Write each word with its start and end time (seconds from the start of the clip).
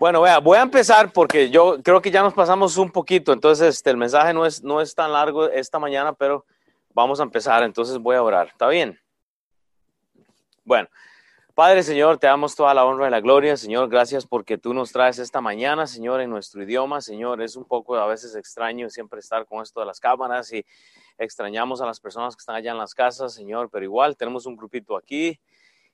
Bueno, 0.00 0.22
vea, 0.22 0.38
voy 0.38 0.56
a 0.56 0.62
empezar 0.62 1.12
porque 1.12 1.50
yo 1.50 1.82
creo 1.82 2.00
que 2.00 2.10
ya 2.10 2.22
nos 2.22 2.32
pasamos 2.32 2.78
un 2.78 2.90
poquito, 2.90 3.34
entonces 3.34 3.74
este, 3.74 3.90
el 3.90 3.98
mensaje 3.98 4.32
no 4.32 4.46
es, 4.46 4.62
no 4.62 4.80
es 4.80 4.94
tan 4.94 5.12
largo 5.12 5.50
esta 5.50 5.78
mañana, 5.78 6.14
pero 6.14 6.46
vamos 6.94 7.20
a 7.20 7.22
empezar, 7.22 7.62
entonces 7.64 7.98
voy 7.98 8.16
a 8.16 8.22
orar. 8.22 8.46
¿Está 8.46 8.66
bien? 8.68 8.98
Bueno, 10.64 10.88
Padre 11.54 11.82
Señor, 11.82 12.16
te 12.16 12.28
damos 12.28 12.56
toda 12.56 12.72
la 12.72 12.86
honra 12.86 13.08
y 13.08 13.10
la 13.10 13.20
gloria, 13.20 13.58
Señor, 13.58 13.90
gracias 13.90 14.26
porque 14.26 14.56
tú 14.56 14.72
nos 14.72 14.90
traes 14.90 15.18
esta 15.18 15.42
mañana, 15.42 15.86
Señor, 15.86 16.22
en 16.22 16.30
nuestro 16.30 16.62
idioma, 16.62 17.02
Señor, 17.02 17.42
es 17.42 17.54
un 17.54 17.66
poco 17.66 17.94
a 17.96 18.06
veces 18.06 18.34
extraño 18.34 18.88
siempre 18.88 19.20
estar 19.20 19.44
con 19.44 19.62
esto 19.62 19.80
de 19.80 19.86
las 19.86 20.00
cámaras 20.00 20.50
y 20.54 20.64
extrañamos 21.18 21.82
a 21.82 21.86
las 21.86 22.00
personas 22.00 22.34
que 22.34 22.40
están 22.40 22.56
allá 22.56 22.70
en 22.70 22.78
las 22.78 22.94
casas, 22.94 23.34
Señor, 23.34 23.68
pero 23.70 23.84
igual 23.84 24.16
tenemos 24.16 24.46
un 24.46 24.56
grupito 24.56 24.96
aquí 24.96 25.38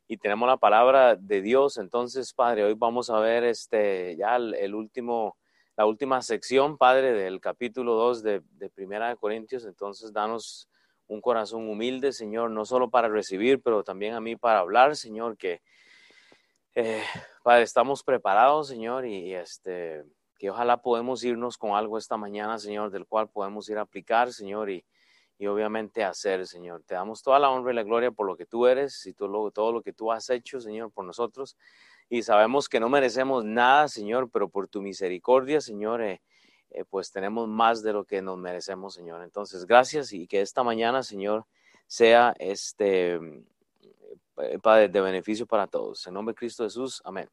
y 0.09 0.17
tenemos 0.19 0.49
la 0.49 0.57
palabra 0.57 1.17
de 1.17 1.43
Dios. 1.43 1.79
Entonces, 1.79 2.33
Padre, 2.33 2.65
hoy 2.65 2.75
vamos 2.75 3.11
a 3.11 3.19
ver 3.19 3.45
este 3.45 4.17
ya 4.17 4.37
el, 4.37 4.75
último, 4.75 5.37
la 5.77 5.87
última 5.87 6.23
sección, 6.23 6.79
Padre, 6.79 7.13
del 7.13 7.41
capítulo 7.41 7.95
2 7.95 8.23
de, 8.23 8.43
de 8.53 8.71
Primera 8.71 9.09
de 9.09 9.17
Corintios. 9.17 9.65
Entonces, 9.65 10.13
danos 10.13 10.69
un 11.09 11.21
corazón 11.21 11.69
humilde, 11.69 12.13
Señor, 12.13 12.51
no 12.51 12.65
solo 12.65 12.91
para 12.91 13.09
recibir, 13.09 13.61
pero 13.63 13.85
también 13.85 14.15
a 14.15 14.21
mí 14.21 14.37
para 14.37 14.61
hablar, 14.61 14.97
Señor, 14.97 15.37
que 15.37 15.61
eh, 16.75 17.03
Padre, 17.43 17.63
estamos 17.63 18.03
preparados, 18.03 18.69
Señor, 18.69 19.07
y, 19.07 19.35
este 19.35 20.05
que 20.39 20.51
ojalá 20.51 20.83
podemos 20.83 21.25
irnos 21.25 21.57
con 21.57 21.71
algo 21.71 21.97
esta 21.97 22.19
mañana, 22.19 22.59
Señor, 22.59 22.91
del 22.91 23.07
cual 23.07 23.31
podemos 23.31 23.71
ir 23.71 23.79
a 23.79 23.83
aplicar, 23.83 24.31
Señor, 24.31 24.69
y, 24.69 24.85
y 25.39 25.47
obviamente 25.47 26.03
hacer, 26.03 26.47
Señor. 26.47 26.83
Te 26.87 26.95
damos 26.95 27.23
toda 27.23 27.39
la 27.39 27.51
honra 27.51 27.73
y 27.73 27.75
la 27.75 27.83
gloria 27.83 28.11
por 28.11 28.27
lo 28.27 28.37
que 28.37 28.47
tú 28.47 28.67
eres 28.67 29.05
y 29.07 29.13
todo 29.13 29.73
lo, 29.73 29.83
que 29.83 29.93
tú 29.93 30.11
has 30.11 30.31
hecho, 30.31 30.61
Señor, 30.61 30.91
por 30.91 31.05
nosotros. 31.05 31.57
Y 32.09 32.23
sabemos 32.23 32.69
que 32.69 32.81
no 32.81 32.89
merecemos 32.89 33.45
nada, 33.45 33.89
Señor, 33.89 34.31
pero 34.31 34.49
por 34.49 34.69
tu 34.69 34.81
misericordia, 34.81 35.61
Señor, 35.61 36.03
eh, 36.03 36.23
eh, 36.71 36.85
pues 36.89 37.11
tenemos 37.11 37.49
más 37.49 37.83
de 37.83 37.93
lo 37.93 38.05
que 38.05 38.23
nos 38.23 38.39
merecemos, 38.39 38.95
Señor. 38.95 39.23
Entonces, 39.23 39.67
gracias 39.67 40.13
y 40.13 40.27
que 40.27 40.41
esta 40.41 40.63
mañana, 40.63 41.03
Señor, 41.03 41.45
sea 41.87 42.35
este 42.39 43.15
eh, 43.15 44.59
Padre 44.63 44.89
de 44.89 45.01
beneficio 45.01 45.47
para 45.47 45.67
todos. 45.67 46.07
En 46.07 46.15
nombre 46.15 46.33
de 46.33 46.39
Cristo 46.39 46.65
Jesús, 46.65 47.03
amén. 47.05 47.29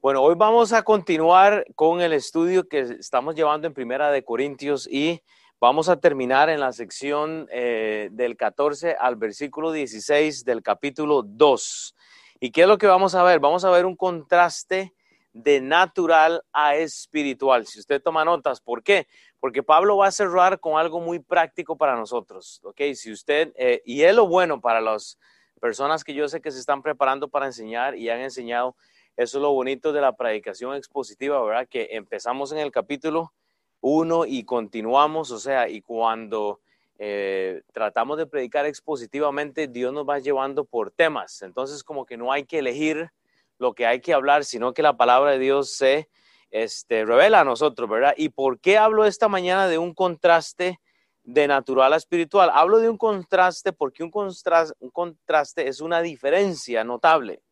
Bueno, 0.00 0.22
hoy 0.22 0.36
vamos 0.36 0.72
a 0.72 0.82
continuar 0.82 1.66
con 1.74 2.00
el 2.00 2.12
estudio 2.12 2.68
que 2.68 2.80
estamos 2.80 3.34
llevando 3.34 3.66
en 3.66 3.74
Primera 3.74 4.12
de 4.12 4.22
Corintios 4.22 4.86
y 4.86 5.22
Vamos 5.60 5.88
a 5.88 5.96
terminar 5.96 6.48
en 6.50 6.60
la 6.60 6.72
sección 6.72 7.48
eh, 7.50 8.10
del 8.12 8.36
14 8.36 8.94
al 8.94 9.16
versículo 9.16 9.72
16 9.72 10.44
del 10.44 10.62
capítulo 10.62 11.24
2. 11.24 11.96
¿Y 12.38 12.52
qué 12.52 12.62
es 12.62 12.68
lo 12.68 12.78
que 12.78 12.86
vamos 12.86 13.16
a 13.16 13.24
ver? 13.24 13.40
Vamos 13.40 13.64
a 13.64 13.70
ver 13.70 13.84
un 13.84 13.96
contraste 13.96 14.94
de 15.32 15.60
natural 15.60 16.44
a 16.52 16.76
espiritual. 16.76 17.66
Si 17.66 17.80
usted 17.80 18.00
toma 18.00 18.24
notas, 18.24 18.60
¿por 18.60 18.84
qué? 18.84 19.08
Porque 19.40 19.64
Pablo 19.64 19.96
va 19.96 20.06
a 20.06 20.12
cerrar 20.12 20.60
con 20.60 20.78
algo 20.78 21.00
muy 21.00 21.18
práctico 21.18 21.76
para 21.76 21.96
nosotros, 21.96 22.60
¿ok? 22.62 22.80
Si 22.94 23.10
usted, 23.10 23.52
eh, 23.56 23.82
y 23.84 24.02
es 24.02 24.14
lo 24.14 24.28
bueno 24.28 24.60
para 24.60 24.80
las 24.80 25.18
personas 25.60 26.04
que 26.04 26.14
yo 26.14 26.28
sé 26.28 26.40
que 26.40 26.52
se 26.52 26.60
están 26.60 26.82
preparando 26.82 27.26
para 27.26 27.46
enseñar 27.46 27.96
y 27.96 28.10
han 28.10 28.20
enseñado, 28.20 28.76
eso 29.16 29.38
es 29.38 29.42
lo 29.42 29.52
bonito 29.52 29.92
de 29.92 30.02
la 30.02 30.14
predicación 30.14 30.76
expositiva, 30.76 31.44
¿verdad? 31.44 31.66
Que 31.68 31.88
empezamos 31.90 32.52
en 32.52 32.58
el 32.58 32.70
capítulo 32.70 33.32
uno 33.80 34.24
y 34.26 34.44
continuamos, 34.44 35.30
o 35.30 35.38
sea, 35.38 35.68
y 35.68 35.80
cuando 35.82 36.60
eh, 36.98 37.62
tratamos 37.72 38.18
de 38.18 38.26
predicar 38.26 38.66
expositivamente, 38.66 39.68
Dios 39.68 39.92
nos 39.92 40.08
va 40.08 40.18
llevando 40.18 40.64
por 40.64 40.90
temas. 40.90 41.42
Entonces, 41.42 41.84
como 41.84 42.04
que 42.04 42.16
no 42.16 42.32
hay 42.32 42.44
que 42.44 42.58
elegir 42.58 43.10
lo 43.58 43.74
que 43.74 43.86
hay 43.86 44.00
que 44.00 44.12
hablar, 44.14 44.44
sino 44.44 44.72
que 44.72 44.82
la 44.82 44.96
palabra 44.96 45.32
de 45.32 45.38
Dios 45.38 45.72
se 45.72 46.08
este, 46.50 47.04
revela 47.04 47.40
a 47.40 47.44
nosotros, 47.44 47.88
¿verdad? 47.88 48.14
¿Y 48.16 48.30
por 48.30 48.60
qué 48.60 48.78
hablo 48.78 49.04
esta 49.04 49.28
mañana 49.28 49.68
de 49.68 49.78
un 49.78 49.94
contraste 49.94 50.80
de 51.22 51.46
natural 51.46 51.92
a 51.92 51.96
espiritual? 51.96 52.50
Hablo 52.52 52.78
de 52.78 52.88
un 52.88 52.96
contraste 52.96 53.72
porque 53.72 54.02
un 54.02 54.10
contraste, 54.10 54.74
un 54.80 54.90
contraste 54.90 55.68
es 55.68 55.80
una 55.80 56.02
diferencia 56.02 56.84
notable 56.84 57.42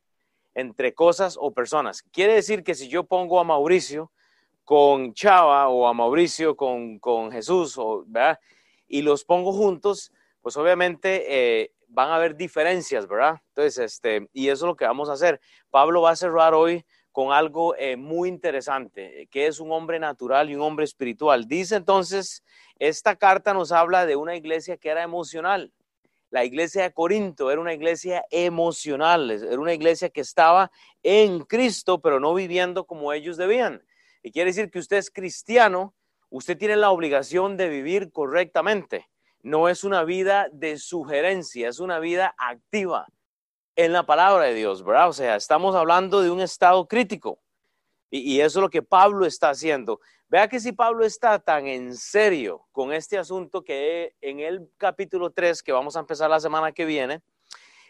entre 0.54 0.94
cosas 0.94 1.36
o 1.38 1.52
personas. 1.52 2.02
Quiere 2.02 2.34
decir 2.34 2.64
que 2.64 2.74
si 2.74 2.88
yo 2.88 3.04
pongo 3.04 3.38
a 3.38 3.44
Mauricio 3.44 4.10
con 4.66 5.14
Chava 5.14 5.68
o 5.68 5.86
a 5.86 5.94
Mauricio 5.94 6.56
con, 6.56 7.30
Jesús, 7.30 7.78
o, 7.78 8.04
¿verdad? 8.04 8.38
Y 8.88 9.00
los 9.02 9.24
pongo 9.24 9.52
juntos, 9.52 10.12
pues 10.42 10.56
obviamente 10.56 11.62
eh, 11.62 11.72
van 11.86 12.10
a 12.10 12.16
haber 12.16 12.36
diferencias, 12.36 13.06
¿verdad? 13.06 13.40
Entonces, 13.50 13.78
este, 13.78 14.28
y 14.32 14.48
eso 14.48 14.66
es 14.66 14.68
lo 14.68 14.76
que 14.76 14.84
vamos 14.84 15.08
a 15.08 15.12
hacer. 15.12 15.40
Pablo 15.70 16.02
va 16.02 16.10
a 16.10 16.16
cerrar 16.16 16.52
hoy 16.52 16.84
con 17.12 17.32
algo 17.32 17.76
eh, 17.76 17.96
muy 17.96 18.28
interesante, 18.28 19.28
que 19.30 19.46
es 19.46 19.60
un 19.60 19.70
hombre 19.70 20.00
natural 20.00 20.50
y 20.50 20.56
un 20.56 20.62
hombre 20.62 20.84
espiritual. 20.84 21.46
Dice 21.46 21.76
entonces, 21.76 22.42
esta 22.80 23.14
carta 23.14 23.54
nos 23.54 23.70
habla 23.70 24.04
de 24.04 24.16
una 24.16 24.34
iglesia 24.34 24.76
que 24.78 24.88
era 24.88 25.04
emocional. 25.04 25.72
La 26.30 26.44
iglesia 26.44 26.82
de 26.82 26.92
Corinto 26.92 27.52
era 27.52 27.60
una 27.60 27.72
iglesia 27.72 28.24
emocional, 28.32 29.30
era 29.30 29.60
una 29.60 29.74
iglesia 29.74 30.08
que 30.10 30.22
estaba 30.22 30.72
en 31.04 31.44
Cristo, 31.44 32.00
pero 32.00 32.18
no 32.18 32.34
viviendo 32.34 32.84
como 32.84 33.12
ellos 33.12 33.36
debían. 33.36 33.80
Y 34.26 34.32
quiere 34.32 34.50
decir 34.50 34.72
que 34.72 34.80
usted 34.80 34.96
es 34.96 35.08
cristiano, 35.08 35.94
usted 36.30 36.58
tiene 36.58 36.74
la 36.74 36.90
obligación 36.90 37.56
de 37.56 37.68
vivir 37.68 38.10
correctamente. 38.10 39.08
No 39.44 39.68
es 39.68 39.84
una 39.84 40.02
vida 40.02 40.48
de 40.50 40.78
sugerencia, 40.78 41.68
es 41.68 41.78
una 41.78 42.00
vida 42.00 42.34
activa 42.36 43.06
en 43.76 43.92
la 43.92 44.04
palabra 44.04 44.46
de 44.46 44.54
Dios, 44.54 44.82
¿verdad? 44.82 45.10
O 45.10 45.12
sea, 45.12 45.36
estamos 45.36 45.76
hablando 45.76 46.22
de 46.22 46.32
un 46.32 46.40
estado 46.40 46.88
crítico. 46.88 47.38
Y, 48.10 48.40
eso 48.40 48.58
es 48.58 48.62
lo 48.62 48.68
que 48.68 48.82
Pablo 48.82 49.26
está 49.26 49.50
haciendo. 49.50 50.00
Vea 50.28 50.48
que 50.48 50.58
si 50.58 50.72
Pablo 50.72 51.04
está 51.04 51.38
tan 51.38 51.68
en 51.68 51.94
serio 51.94 52.66
con 52.72 52.92
este 52.92 53.18
asunto 53.18 53.62
que 53.62 54.16
en 54.20 54.40
el 54.40 54.68
capítulo 54.76 55.30
3, 55.30 55.62
que 55.62 55.70
vamos 55.70 55.96
a 55.96 56.00
empezar 56.00 56.28
la 56.28 56.40
semana 56.40 56.72
que 56.72 56.84
viene, 56.84 57.22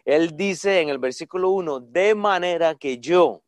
él 0.05 0.37
dice 0.37 0.83
en 0.83 0.91
el 0.91 0.99
versículo 0.99 1.49
1, 1.53 1.81
de 1.81 2.15
manera 2.15 2.75
que 2.75 2.99
yo, 2.99 3.43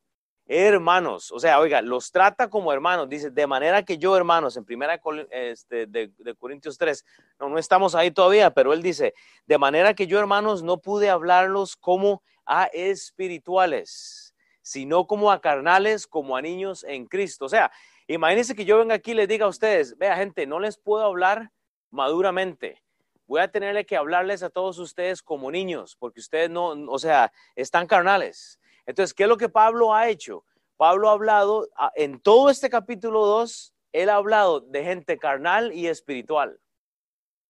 hermanos, 0.49 1.31
o 1.31 1.39
sea, 1.39 1.61
oiga, 1.61 1.83
los 1.83 2.11
trata 2.11 2.49
como 2.49 2.73
hermanos, 2.73 3.09
dice, 3.09 3.31
de 3.31 3.47
manera 3.47 3.85
que 3.85 3.99
yo, 3.99 4.17
hermanos, 4.17 4.57
en 4.57 4.65
primera 4.65 4.99
este, 5.31 5.87
de, 5.87 6.11
de, 6.17 6.35
Corintios 6.35 6.79
3, 6.79 7.05
no, 7.39 7.51
no 7.51 7.59
estamos 7.59 7.95
ahí 7.95 8.11
todavía, 8.11 8.51
pero 8.51 8.73
él 8.73 8.83
dice, 8.83 9.13
de 9.47 9.59
manera 9.59 9.93
que 9.93 10.07
yo, 10.07 10.19
hermanos, 10.19 10.63
no 10.63 10.79
pude 10.79 11.11
hablarlos 11.11 11.77
como 11.77 12.23
a 12.47 12.65
espirituales, 12.73 14.35
sino 14.63 15.07
como 15.07 15.31
a 15.31 15.41
carnales, 15.41 16.07
como 16.07 16.35
a 16.35 16.43
niños 16.43 16.83
en 16.85 17.07
Cristo. 17.07 17.45
O 17.45 17.49
sea, 17.51 17.71
imagínense 18.07 18.57
que 18.57 18.65
yo 18.65 18.79
venga 18.79 18.95
aquí 18.95 19.11
y 19.11 19.15
les 19.15 19.29
diga 19.29 19.45
a 19.45 19.51
ustedes, 19.51 19.99
vea 19.99 20.17
gente, 20.17 20.47
no 20.47 20.59
les 20.61 20.79
puedo 20.79 21.05
hablar 21.05 21.53
maduramente. 21.91 22.83
Voy 23.27 23.43
a 23.43 23.49
tenerle 23.49 23.85
que 23.85 23.99
hablarles 23.99 24.43
a 24.43 24.49
todos 24.49 24.79
ustedes 24.79 25.23
como 25.23 25.51
niños, 25.51 25.95
porque 25.99 26.21
ustedes 26.21 26.49
no, 26.49 26.69
o 26.71 26.99
sea, 26.99 27.31
están 27.55 27.87
carnales. 27.87 28.59
Entonces, 28.89 29.13
¿qué 29.13 29.25
es 29.25 29.29
lo 29.29 29.37
que 29.37 29.51
Pablo 29.51 29.95
ha 29.95 30.09
hecho? 30.09 30.47
Pablo 30.79 31.11
ha 31.11 31.13
hablado, 31.13 31.69
en 31.95 32.21
todo 32.21 32.49
este 32.49 32.71
capítulo 32.71 33.27
2, 33.27 33.75
él 33.93 34.09
ha 34.09 34.15
hablado 34.15 34.61
de 34.61 34.83
gente 34.83 35.19
carnal 35.19 35.75
y 35.75 35.89
espiritual. 35.89 36.59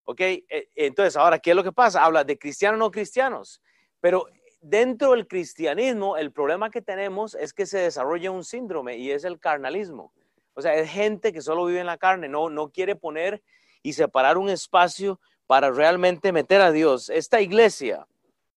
¿Ok? 0.02 0.20
E, 0.20 0.68
entonces, 0.74 1.16
ahora, 1.16 1.38
¿qué 1.38 1.50
es 1.50 1.56
lo 1.56 1.62
que 1.62 1.70
pasa? 1.70 2.04
Habla 2.04 2.24
de 2.24 2.36
cristianos 2.36 2.80
no 2.80 2.90
cristianos. 2.90 3.62
Pero 4.00 4.26
dentro 4.60 5.12
del 5.12 5.28
cristianismo, 5.28 6.16
el 6.16 6.32
problema 6.32 6.70
que 6.70 6.82
tenemos 6.82 7.36
es 7.36 7.52
que 7.52 7.66
se 7.66 7.78
desarrolla 7.78 8.32
un 8.32 8.42
síndrome 8.42 8.96
y 8.96 9.12
es 9.12 9.22
el 9.22 9.38
carnalismo. 9.38 10.12
O 10.54 10.60
sea, 10.60 10.74
es 10.74 10.90
gente 10.90 11.32
que 11.32 11.40
solo 11.40 11.66
vive 11.66 11.78
en 11.78 11.86
la 11.86 11.98
carne, 11.98 12.26
no, 12.26 12.50
no 12.50 12.70
quiere 12.70 12.96
poner 12.96 13.44
y 13.84 13.92
separar 13.92 14.38
un 14.38 14.50
espacio 14.50 15.20
para 15.46 15.70
realmente 15.70 16.32
meter 16.32 16.62
a 16.62 16.72
Dios. 16.72 17.10
Esta 17.10 17.40
iglesia, 17.40 18.08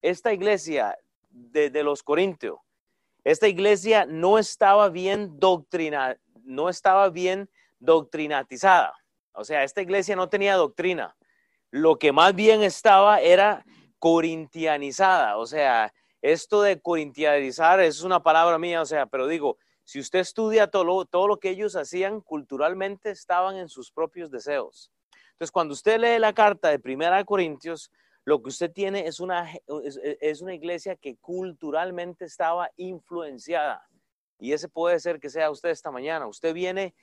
esta 0.02 0.34
iglesia 0.34 0.98
de, 1.30 1.70
de 1.70 1.84
los 1.84 2.02
Corintios, 2.02 2.58
esta 3.24 3.48
iglesia 3.48 4.06
no 4.06 4.38
estaba 4.38 4.90
bien 4.90 5.40
doctrina, 5.40 6.18
no 6.44 6.70
estaba 6.70 7.10
bien 7.10 7.50
doctrinatizada. 7.80 8.94
O 9.34 9.44
sea, 9.44 9.64
esta 9.64 9.82
iglesia 9.82 10.16
no 10.16 10.30
tenía 10.30 10.56
doctrina. 10.56 11.16
Lo 11.70 11.98
que 11.98 12.12
más 12.12 12.36
bien 12.36 12.64
estaba 12.64 13.22
era 13.22 13.66
corintianizada. 14.00 15.38
O 15.38 15.46
sea, 15.46 15.94
esto 16.22 16.62
de 16.62 16.82
corintianizar 16.82 17.80
es 17.80 18.02
una 18.02 18.22
palabra 18.22 18.58
mía, 18.58 18.82
o 18.82 18.86
sea, 18.86 19.06
pero 19.06 19.28
digo, 19.28 19.58
si 19.84 20.00
usted 20.00 20.20
estudia 20.20 20.68
todo 20.68 20.84
lo, 20.84 21.06
todo 21.06 21.28
lo 21.28 21.38
que 21.38 21.50
ellos 21.50 21.76
hacían 21.76 22.22
culturalmente, 22.22 23.12
estaban 23.12 23.58
en 23.58 23.70
sus 23.70 23.92
propios 23.92 24.32
deseos. 24.32 24.92
Entonces, 25.34 25.52
cuando 25.52 25.74
usted 25.74 26.00
lee 26.00 26.20
la 26.20 26.34
carta 26.34 26.70
de 26.70 26.80
Primera 26.80 27.18
de 27.18 27.26
Corintios, 27.26 27.92
lo 28.32 28.42
que 28.42 28.48
usted 28.48 28.72
tiene 28.72 29.08
es 29.08 29.20
una, 29.20 29.52
es, 30.22 30.42
una 30.42 30.54
iglesia 30.54 30.96
que 30.96 31.18
culturalmente 31.18 32.24
estaba 32.24 32.72
influenciada. 32.78 33.86
Y 34.40 34.54
ese 34.54 34.70
puede 34.70 35.02
ser 35.02 35.20
que 35.20 35.30
sea 35.30 35.52
usted 35.52 35.68
esta 35.68 35.92
mañana. 35.92 36.28
Usted 36.28 36.54
viene 36.54 36.96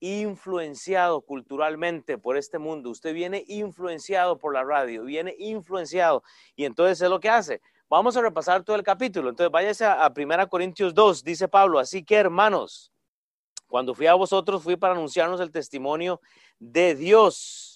influenciado 0.00 1.22
culturalmente 1.22 2.18
por 2.18 2.36
este 2.36 2.58
mundo. 2.58 2.90
Usted 2.90 3.14
viene 3.14 3.44
influenciado 3.48 4.36
por 4.36 4.52
la 4.52 4.62
radio, 4.62 5.04
viene 5.04 5.34
influenciado. 5.38 6.22
Y 6.54 6.66
entonces 6.66 7.00
es 7.00 7.08
lo 7.08 7.18
que 7.18 7.30
hace. 7.30 7.62
Vamos 7.88 8.14
a 8.18 8.20
repasar 8.20 8.62
todo 8.62 8.76
el 8.76 8.82
capítulo. 8.82 9.30
Entonces 9.30 9.50
váyase 9.50 9.86
a, 9.86 10.04
a 10.04 10.12
1 10.14 10.48
Corintios 10.50 10.92
2, 10.92 11.24
dice 11.24 11.48
Pablo. 11.48 11.78
Así 11.78 12.04
que 12.04 12.16
hermanos, 12.16 12.92
Cuando 13.68 13.94
fui 13.94 14.06
a 14.06 14.12
vosotros, 14.12 14.62
fui 14.62 14.76
para 14.76 14.92
anunciarnos 14.92 15.40
el 15.40 15.50
testimonio 15.50 16.20
de 16.58 16.94
Dios. 16.94 17.73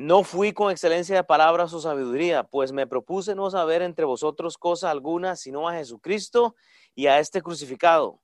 No 0.00 0.22
fui 0.22 0.52
con 0.52 0.70
excelencia 0.70 1.16
de 1.16 1.24
palabras 1.24 1.72
o 1.72 1.80
sabiduría, 1.80 2.44
pues 2.44 2.70
me 2.70 2.86
propuse 2.86 3.34
no 3.34 3.50
saber 3.50 3.82
entre 3.82 4.04
vosotros 4.04 4.56
cosa 4.56 4.92
alguna, 4.92 5.34
sino 5.34 5.68
a 5.68 5.72
Jesucristo 5.72 6.54
y 6.94 7.08
a 7.08 7.18
este 7.18 7.42
crucificado. 7.42 8.20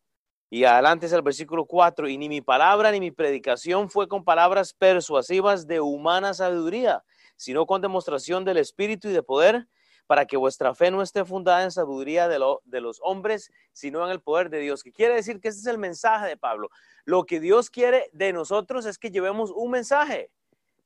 Y 0.48 0.62
adelante 0.62 1.06
es 1.06 1.12
el 1.12 1.22
versículo 1.22 1.66
4, 1.66 2.06
y 2.06 2.16
ni 2.16 2.28
mi 2.28 2.40
palabra 2.40 2.92
ni 2.92 3.00
mi 3.00 3.10
predicación 3.10 3.90
fue 3.90 4.06
con 4.06 4.22
palabras 4.22 4.72
persuasivas 4.72 5.66
de 5.66 5.80
humana 5.80 6.32
sabiduría, 6.32 7.02
sino 7.34 7.66
con 7.66 7.82
demostración 7.82 8.44
del 8.44 8.58
Espíritu 8.58 9.08
y 9.08 9.12
de 9.12 9.24
poder, 9.24 9.66
para 10.06 10.26
que 10.26 10.36
vuestra 10.36 10.76
fe 10.76 10.92
no 10.92 11.02
esté 11.02 11.24
fundada 11.24 11.64
en 11.64 11.72
sabiduría 11.72 12.28
de, 12.28 12.38
los 12.38 13.00
hombres, 13.02 13.50
sino 13.72 14.04
en 14.04 14.12
el 14.12 14.20
poder 14.20 14.48
de 14.48 14.60
Dios. 14.60 14.84
Que 14.84 14.92
quiere 14.92 15.14
decir 15.14 15.40
que 15.40 15.48
ese 15.48 15.58
es 15.58 15.66
el 15.66 15.78
mensaje 15.78 16.28
de 16.28 16.36
Pablo. 16.36 16.68
Lo 17.04 17.24
que 17.24 17.40
Dios 17.40 17.68
quiere 17.68 18.10
de 18.12 18.32
nosotros 18.32 18.86
es 18.86 18.96
que 18.96 19.10
llevemos 19.10 19.50
un 19.50 19.72
mensaje, 19.72 20.30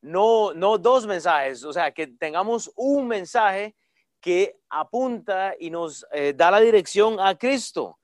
no, 0.00 0.53
no 0.55 0.79
dos 0.79 1.06
mensajes, 1.06 1.65
o 1.65 1.73
sea, 1.73 1.93
que 1.93 2.06
tengamos 2.06 2.71
un 2.77 3.09
mensaje 3.09 3.75
que 4.21 4.56
apunta 4.69 5.55
y 5.59 5.71
nos 5.71 6.06
eh, 6.12 6.33
da 6.37 6.50
la 6.50 6.61
dirección 6.61 7.19
a 7.21 7.37
Cristo. 7.37 7.99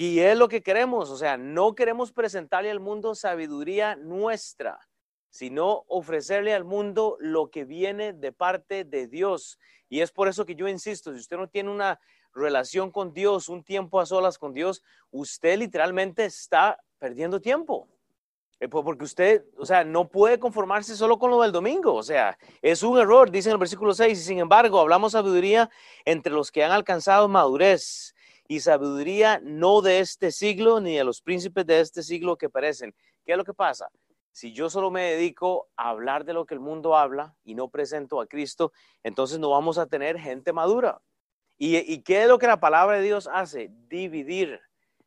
Y 0.00 0.20
es 0.20 0.34
lo 0.38 0.48
que 0.48 0.62
queremos, 0.62 1.10
o 1.10 1.16
sea, 1.18 1.36
no 1.36 1.74
queremos 1.74 2.10
presentarle 2.10 2.70
al 2.70 2.80
mundo 2.80 3.14
sabiduría 3.14 3.96
nuestra, 3.96 4.80
sino 5.28 5.84
ofrecerle 5.88 6.54
al 6.54 6.64
mundo 6.64 7.18
lo 7.20 7.50
que 7.50 7.66
viene 7.66 8.14
de 8.14 8.32
parte 8.32 8.84
de 8.84 9.08
Dios. 9.08 9.58
Y 9.90 10.00
es 10.00 10.10
por 10.10 10.28
eso 10.28 10.46
que 10.46 10.54
yo 10.54 10.68
insisto, 10.68 11.12
si 11.12 11.20
usted 11.20 11.36
no 11.36 11.50
tiene 11.50 11.70
una 11.70 12.00
relación 12.32 12.90
con 12.90 13.12
Dios, 13.12 13.50
un 13.50 13.62
tiempo 13.62 14.00
a 14.00 14.06
solas 14.06 14.38
con 14.38 14.54
Dios, 14.54 14.82
usted 15.10 15.58
literalmente 15.58 16.24
está 16.24 16.78
perdiendo 16.98 17.38
tiempo. 17.38 17.86
Eh, 18.60 18.68
porque 18.68 19.04
usted, 19.04 19.44
o 19.56 19.64
sea, 19.64 19.84
no 19.84 20.08
puede 20.08 20.38
conformarse 20.38 20.94
solo 20.94 21.18
con 21.18 21.30
lo 21.30 21.40
del 21.40 21.50
domingo. 21.50 21.94
O 21.94 22.02
sea, 22.02 22.38
es 22.60 22.82
un 22.82 22.98
error, 22.98 23.30
dice 23.30 23.48
en 23.48 23.54
el 23.54 23.58
versículo 23.58 23.94
6, 23.94 24.18
y 24.18 24.22
sin 24.22 24.38
embargo 24.38 24.78
hablamos 24.78 25.12
sabiduría 25.12 25.70
entre 26.04 26.32
los 26.32 26.52
que 26.52 26.62
han 26.62 26.70
alcanzado 26.70 27.26
madurez 27.26 28.14
y 28.46 28.60
sabiduría 28.60 29.40
no 29.42 29.80
de 29.80 30.00
este 30.00 30.30
siglo 30.30 30.80
ni 30.80 30.96
de 30.96 31.04
los 31.04 31.22
príncipes 31.22 31.64
de 31.66 31.80
este 31.80 32.02
siglo 32.02 32.36
que 32.36 32.50
perecen. 32.50 32.94
¿Qué 33.24 33.32
es 33.32 33.38
lo 33.38 33.44
que 33.44 33.54
pasa? 33.54 33.88
Si 34.32 34.52
yo 34.52 34.68
solo 34.68 34.90
me 34.90 35.12
dedico 35.12 35.68
a 35.76 35.88
hablar 35.88 36.24
de 36.24 36.34
lo 36.34 36.44
que 36.44 36.54
el 36.54 36.60
mundo 36.60 36.96
habla 36.96 37.34
y 37.44 37.54
no 37.54 37.68
presento 37.68 38.20
a 38.20 38.26
Cristo, 38.26 38.72
entonces 39.02 39.38
no 39.38 39.50
vamos 39.50 39.78
a 39.78 39.86
tener 39.86 40.18
gente 40.18 40.52
madura. 40.52 41.00
¿Y, 41.56 41.76
y 41.76 42.02
qué 42.02 42.22
es 42.22 42.28
lo 42.28 42.38
que 42.38 42.46
la 42.46 42.60
palabra 42.60 42.98
de 42.98 43.02
Dios 43.04 43.28
hace? 43.32 43.70
Dividir. 43.88 44.60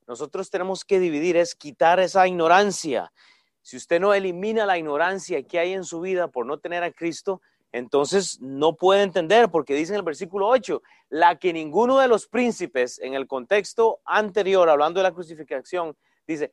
Nosotros 0.07 0.49
tenemos 0.49 0.83
que 0.83 0.99
dividir, 0.99 1.37
es 1.37 1.55
quitar 1.55 1.99
esa 1.99 2.27
ignorancia. 2.27 3.11
Si 3.63 3.77
usted 3.77 3.99
no 3.99 4.13
elimina 4.13 4.65
la 4.65 4.77
ignorancia 4.77 5.41
que 5.41 5.57
hay 5.57 5.73
en 5.73 5.83
su 5.83 6.01
vida 6.01 6.27
por 6.27 6.45
no 6.45 6.59
tener 6.59 6.83
a 6.83 6.91
Cristo, 6.91 7.41
entonces 7.71 8.39
no 8.39 8.75
puede 8.75 9.01
entender, 9.01 9.49
porque 9.49 9.73
dice 9.73 9.93
en 9.93 9.99
el 9.99 10.05
versículo 10.05 10.47
8, 10.47 10.83
la 11.09 11.39
que 11.39 11.53
ninguno 11.53 11.97
de 11.97 12.07
los 12.07 12.27
príncipes, 12.27 12.99
en 12.99 13.15
el 13.15 13.25
contexto 13.25 13.99
anterior, 14.05 14.69
hablando 14.69 14.99
de 14.99 15.03
la 15.03 15.13
crucifixión, 15.13 15.97
dice, 16.27 16.51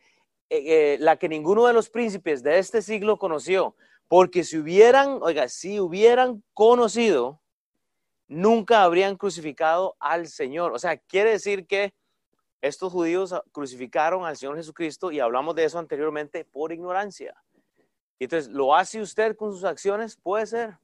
eh, 0.49 0.95
eh, 0.95 0.97
la 0.99 1.17
que 1.17 1.29
ninguno 1.29 1.67
de 1.67 1.75
los 1.75 1.91
príncipes 1.91 2.43
de 2.43 2.59
este 2.59 2.81
siglo 2.81 3.19
conoció, 3.19 3.75
porque 4.09 4.45
si 4.45 4.59
hubieran, 4.59 5.19
oiga, 5.21 5.49
si 5.49 5.79
hubieran 5.79 6.43
conocido, 6.55 7.41
nunca 8.27 8.83
habrían 8.83 9.17
crucificado 9.17 9.97
al 10.01 10.27
Señor. 10.27 10.73
O 10.73 10.79
sea, 10.79 10.97
quiere 10.97 11.33
decir 11.33 11.67
que 11.67 11.93
estos 12.61 12.93
judíos 12.93 13.35
crucificaron 13.53 14.25
al 14.25 14.37
Señor 14.37 14.57
Jesucristo 14.57 15.11
y 15.11 15.21
hablamos 15.21 15.55
de 15.55 15.65
eso 15.65 15.79
anteriormente 15.79 16.45
por 16.45 16.73
ignorancia. 16.73 17.35
Entonces, 18.19 18.53
¿lo 18.53 18.75
hace 18.75 19.01
usted 19.01 19.35
con 19.35 19.53
sus 19.53 19.65
acciones? 19.65 20.17
Puede 20.17 20.47
ser. 20.47 20.79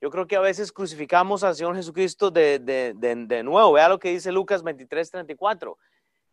Yo 0.00 0.10
creo 0.10 0.26
que 0.26 0.36
a 0.36 0.40
veces 0.40 0.72
crucificamos 0.72 1.42
al 1.42 1.54
Señor 1.54 1.74
Jesucristo 1.76 2.30
de, 2.30 2.58
de, 2.58 2.92
de, 2.96 3.14
de 3.14 3.42
nuevo. 3.42 3.72
Vea 3.72 3.88
lo 3.88 3.98
que 3.98 4.10
dice 4.10 4.30
Lucas 4.30 4.62
23, 4.62 5.10
34. 5.10 5.78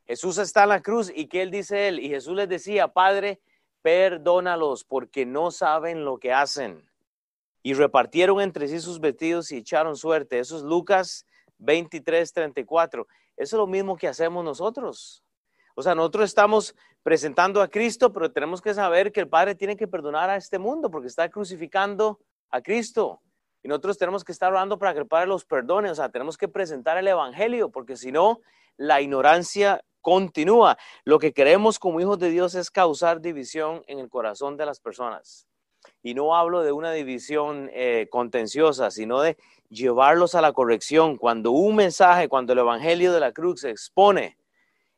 Jesús 0.06 0.38
está 0.40 0.64
en 0.64 0.70
la 0.70 0.82
cruz 0.82 1.12
y 1.16 1.28
¿qué 1.28 1.44
él 1.44 1.52
dice 1.52 1.88
él? 1.88 2.00
Y 2.00 2.10
Jesús 2.10 2.36
les 2.36 2.50
decía, 2.50 2.88
Padre, 2.88 3.40
perdónalos 3.82 4.84
porque 4.84 5.26
no 5.26 5.52
saben 5.52 6.04
lo 6.04 6.18
que 6.18 6.34
hacen. 6.34 6.84
Y 7.62 7.74
repartieron 7.74 8.42
entre 8.42 8.68
sí 8.68 8.80
sus 8.80 9.00
vestidos 9.00 9.52
y 9.52 9.58
echaron 9.58 9.96
suerte. 9.96 10.40
Eso 10.40 10.58
es 10.58 10.64
Lucas 10.64 11.26
23, 11.60 12.34
34. 12.34 13.08
Eso 13.40 13.56
es 13.56 13.60
lo 13.60 13.68
mismo 13.68 13.96
que 13.96 14.10
hacemos 14.10 14.44
nosotros. 14.44 15.24
O 15.74 15.82
sea, 15.82 15.96
nosotros 15.96 16.26
estamos 16.26 16.76
presentando 17.04 17.62
a 17.62 17.70
Cristo, 17.70 18.12
pero 18.12 18.30
tenemos 18.30 18.62
que 18.62 18.74
saber 18.74 19.14
que 19.14 19.22
el 19.22 19.30
Padre 19.30 19.56
tiene 19.56 19.78
que 19.78 19.88
perdonar 19.88 20.30
a 20.30 20.36
este 20.36 20.60
mundo 20.60 20.92
porque 20.92 21.08
está 21.08 21.30
crucificando 21.30 22.20
a 22.50 22.62
Cristo. 22.62 23.22
Y 23.64 23.70
nosotros 23.70 23.98
tenemos 23.98 24.26
que 24.26 24.34
estar 24.34 24.52
orando 24.52 24.78
para 24.78 24.92
que 24.92 25.00
el 25.00 25.08
Padre 25.08 25.28
los 25.28 25.46
perdone. 25.46 25.90
O 25.90 25.96
sea, 25.96 26.10
tenemos 26.10 26.38
que 26.38 26.50
presentar 26.50 26.98
el 26.98 27.08
Evangelio 27.08 27.70
porque 27.72 27.96
si 27.96 28.12
no, 28.12 28.42
la 28.76 29.00
ignorancia 29.00 29.82
continúa. 30.02 30.78
Lo 31.06 31.18
que 31.18 31.32
queremos 31.32 31.80
como 31.80 32.02
hijos 32.02 32.20
de 32.20 32.32
Dios 32.32 32.56
es 32.56 32.70
causar 32.70 33.22
división 33.22 33.84
en 33.88 34.00
el 34.00 34.10
corazón 34.10 34.58
de 34.58 34.66
las 34.66 34.82
personas. 34.82 35.48
Y 36.04 36.14
no 36.14 36.36
hablo 36.36 36.62
de 36.62 36.74
una 36.74 36.92
división 36.92 37.70
eh, 37.72 38.08
contenciosa, 38.12 38.92
sino 38.92 39.22
de 39.22 39.38
llevarlos 39.70 40.36
a 40.36 40.42
la 40.42 40.54
corrección. 40.54 41.18
Cuando 41.18 41.52
un 41.52 41.76
mensaje, 41.76 42.28
cuando 42.28 42.54
el 42.54 42.60
Evangelio 42.60 43.14
de 43.14 43.20
la 43.20 43.32
cruz 43.32 43.62
se 43.62 43.70
expone, 43.70 44.38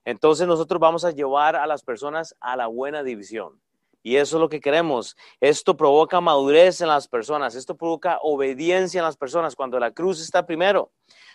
entonces 0.06 0.48
nosotros 0.48 0.80
vamos 0.80 1.06
a 1.06 1.12
llevar 1.12 1.56
a 1.56 1.68
las 1.68 1.84
personas 1.84 2.36
a 2.40 2.56
la 2.56 2.68
buena 2.68 3.04
división. 3.04 3.62
Y 4.04 4.16
eso 4.16 4.38
es 4.38 4.42
lo 4.42 4.50
que 4.50 4.62
queremos. 4.62 5.16
Esto 5.40 5.78
provoca 5.78 6.20
madurez 6.22 6.82
en 6.82 6.88
las 6.88 7.08
personas, 7.08 7.54
esto 7.54 7.76
provoca 7.76 8.18
obediencia 8.24 9.00
en 9.00 9.06
las 9.06 9.18
personas. 9.18 9.56
Cuando 9.56 9.80
la 9.80 9.92
cruz 9.92 10.20
está 10.20 10.46
primero, 10.46 10.92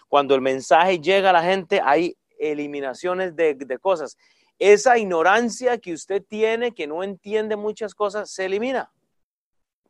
cuando 0.08 0.34
el 0.34 0.40
mensaje 0.40 0.98
llega 0.98 1.30
a 1.30 1.32
la 1.32 1.42
gente, 1.42 1.80
hay 1.82 2.16
eliminaciones 2.38 3.36
de, 3.36 3.78
cosas. 3.80 4.16
Esa 4.58 4.98
ignorancia 4.98 5.78
que 5.78 5.92
usted 5.92 6.24
tiene, 6.26 6.72
que 6.72 6.86
no 6.86 7.02
entiende 7.02 7.56
muchas 7.56 7.94
cosas, 7.94 8.30
se 8.30 8.46
elimina. 8.46 8.90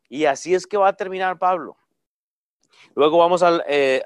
Y 0.09 0.27
así 0.27 0.55
es 0.55 0.67
que 0.67 0.77
va 0.77 0.89
a 0.89 0.97
terminar 0.97 1.39
Pablo. 1.39 1.77
Luego 2.95 3.19
vamos 3.19 3.43
al 3.43 3.63
eh, 3.69 4.03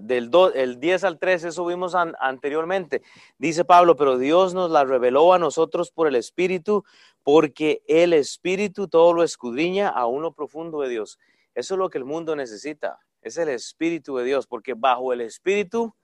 del 0.00 0.30
el 0.54 0.80
10 0.80 1.04
al 1.04 1.18
13, 1.18 1.48
eso 1.48 1.66
vimos 1.66 1.94
anteriormente. 1.94 3.02
Dice 3.38 3.64
Pablo, 3.64 3.96
pero 3.96 4.18
Dios 4.18 4.54
nos 4.54 4.70
la 4.70 4.84
reveló 4.84 5.32
a 5.32 5.38
nosotros 5.38 5.90
por 5.90 6.06
el 6.06 6.16
Espíritu, 6.16 6.84
porque 7.22 7.82
el 7.86 8.12
Espíritu 8.12 8.88
todo 8.88 9.12
lo 9.12 9.22
escudriña 9.22 9.88
a 9.88 10.06
uno 10.06 10.32
profundo 10.32 10.80
de 10.80 10.88
Dios. 10.88 11.18
Eso 11.54 11.74
es 11.74 11.78
lo 11.78 11.90
que 11.90 11.98
el 11.98 12.04
mundo 12.04 12.36
necesita, 12.36 12.98
es 13.22 13.36
el 13.38 13.48
Espíritu 13.48 14.16
de 14.16 14.24
Dios, 14.24 14.46
porque 14.46 14.74
bajo 14.74 15.12
el 15.12 15.20
Espíritu 15.20 15.94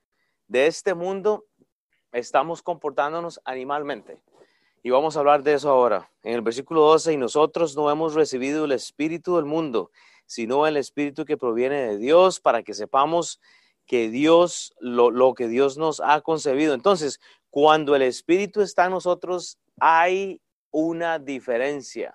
de 0.49 0.66
este 0.66 0.94
mundo 0.94 1.44
estamos 2.12 2.62
comportándonos 2.62 3.40
animalmente. 3.44 4.18
Y 4.83 4.90
vamos 4.90 5.16
a 5.16 5.21
hablar 5.21 5.42
de 5.42 5.54
eso 5.54 5.71
ahora. 5.71 6.11
En 6.23 6.35
el 6.35 6.42
versículo 6.42 6.83
12, 6.83 7.14
y 7.14 7.16
nosotros 7.16 7.75
no 7.75 7.90
hemos 7.90 8.12
recibido 8.12 8.66
el 8.66 8.73
espíritu 8.73 9.37
del 9.37 9.47
mundo, 9.47 9.90
sino 10.26 10.66
el 10.66 10.76
espíritu 10.76 11.25
que 11.25 11.37
proviene 11.37 11.81
de 11.83 11.99
Dios 11.99 12.40
para 12.40 12.62
que 12.62 12.75
sepamos 12.75 13.40
que 13.87 14.09
Dios, 14.09 14.75
lo, 14.81 15.11
lo 15.11 15.35
que 15.35 15.49
Dios 15.49 15.76
nos 15.76 16.00
ha 16.00 16.21
concebido. 16.23 16.75
Entonces, 16.75 17.21
cuando 17.50 17.95
el 17.95 18.02
espíritu 18.02 18.62
está 18.62 18.87
en 18.87 18.93
nosotros, 18.93 19.59
hay 19.78 20.40
una 20.71 21.19
diferencia. 21.19 22.14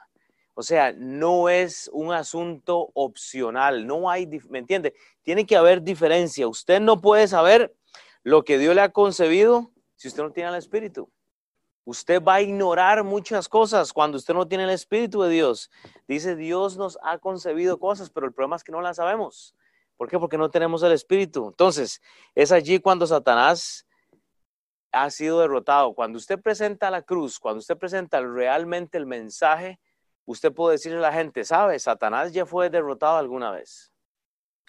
O 0.53 0.63
sea, 0.63 0.91
no 0.91 1.47
es 1.47 1.89
un 1.93 2.11
asunto 2.11 2.89
opcional, 2.93 3.87
no 3.87 4.09
hay, 4.09 4.27
¿me 4.49 4.59
entiende? 4.59 4.93
Tiene 5.23 5.45
que 5.45 5.55
haber 5.55 5.81
diferencia. 5.81 6.49
Usted 6.49 6.81
no 6.81 6.99
puede 6.99 7.29
saber 7.29 7.73
lo 8.23 8.43
que 8.43 8.57
Dios 8.57 8.75
le 8.75 8.81
ha 8.81 8.89
concebido 8.89 9.71
si 9.95 10.09
usted 10.09 10.23
no 10.23 10.31
tiene 10.31 10.49
el 10.49 10.55
Espíritu. 10.55 11.09
Usted 11.89 12.21
va 12.21 12.35
a 12.35 12.41
ignorar 12.41 13.03
muchas 13.03 13.49
cosas 13.49 13.91
cuando 13.93 14.17
usted 14.17 14.35
no 14.35 14.47
tiene 14.47 14.65
el 14.65 14.69
Espíritu 14.69 15.23
de 15.23 15.31
Dios. 15.31 15.71
Dice, 16.07 16.35
Dios 16.35 16.77
nos 16.77 16.99
ha 17.01 17.17
concebido 17.17 17.79
cosas, 17.79 18.11
pero 18.11 18.27
el 18.27 18.31
problema 18.31 18.57
es 18.57 18.63
que 18.63 18.71
no 18.71 18.79
las 18.79 18.97
sabemos. 18.97 19.55
¿Por 19.97 20.07
qué? 20.07 20.19
Porque 20.19 20.37
no 20.37 20.51
tenemos 20.51 20.83
el 20.83 20.91
Espíritu. 20.91 21.47
Entonces, 21.47 21.99
es 22.35 22.51
allí 22.51 22.77
cuando 22.77 23.07
Satanás 23.07 23.87
ha 24.91 25.09
sido 25.09 25.39
derrotado. 25.39 25.95
Cuando 25.95 26.19
usted 26.19 26.39
presenta 26.39 26.91
la 26.91 27.01
cruz, 27.01 27.39
cuando 27.39 27.57
usted 27.57 27.75
presenta 27.75 28.21
realmente 28.21 28.99
el 28.99 29.07
mensaje, 29.07 29.79
usted 30.25 30.53
puede 30.53 30.73
decirle 30.73 30.99
a 30.99 31.01
la 31.01 31.11
gente, 31.11 31.43
¿sabe? 31.43 31.79
Satanás 31.79 32.31
ya 32.33 32.45
fue 32.45 32.69
derrotado 32.69 33.17
alguna 33.17 33.49
vez. 33.49 33.91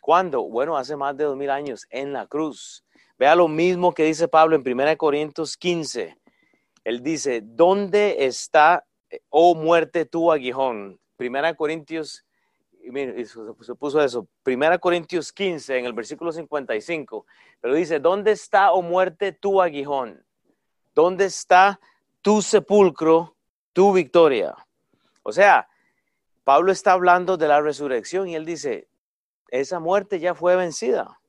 ¿Cuándo? 0.01 0.45
Bueno, 0.45 0.75
hace 0.75 0.97
más 0.97 1.15
de 1.19 1.25
dos 1.25 1.37
mil 1.37 1.51
años 1.51 1.87
en 1.91 2.15
la 2.15 2.27
cruz. 2.27 2.83
Vea 3.19 3.35
lo 3.35 3.47
mismo 3.47 3.93
que 3.93 4.05
dice 4.05 4.27
Pablo 4.27 4.57
en 4.57 4.63
1 4.67 4.97
Corintios 4.97 5.59
15. 5.59 6.17
Él 6.85 7.03
dice, 7.03 7.43
¿dónde 7.43 8.25
está, 8.25 8.87
oh 9.29 9.55
muerte, 9.55 10.05
tu 10.05 10.33
aguijón? 10.33 10.99
1 11.19 11.57
Corintios, 11.57 12.25
se 12.83 13.75
puso 13.75 14.03
eso, 14.03 14.27
1 14.47 14.79
Corintios 14.81 15.33
15 15.33 15.79
en 15.79 15.85
el 15.85 15.93
versículo 15.93 16.33
55, 16.33 17.27
pero 17.61 17.75
dice, 17.75 18.01
¿dónde 18.01 18.33
está, 18.33 18.73
oh 18.73 18.83
muerte, 18.83 19.33
tu 19.33 19.61
aguijón? 19.61 20.25
¿Dónde 20.95 21.27
está 21.27 21.79
tu 22.23 22.43
sepulcro, 22.43 23.37
tu 23.73 23.93
victoria. 23.93 24.55
O 25.23 25.33
sea, 25.33 25.69
Pablo 26.45 26.73
está 26.73 26.93
hablando 26.93 27.37
de 27.37 27.49
la 27.49 27.61
resurrección 27.61 28.29
y 28.29 28.35
él 28.35 28.45
dice, 28.45 28.89
esa 29.49 29.81
muerte 29.81 30.21
ya 30.21 30.35
fue 30.35 30.57
vencida, 30.57 31.20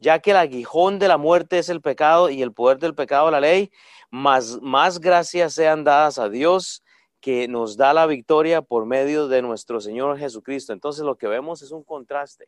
ya 0.00 0.18
que 0.18 0.32
el 0.32 0.38
aguijón 0.38 0.98
de 0.98 1.08
la 1.08 1.18
muerte 1.18 1.58
es 1.58 1.68
el 1.68 1.80
pecado 1.80 2.30
y 2.30 2.42
el 2.42 2.52
poder 2.52 2.78
del 2.78 2.94
pecado 2.94 3.30
la 3.30 3.40
ley, 3.40 3.70
más, 4.10 4.60
más 4.60 4.98
gracias 4.98 5.54
sean 5.54 5.84
dadas 5.84 6.18
a 6.18 6.28
Dios 6.28 6.82
que 7.20 7.48
nos 7.48 7.76
da 7.76 7.92
la 7.92 8.06
victoria 8.06 8.62
por 8.62 8.86
medio 8.86 9.28
de 9.28 9.42
nuestro 9.42 9.80
Señor 9.80 10.18
Jesucristo. 10.18 10.72
Entonces 10.72 11.04
lo 11.04 11.16
que 11.16 11.28
vemos 11.28 11.60
es 11.62 11.70
un 11.70 11.84
contraste. 11.84 12.46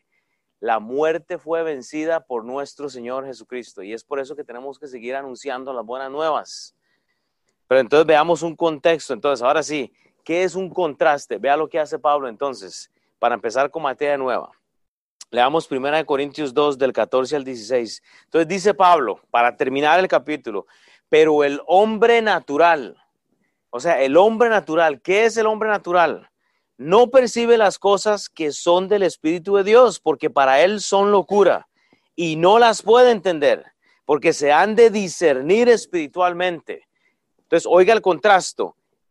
La 0.61 0.80
muerte 0.80 1.38
fue 1.38 1.62
vencida 1.62 2.21
por 2.21 2.44
nuestro 2.44 2.88
Señor 2.88 3.26
Jesucristo 3.26 3.82
y 3.82 3.92
es 3.92 4.02
por 4.02 4.18
eso 4.18 4.35
que 4.35 4.44
tenemos 4.44 4.78
que 4.78 4.87
seguir 4.87 5.14
anunciando 5.14 5.73
las 5.75 5.85
buenas 5.85 6.11
nuevas. 6.11 6.75
Pero 7.68 7.80
entonces 7.80 8.06
veamos 8.06 8.42
un 8.42 8.56
contexto. 8.56 9.12
Entonces, 9.12 9.42
ahora 9.42 9.62
sí, 9.62 9.92
¿qué 10.25 10.44
es 10.44 10.54
un 10.54 10.71
contraste? 10.71 11.37
Vea 11.38 11.56
lo 11.56 11.68
que 11.68 11.80
hace 11.80 11.99
Pablo 11.99 12.28
entonces, 12.28 12.90
para 13.18 13.35
empezar 13.35 13.71
con 13.71 13.82
materia 13.82 14.16
nueva. 14.16 14.52
Leamos 15.33 15.67
1 15.71 16.05
Corintios 16.05 16.53
2 16.53 16.77
del 16.77 16.93
14 16.93 17.37
al 17.37 17.43
16. 17.45 18.03
Entonces 18.25 18.49
dice 18.49 18.75
Pablo, 18.75 19.19
para 19.31 19.57
terminar 19.57 19.99
el 19.99 20.07
capítulo, 20.07 20.67
pero 21.09 21.43
el 21.43 21.59
hombre 21.67 22.21
natural, 22.21 23.03
o 23.71 23.81
sea, 23.81 24.03
el 24.03 24.19
hombre 24.19 24.51
natural, 24.51 25.01
¿qué 25.01 25.25
es 25.25 25.39
el 25.39 25.47
hombre 25.47 25.71
natural? 25.71 26.29
No 26.77 27.09
percibe 27.09 27.57
las 27.57 27.79
cosas 27.79 28.29
que 28.29 28.53
son 28.53 28.89
del 28.89 29.05
Espíritu 29.05 29.57
de 29.57 29.65
Dios, 29.65 30.01
porque 30.01 30.29
para 30.29 30.61
él 30.61 30.83
son 30.83 31.11
locura, 31.11 31.67
y 32.15 32.37
no 32.37 32.59
las 32.59 32.83
puede 32.83 33.11
entender, 33.11 33.65
porque 34.05 34.35
se 34.35 34.53
han 34.53 34.75
de 34.75 34.91
discernir 34.91 35.71
espiritualmente. 35.71 36.87
Entonces, 37.39 37.67
oiga 37.71 37.95
el 37.95 38.03
contraste. 38.03 38.65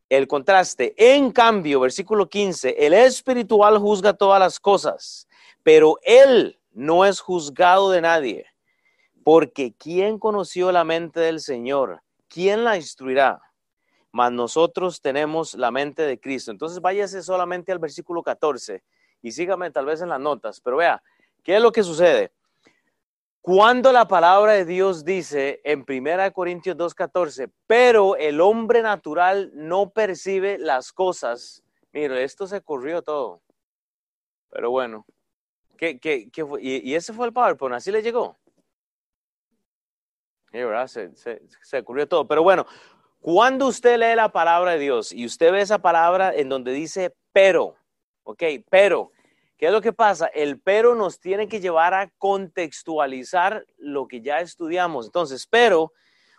El 0.08 0.28
contraste. 0.28 0.94
En 0.98 1.32
cambio, 1.32 1.80
versículo 1.80 2.30
15, 2.30 2.76
el 2.78 2.94
espiritual 2.94 3.80
juzga 3.80 4.14
todas 4.14 4.40
las 4.40 4.60
cosas, 4.60 5.28
pero 5.64 5.98
él 6.04 6.60
no 6.72 7.06
es 7.06 7.20
juzgado 7.20 7.92
de 7.92 8.02
nadie. 8.02 8.46
Porque 9.24 9.74
¿quién 9.78 10.18
conoció 10.18 10.72
la 10.72 10.84
mente 10.84 11.20
del 11.20 11.40
Señor? 11.40 12.02
¿Quién 12.28 12.64
la 12.64 12.78
instruirá? 12.78 13.42
mas 14.12 14.32
nosotros 14.32 15.02
tenemos 15.02 15.54
la 15.56 15.72
mente 15.72 16.04
de 16.04 16.20
Cristo. 16.20 16.52
Entonces 16.52 16.82
váyase 16.82 17.22
solamente 17.22 17.72
al 17.72 17.80
versículo 17.80 18.24
14 18.24 18.84
y 19.22 19.32
sígame 19.32 19.72
tal 19.72 19.86
vez 19.86 20.02
en 20.02 20.10
las 20.10 20.20
notas, 20.20 20.60
pero 20.62 20.78
vea, 20.78 21.02
¿qué 21.44 21.56
es 21.56 21.62
lo 21.62 21.72
que 21.72 21.84
sucede? 21.84 22.32
Cuando 23.42 23.92
la 23.92 24.08
palabra 24.08 24.54
de 24.54 24.66
Dios 24.66 25.04
dice 25.04 25.62
en 25.64 25.84
1 25.88 26.32
Corintios 26.34 26.78
2.14, 26.78 27.52
pero 27.66 28.16
el 28.16 28.40
hombre 28.40 28.82
natural 28.82 29.52
no 29.54 29.90
percibe 29.90 30.60
las 30.60 30.92
cosas, 30.92 31.64
mire, 31.92 32.24
esto 32.24 32.46
se 32.46 32.62
corrió 32.62 33.02
todo. 33.02 33.42
Pero 34.50 34.70
bueno, 34.70 35.06
¿qué, 35.82 36.00
qué, 36.00 36.30
qué? 36.32 36.46
¿Y, 36.62 36.94
ese 36.94 37.12
fue 37.12 37.26
el 37.26 37.34
PowerPoint, 37.34 37.76
así 37.76 37.92
le 37.92 38.04
llegó. 38.04 38.38
Se, 40.88 41.16
se, 41.16 41.84
todo. 42.08 42.28
Pero 42.28 42.44
bueno, 42.44 42.68
cuando 43.20 43.68
usted 43.68 43.98
lee 43.98 44.16
la 44.16 44.32
palabra 44.32 44.74
de 44.74 44.80
Dios 44.80 45.12
y 45.12 45.26
usted 45.26 45.52
ve 45.52 45.62
esa 45.62 45.80
palabra 45.80 46.34
en 46.36 46.50
donde 46.50 46.72
dice 46.72 47.16
pero, 47.34 47.76
ok, 48.24 48.44
pero, 48.70 49.12
¿qué 49.58 49.68
es 49.68 49.72
lo 49.72 49.82
que 49.82 49.94
pasa? 49.94 50.28
El 50.28 50.60
pero 50.60 50.94
nos 50.94 51.20
tiene 51.20 51.48
que 51.48 51.62
llevar 51.62 51.94
a 51.94 52.12
contextualizar 52.18 53.66
lo 53.78 54.08
que 54.08 54.22
ya 54.22 54.42
estudiamos. 54.42 55.06
Entonces, 55.06 55.48
pero, 55.48 55.94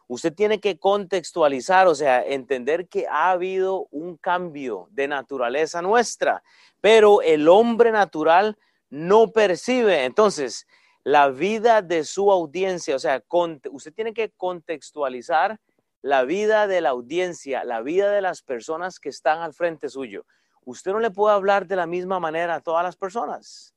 usted 0.06 0.34
tiene 0.34 0.60
que 0.60 0.78
contextualizar, 0.78 1.88
o 1.88 1.94
sea, 1.94 2.22
entender 2.24 2.86
que 2.86 3.06
ha 3.08 3.30
habido 3.30 3.88
un 3.90 4.18
cambio 4.18 4.88
de 4.90 5.08
naturaleza 5.08 5.80
nuestra, 5.80 6.42
pero 6.80 7.22
el 7.22 7.48
hombre 7.48 7.90
natural 7.90 8.58
no 8.92 9.32
percibe. 9.32 10.04
Entonces, 10.04 10.66
la 11.02 11.30
vida 11.30 11.80
de 11.80 12.04
su 12.04 12.30
audiencia, 12.30 12.94
o 12.94 12.98
sea, 12.98 13.24
usted 13.70 13.94
tiene 13.94 14.12
que 14.12 14.30
contextualizar 14.36 15.58
la 16.02 16.24
vida 16.24 16.66
de 16.66 16.82
la 16.82 16.90
audiencia, 16.90 17.64
la 17.64 17.80
vida 17.80 18.12
de 18.12 18.20
las 18.20 18.42
personas 18.42 19.00
que 19.00 19.08
están 19.08 19.40
al 19.40 19.54
frente 19.54 19.88
suyo. 19.88 20.26
Usted 20.66 20.92
no 20.92 21.00
le 21.00 21.10
puede 21.10 21.34
hablar 21.34 21.66
de 21.66 21.76
la 21.76 21.86
misma 21.86 22.20
manera 22.20 22.56
a 22.56 22.60
todas 22.60 22.84
las 22.84 22.96
personas. 22.96 23.74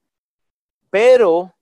Pero 0.90 1.56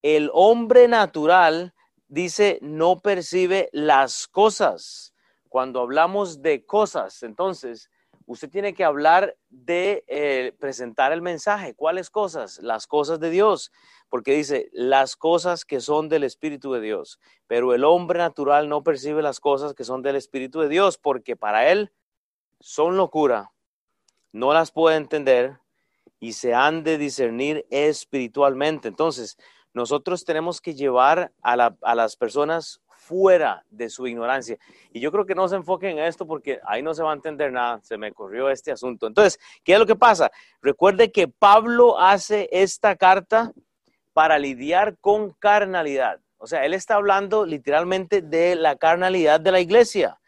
el 0.00 0.30
hombre 0.32 0.88
natural 0.88 1.74
dice 2.08 2.58
no 2.62 3.00
percibe 3.00 3.68
las 3.72 4.26
cosas. 4.26 5.14
Cuando 5.50 5.80
hablamos 5.80 6.40
de 6.40 6.64
cosas, 6.64 7.22
entonces 7.22 7.90
usted 8.32 8.50
tiene 8.50 8.74
que 8.74 8.84
hablar 8.84 9.36
de 9.48 10.04
eh, 10.08 10.54
presentar 10.58 11.12
el 11.12 11.22
mensaje. 11.22 11.74
¿Cuáles 11.74 12.10
cosas? 12.10 12.58
Las 12.62 12.86
cosas 12.86 13.20
de 13.20 13.30
Dios 13.30 13.70
porque 14.12 14.34
dice 14.34 14.68
las 14.74 15.16
cosas 15.16 15.64
que 15.64 15.80
son 15.80 16.10
del 16.10 16.22
Espíritu 16.22 16.70
de 16.74 16.82
Dios, 16.82 17.18
pero 17.46 17.72
el 17.72 17.82
hombre 17.82 18.18
natural 18.18 18.68
no 18.68 18.82
percibe 18.82 19.22
las 19.22 19.40
cosas 19.40 19.72
que 19.72 19.84
son 19.84 20.02
del 20.02 20.16
Espíritu 20.16 20.60
de 20.60 20.68
Dios, 20.68 20.98
porque 20.98 21.34
para 21.34 21.70
él 21.72 21.92
son 22.60 22.98
locura, 22.98 23.52
no 24.30 24.52
las 24.52 24.70
puede 24.70 24.98
entender 24.98 25.60
y 26.20 26.34
se 26.34 26.52
han 26.52 26.84
de 26.84 26.98
discernir 26.98 27.64
espiritualmente. 27.70 28.88
Entonces, 28.88 29.38
nosotros 29.72 30.26
tenemos 30.26 30.60
que 30.60 30.74
llevar 30.74 31.32
a, 31.42 31.74
a 31.80 31.94
las 31.94 32.16
personas 32.16 32.81
fuera 33.02 33.64
de 33.68 33.88
su 33.88 34.06
ignorancia. 34.06 34.56
Y 34.92 35.00
yo 35.00 35.10
creo 35.10 35.26
que 35.26 35.34
no 35.34 35.48
se 35.48 35.56
enfoquen 35.56 35.98
en 35.98 36.04
esto 36.04 36.26
porque 36.26 36.60
ahí 36.64 36.82
no 36.82 36.94
se 36.94 37.02
va 37.02 37.10
a 37.10 37.14
entender 37.14 37.52
nada. 37.52 37.80
Se 37.82 37.98
me 37.98 38.12
corrió 38.12 38.48
este 38.48 38.70
asunto. 38.70 39.06
Entonces, 39.06 39.40
¿qué 39.64 39.74
es 39.74 39.78
lo 39.78 39.86
que 39.86 39.96
pasa? 39.96 40.30
Recuerde 40.60 41.10
que 41.10 41.28
Pablo 41.28 41.98
hace 41.98 42.48
esta 42.52 42.96
carta 42.96 43.52
para 44.12 44.38
lidiar 44.38 44.96
con 45.00 45.30
carnalidad. 45.32 46.20
O 46.38 46.46
sea, 46.46 46.64
él 46.64 46.74
está 46.74 46.94
hablando 46.94 47.44
literalmente 47.44 48.22
de 48.22 48.54
la 48.54 48.76
carnalidad 48.76 49.40
de 49.40 49.52
la 49.52 49.60
iglesia. 49.60 50.18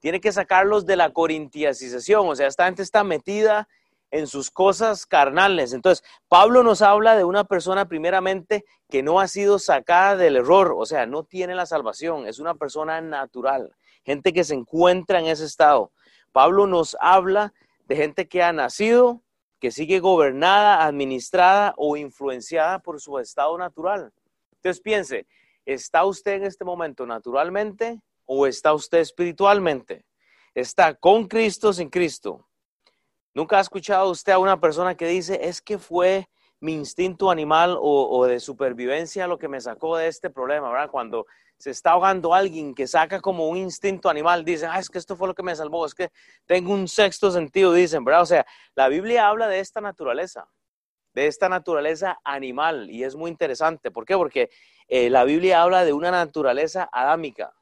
Tiene 0.00 0.20
que 0.20 0.32
sacarlos 0.32 0.86
de 0.86 0.96
la 0.96 1.12
corintiacización. 1.12 2.28
O 2.28 2.34
sea, 2.34 2.48
esta 2.48 2.66
gente 2.66 2.82
está 2.82 3.04
metida 3.04 3.68
en 4.14 4.28
sus 4.28 4.52
cosas 4.52 5.06
carnales. 5.06 5.72
Entonces, 5.72 6.04
Pablo 6.28 6.62
nos 6.62 6.82
habla 6.82 7.16
de 7.16 7.24
una 7.24 7.42
persona 7.42 7.88
primeramente 7.88 8.64
que 8.88 9.02
no 9.02 9.18
ha 9.18 9.26
sido 9.26 9.58
sacada 9.58 10.14
del 10.14 10.36
error, 10.36 10.72
o 10.78 10.86
sea, 10.86 11.04
no 11.04 11.24
tiene 11.24 11.56
la 11.56 11.66
salvación, 11.66 12.28
es 12.28 12.38
una 12.38 12.54
persona 12.54 13.00
natural, 13.00 13.74
gente 14.04 14.32
que 14.32 14.44
se 14.44 14.54
encuentra 14.54 15.18
en 15.18 15.26
ese 15.26 15.44
estado. 15.44 15.90
Pablo 16.30 16.68
nos 16.68 16.96
habla 17.00 17.54
de 17.88 17.96
gente 17.96 18.28
que 18.28 18.44
ha 18.44 18.52
nacido, 18.52 19.20
que 19.58 19.72
sigue 19.72 19.98
gobernada, 19.98 20.84
administrada 20.84 21.74
o 21.76 21.96
influenciada 21.96 22.78
por 22.78 23.00
su 23.00 23.18
estado 23.18 23.58
natural. 23.58 24.12
Entonces 24.52 24.80
piense, 24.80 25.26
¿está 25.66 26.04
usted 26.04 26.34
en 26.34 26.44
este 26.44 26.64
momento 26.64 27.04
naturalmente 27.04 28.00
o 28.26 28.46
está 28.46 28.74
usted 28.74 28.98
espiritualmente? 28.98 30.04
¿Está 30.54 30.94
con 30.94 31.26
Cristo 31.26 31.70
o 31.70 31.72
sin 31.72 31.90
Cristo? 31.90 32.46
¿Nunca 33.34 33.58
ha 33.58 33.60
escuchado 33.60 34.10
usted 34.10 34.32
a 34.32 34.38
una 34.38 34.60
persona 34.60 34.94
que 34.96 35.08
dice, 35.08 35.40
es 35.42 35.60
que 35.60 35.76
fue 35.76 36.28
mi 36.60 36.72
instinto 36.72 37.30
animal 37.30 37.76
o, 37.80 38.24
de 38.26 38.38
supervivencia 38.38 39.26
lo 39.26 39.38
que 39.38 39.48
me 39.48 39.60
sacó 39.60 39.96
de 39.96 40.06
este 40.06 40.30
problema, 40.30 40.70
¿verdad? 40.70 40.88
Cuando 40.88 41.26
se 41.58 41.70
está 41.70 41.90
ahogando 41.90 42.32
alguien 42.32 42.74
que 42.74 42.86
saca 42.86 43.20
como 43.20 43.48
un 43.48 43.56
instinto 43.56 44.08
animal, 44.08 44.44
dicen, 44.44 44.70
ah, 44.72 44.78
es 44.78 44.88
que 44.88 44.98
esto 44.98 45.16
fue 45.16 45.26
lo 45.26 45.34
que 45.34 45.42
me 45.42 45.56
salvó, 45.56 45.84
es 45.84 45.94
que 45.94 46.10
tengo 46.46 46.72
un 46.72 46.86
sexto 46.86 47.32
sentido, 47.32 47.72
dicen, 47.72 48.04
¿verdad? 48.04 48.22
O 48.22 48.26
sea, 48.26 48.46
la 48.76 48.88
Biblia 48.88 49.28
habla 49.28 49.48
de 49.48 49.58
esta 49.58 49.80
naturaleza, 49.80 50.48
de 51.12 51.26
esta 51.26 51.48
naturaleza 51.48 52.20
animal, 52.22 52.88
y 52.88 53.02
es 53.02 53.16
muy 53.16 53.32
interesante. 53.32 53.90
¿Por 53.90 54.04
qué? 54.04 54.16
Porque 54.16 54.48
eh, 54.86 55.10
la 55.10 55.24
Biblia 55.24 55.60
habla 55.60 55.84
de 55.84 55.92
una 55.92 56.12
naturaleza 56.12 56.88
adámica, 56.92 57.52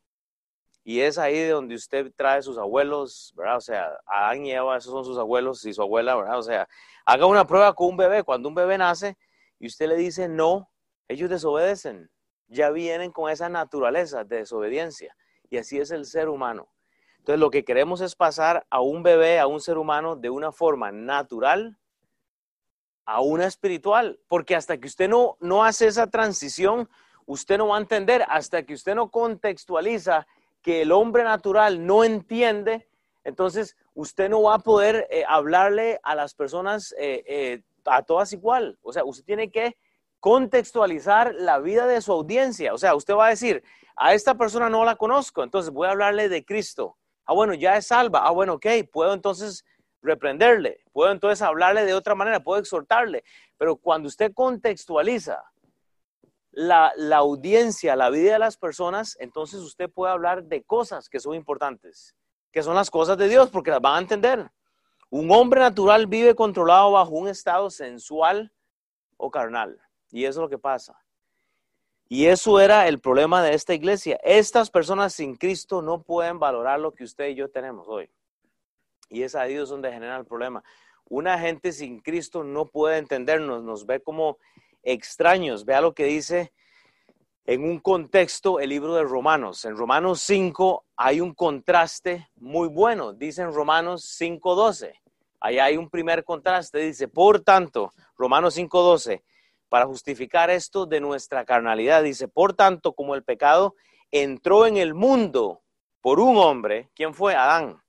y 0.85 1.01
es 1.01 1.19
ahí 1.19 1.39
de 1.39 1.51
donde 1.51 1.75
usted 1.75 2.13
trae 2.17 2.43
sus 2.43 2.59
abuelos, 2.59 3.33
¿verdad? 3.37 3.57
O 3.57 3.61
sea, 3.61 3.89
Adán 4.07 4.45
y 4.45 4.53
Eva, 4.53 4.77
esos 4.77 4.93
son 4.93 5.05
sus 5.05 5.19
abuelos 5.19 5.65
y 5.65 5.73
su 5.73 5.83
abuela, 5.83 6.17
¿verdad? 6.17 6.39
O 6.39 6.43
sea, 6.43 6.69
haga 7.05 7.27
una 7.27 7.47
prueba 7.47 7.75
con 7.75 7.89
un 7.89 7.97
bebé, 7.97 8.25
cuando 8.25 8.49
un 8.49 8.55
bebé 8.55 8.79
nace 8.79 9.17
y 9.59 9.67
usted 9.67 9.89
le 9.89 9.97
dice 9.97 10.29
no, 10.29 10.71
ellos 11.09 11.31
desobedecen 11.31 12.11
ya 12.53 12.71
vienen 12.71 13.11
con 13.11 13.31
esa 13.31 13.49
naturaleza 13.49 14.25
de 14.25 14.39
desobediencia. 14.39 15.17
Y 15.51 15.57
así 15.57 15.79
es 15.79 15.91
el 15.91 16.05
ser 16.05 16.29
humano. 16.29 16.69
Entonces 17.19 17.41
lo 17.41 17.51
que 17.51 17.65
queremos 17.65 18.01
es 18.01 18.15
pasar 18.15 18.67
a 18.71 18.81
un 18.81 19.03
bebé, 19.03 19.41
a 19.41 19.47
un 19.47 19.61
ser 19.61 19.79
humano, 19.79 20.17
de 20.17 20.31
una 20.31 20.53
forma 20.53 20.93
natural 20.93 21.79
a 23.05 23.21
una 23.21 23.47
espiritual. 23.47 24.21
Porque 24.29 24.55
hasta 24.55 24.79
que 24.79 24.87
usted 24.87 25.09
no, 25.09 25.37
no 25.41 25.65
hace 25.65 25.87
esa 25.87 26.09
transición, 26.09 26.89
usted 27.27 27.59
no 27.59 27.69
va 27.69 27.77
a 27.77 27.81
entender, 27.81 28.25
hasta 28.29 28.65
que 28.65 28.75
usted 28.75 28.95
no 28.95 29.11
contextualiza 29.11 30.27
que 30.63 30.83
el 30.83 30.93
hombre 30.93 31.25
natural 31.25 31.85
no 31.85 32.05
entiende, 32.05 32.89
entonces 33.25 33.77
usted 33.95 34.29
no 34.31 34.43
va 34.43 34.55
a 34.55 34.59
poder 34.61 35.07
eh, 35.11 35.25
hablarle 35.29 36.01
a 36.03 36.15
las 36.15 36.35
personas 36.35 36.95
eh, 36.99 37.25
eh, 37.27 37.63
a 37.85 38.03
todas 38.03 38.33
igual. 38.33 38.79
O 38.83 38.93
sea, 38.93 39.05
usted 39.05 39.25
tiene 39.25 39.51
que 39.51 39.77
contextualizar 40.21 41.35
la 41.35 41.59
vida 41.59 41.87
de 41.87 42.01
su 42.01 42.13
audiencia. 42.13 42.73
O 42.73 42.79
sea, 42.79 42.95
usted 42.95 43.15
va 43.15 43.27
a 43.27 43.31
decir, 43.31 43.63
a 43.97 44.15
esta 44.15 44.37
persona 44.37 44.71
no 44.71 44.85
la 44.85 44.97
conozco, 44.97 45.43
entonces 45.43 45.73
voy 45.73 45.89
a 45.89 45.91
hablarle 45.91 46.29
de 46.29 46.45
Cristo. 46.45 46.97
Ah, 47.27 47.35
bueno, 47.35 47.55
ya 47.55 47.77
es 47.77 47.89
salva. 47.89 48.21
Ah, 48.25 48.31
bueno, 48.31 48.55
ok, 48.55 48.67
puedo 48.93 49.15
entonces 49.15 49.65
reprenderle, 50.01 50.81
puedo 50.93 51.13
entonces 51.13 51.43
hablarle 51.43 51.85
de 51.85 51.95
otra 51.95 52.15
manera, 52.15 52.41
puedo 52.41 52.61
exhortarle. 52.61 53.25
Pero 53.57 53.77
cuando 53.77 54.09
usted 54.09 54.33
contextualiza 54.33 55.43
la, 56.53 56.93
audiencia, 57.17 57.97
la 57.97 58.11
vida 58.11 58.35
de 58.35 58.39
las 58.39 58.57
personas, 58.57 59.17
entonces 59.19 59.61
usted 59.61 59.91
puede 59.91 60.13
hablar 60.13 60.45
de 60.45 60.63
cosas 60.63 61.09
que 61.09 61.19
son 61.19 61.35
importantes, 61.35 62.15
que 62.53 62.63
son 62.63 62.75
las 62.75 62.91
cosas 62.91 63.17
de 63.17 63.29
Dios, 63.29 63.51
porque 63.51 63.71
las 63.71 63.81
van 63.81 63.97
a 63.97 64.01
entender. 64.01 64.51
Un 65.11 65.31
hombre 65.31 65.61
natural 65.61 66.07
vive 66.07 66.35
controlado 66.35 66.93
bajo 66.93 67.11
un 67.11 67.29
estado 67.29 67.71
sensual 67.71 68.53
o 69.17 69.31
carnal. 69.31 69.81
Y 70.11 70.25
eso 70.25 70.41
es 70.41 70.43
lo 70.43 70.49
que 70.49 70.59
pasa. 70.59 70.99
Y 72.09 72.27
eso 72.27 72.61
era 72.61 72.87
el 72.89 73.01
problema 73.01 73.43
de 73.43 73.55
esta 73.55 73.73
iglesia. 73.73 74.19
Estas 74.23 74.71
personas 74.71 75.15
sin 75.15 75.37
Cristo 75.37 75.81
no 75.81 76.03
pueden 76.03 76.39
valorar 76.39 76.79
lo 76.79 76.93
que 76.93 77.05
usted 77.05 77.29
y 77.29 77.35
yo 77.35 77.51
tenemos 77.51 77.89
hoy. 77.89 78.11
Y 79.09 79.23
es 79.23 79.35
ahí 79.35 79.55
donde 79.55 79.91
genera 79.91 80.19
el 80.19 80.27
problema. 80.27 80.63
Una 81.09 81.39
gente 81.39 81.73
sin 81.73 82.01
Cristo 82.01 82.45
no 82.45 82.67
puede 82.67 82.99
entendernos, 82.99 83.63
nos 83.63 83.87
ve 83.87 84.03
como 84.03 84.39
extraños. 84.83 85.65
Vea 85.65 85.81
lo 85.81 85.95
que 85.95 86.05
dice 86.05 86.53
en 87.45 87.65
un 87.65 87.81
contexto 87.81 88.61
el 88.61 88.71
libro 88.71 88.95
de 88.95 89.03
Romanos. 89.03 89.65
En 89.65 89.77
Romanos 89.77 90.21
5 90.23 90.85
hay 90.97 91.21
un 91.21 91.35
contraste 91.35 92.29
muy 92.37 92.69
bueno. 92.69 93.13
Dice 93.13 93.43
en 93.43 93.53
Romanos 93.53 94.17
5.12. 94.21 94.93
Ahí 95.41 95.59
hay 95.59 95.77
un 95.77 95.91
primer 95.91 96.25
contraste. 96.25 96.79
Dice, 96.79 97.09
por 97.09 97.41
tanto, 97.41 97.95
Romanos 98.17 98.57
5.12 98.57 99.23
para 99.69 99.87
justificar 99.87 100.51
esto 100.51 100.87
de 100.87 101.01
nuestra 101.01 101.45
carnalidad. 101.45 102.03
Dice, 102.03 102.29
por 102.29 102.53
tanto, 102.53 102.93
como 102.93 103.15
el 103.15 103.25
pecado 103.25 103.75
entró 104.11 104.67
en 104.67 104.77
el 104.77 104.95
mundo 104.95 105.63
por 106.01 106.21
un 106.21 106.37
hombre, 106.37 106.91
¿quién 106.95 107.15
fue? 107.15 107.35
Adán. 107.35 107.83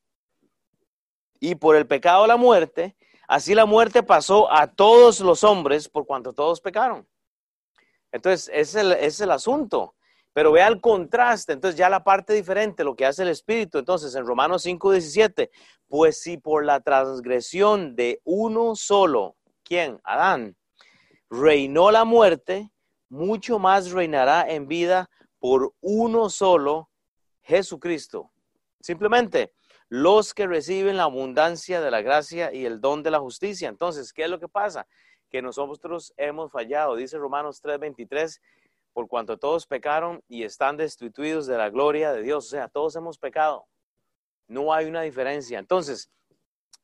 Y 1.39 1.55
por 1.55 1.75
el 1.75 1.85
pecado 1.85 2.25
la 2.25 2.37
muerte, 2.37 2.95
así 3.33 3.55
la 3.55 3.65
muerte 3.65 4.03
pasó 4.03 4.51
a 4.51 4.67
todos 4.67 5.19
los 5.19 5.43
hombres 5.43 5.89
por 5.89 6.05
cuanto 6.05 6.33
todos 6.33 6.61
pecaron. 6.61 7.07
Entonces, 8.11 8.47
ese 8.53 8.61
es 8.61 8.75
el, 8.75 8.91
es 8.93 9.21
el 9.21 9.31
asunto. 9.31 9.95
Pero 10.33 10.51
vea 10.51 10.67
el 10.67 10.81
contraste, 10.81 11.53
entonces 11.53 11.77
ya 11.77 11.89
la 11.89 12.03
parte 12.03 12.33
diferente, 12.33 12.83
lo 12.83 12.95
que 12.95 13.05
hace 13.05 13.23
el 13.23 13.29
Espíritu. 13.29 13.79
Entonces, 13.79 14.13
en 14.15 14.25
Romanos 14.25 14.65
5:17, 14.65 15.49
pues 15.87 16.21
si 16.21 16.37
por 16.37 16.63
la 16.63 16.79
transgresión 16.81 17.95
de 17.95 18.19
uno 18.23 18.75
solo, 18.75 19.35
¿quién? 19.63 19.99
Adán, 20.03 20.55
reinó 21.29 21.91
la 21.91 22.03
muerte, 22.03 22.71
mucho 23.09 23.57
más 23.57 23.91
reinará 23.91 24.47
en 24.47 24.67
vida 24.67 25.09
por 25.39 25.73
uno 25.81 26.29
solo, 26.29 26.89
Jesucristo. 27.41 28.31
Simplemente 28.79 29.53
los 29.93 30.33
que 30.33 30.47
reciben 30.47 30.97
la 30.97 31.03
abundancia 31.03 31.79
de 31.79 31.91
la 31.91 32.01
gracia 32.01 32.51
y 32.51 32.65
el 32.65 32.81
don 32.81 33.03
de 33.03 33.11
la 33.11 33.19
justicia. 33.19 33.69
Entonces, 33.69 34.11
¿qué 34.11 34.23
es 34.23 34.29
lo 34.31 34.39
que 34.39 34.47
pasa? 34.47 34.87
Que 35.29 35.39
nosotros 35.39 36.15
hemos 36.17 36.51
fallado. 36.51 36.95
Dice 36.95 37.19
Romanos 37.19 37.61
3:23, 37.61 38.41
por 38.91 39.07
cuanto 39.07 39.37
todos 39.37 39.67
pecaron 39.67 40.23
y 40.27 40.45
están 40.45 40.77
destituidos 40.77 41.45
de 41.45 41.59
la 41.59 41.69
gloria 41.69 42.11
de 42.11 42.23
Dios. 42.23 42.47
O 42.47 42.49
sea, 42.49 42.69
todos 42.69 42.95
hemos 42.95 43.19
pecado. 43.19 43.67
No 44.47 44.73
hay 44.73 44.87
una 44.87 45.03
diferencia. 45.03 45.59
Entonces, 45.59 46.09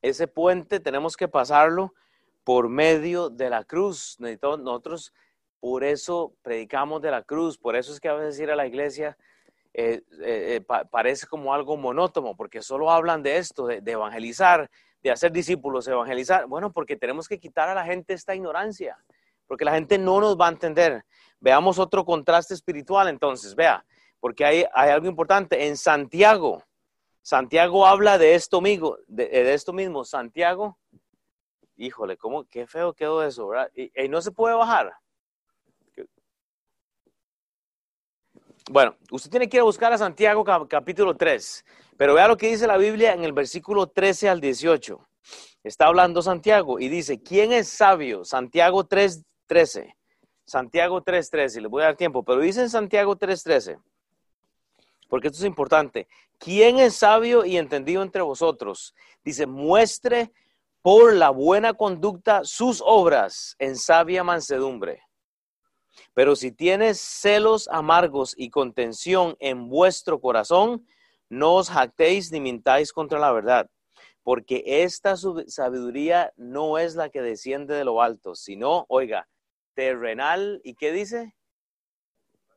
ese 0.04 0.28
puente 0.28 0.80
tenemos 0.80 1.18
que 1.18 1.28
pasarlo 1.28 1.96
por 2.44 2.70
medio 2.70 3.32
de 3.32 3.50
la 3.50 3.63
cruz. 3.63 4.18
Nosotros 4.20 5.13
por 5.60 5.84
eso 5.84 6.36
predicamos 6.44 7.01
de 7.01 7.10
la 7.10 7.24
cruz, 7.24 7.58
por 7.58 7.75
eso 7.75 7.92
es 7.92 8.00
que 8.00 8.10
a 8.10 8.13
veces 8.13 8.39
ir 8.39 8.51
a 8.51 8.56
la 8.56 8.68
iglesia 8.68 9.18
eh, 9.73 10.01
eh, 10.21 10.61
eh, 10.61 10.61
parece 10.89 11.27
como 11.27 11.53
algo 11.53 11.77
monótono, 11.77 12.35
porque 12.35 12.61
solo 12.61 12.91
hablan 12.91 13.23
de 13.23 13.38
esto, 13.38 13.67
de, 13.67 13.81
evangelizar, 13.85 14.69
de 15.01 15.11
hacer 15.11 15.31
discípulos, 15.31 15.88
evangelizar. 15.88 16.47
Bueno, 16.47 16.71
porque 16.71 16.95
tenemos 16.95 17.27
que 17.27 17.39
quitar 17.39 17.69
a 17.69 17.75
la 17.75 17.85
gente 17.85 18.13
esta 18.13 18.36
ignorancia, 18.36 18.97
porque 19.47 19.65
la 19.65 19.73
gente 19.73 19.97
no 19.97 20.19
nos 20.19 20.38
va 20.38 20.47
a 20.47 20.51
entender. 20.51 21.03
Veamos 21.39 21.79
otro 21.79 22.03
contraste 22.03 22.53
espiritual 22.53 23.08
entonces, 23.08 23.55
vea, 23.55 23.86
porque 24.19 24.45
hay, 24.45 24.65
hay 24.73 24.89
algo 24.89 25.08
importante. 25.08 25.67
En 25.67 25.77
Santiago, 25.77 26.63
Santiago 27.21 27.86
habla 27.86 28.17
de 28.17 28.36
esto 28.36 28.62
mismo, 28.62 28.97
de 29.08 29.53
esto 29.53 29.71
mismo. 29.73 30.03
Santiago 30.03 30.77
híjole, 31.79 32.17
¿cómo, 32.17 32.43
qué 32.45 32.67
feo 32.67 32.93
quedó 32.93 33.23
eso, 33.23 33.47
¿verdad? 33.47 33.71
Y, 33.73 33.89
no 34.10 34.21
se 34.21 34.32
puede 34.32 34.55
bajar. 34.55 34.93
Bueno, 38.71 38.95
usted 39.10 39.32
tiene 39.32 39.49
que 39.49 39.58
ir 39.58 39.62
a 39.62 39.63
buscar 39.63 39.91
a 39.93 39.97
Santiago 39.97 40.45
capítulo 40.69 41.17
3, 41.17 41.65
pero 41.97 42.13
vea 42.13 42.27
lo 42.27 42.38
que 42.38 42.49
dice 42.49 42.67
la 42.67 42.77
Biblia 42.77 43.13
en 43.13 43.23
el 43.23 43.34
versículo 43.34 43.88
13 43.88 44.29
al 44.29 44.39
18. 44.39 44.99
Está 45.63 45.88
hablando 45.88 46.21
Santiago 46.21 46.79
y 46.79 46.88
dice, 46.88 47.19
¿quién 47.19 47.51
es 47.51 47.67
sabio? 47.67 48.23
Santiago 48.23 48.84
3, 48.84 49.25
13. 49.47 49.95
Santiago 50.45 51.01
3, 51.01 51.32
13, 51.32 51.62
le 51.62 51.67
voy 51.67 51.82
a 51.82 51.86
dar 51.86 51.95
tiempo, 51.95 52.21
pero 52.21 52.41
dice 52.41 52.62
en 52.62 52.69
Santiago 52.69 53.15
3, 53.15 53.41
13, 53.41 53.79
porque 55.10 55.29
esto 55.29 55.39
es 55.39 55.45
importante. 55.45 56.08
¿Quién 56.38 56.77
es 56.77 56.93
sabio 56.93 57.45
y 57.45 57.58
entendido 57.58 58.03
entre 58.03 58.21
vosotros? 58.21 58.93
Dice, 59.23 59.47
muestre 59.47 60.32
por 60.84 61.15
la 61.15 61.32
buena 61.32 61.73
conducta 61.73 62.41
sus 62.43 62.84
obras 62.86 63.55
en 63.58 63.75
sabia 63.75 64.23
mansedumbre. 64.23 65.09
Pero 66.13 66.35
si 66.35 66.51
tienes 66.51 66.99
celos 66.99 67.67
amargos 67.71 68.33
y 68.38 68.49
contención 68.49 69.35
en 69.39 69.69
vuestro 69.69 70.19
corazón, 70.19 70.85
no 71.29 71.55
os 71.55 71.69
jactéis 71.69 72.31
ni 72.31 72.39
mintáis 72.39 72.91
contra 72.91 73.19
la 73.19 73.31
verdad, 73.31 73.69
porque 74.23 74.63
esta 74.65 75.15
sabiduría 75.15 76.33
no 76.38 76.77
es 76.77 76.95
la 76.95 77.09
que 77.09 77.21
desciende 77.21 77.75
de 77.75 77.85
lo 77.85 78.01
alto, 78.01 78.35
sino, 78.35 78.85
oiga, 78.89 79.27
terrenal 79.75 80.62
y 80.63 80.75
qué 80.75 80.91
dice? 80.91 81.35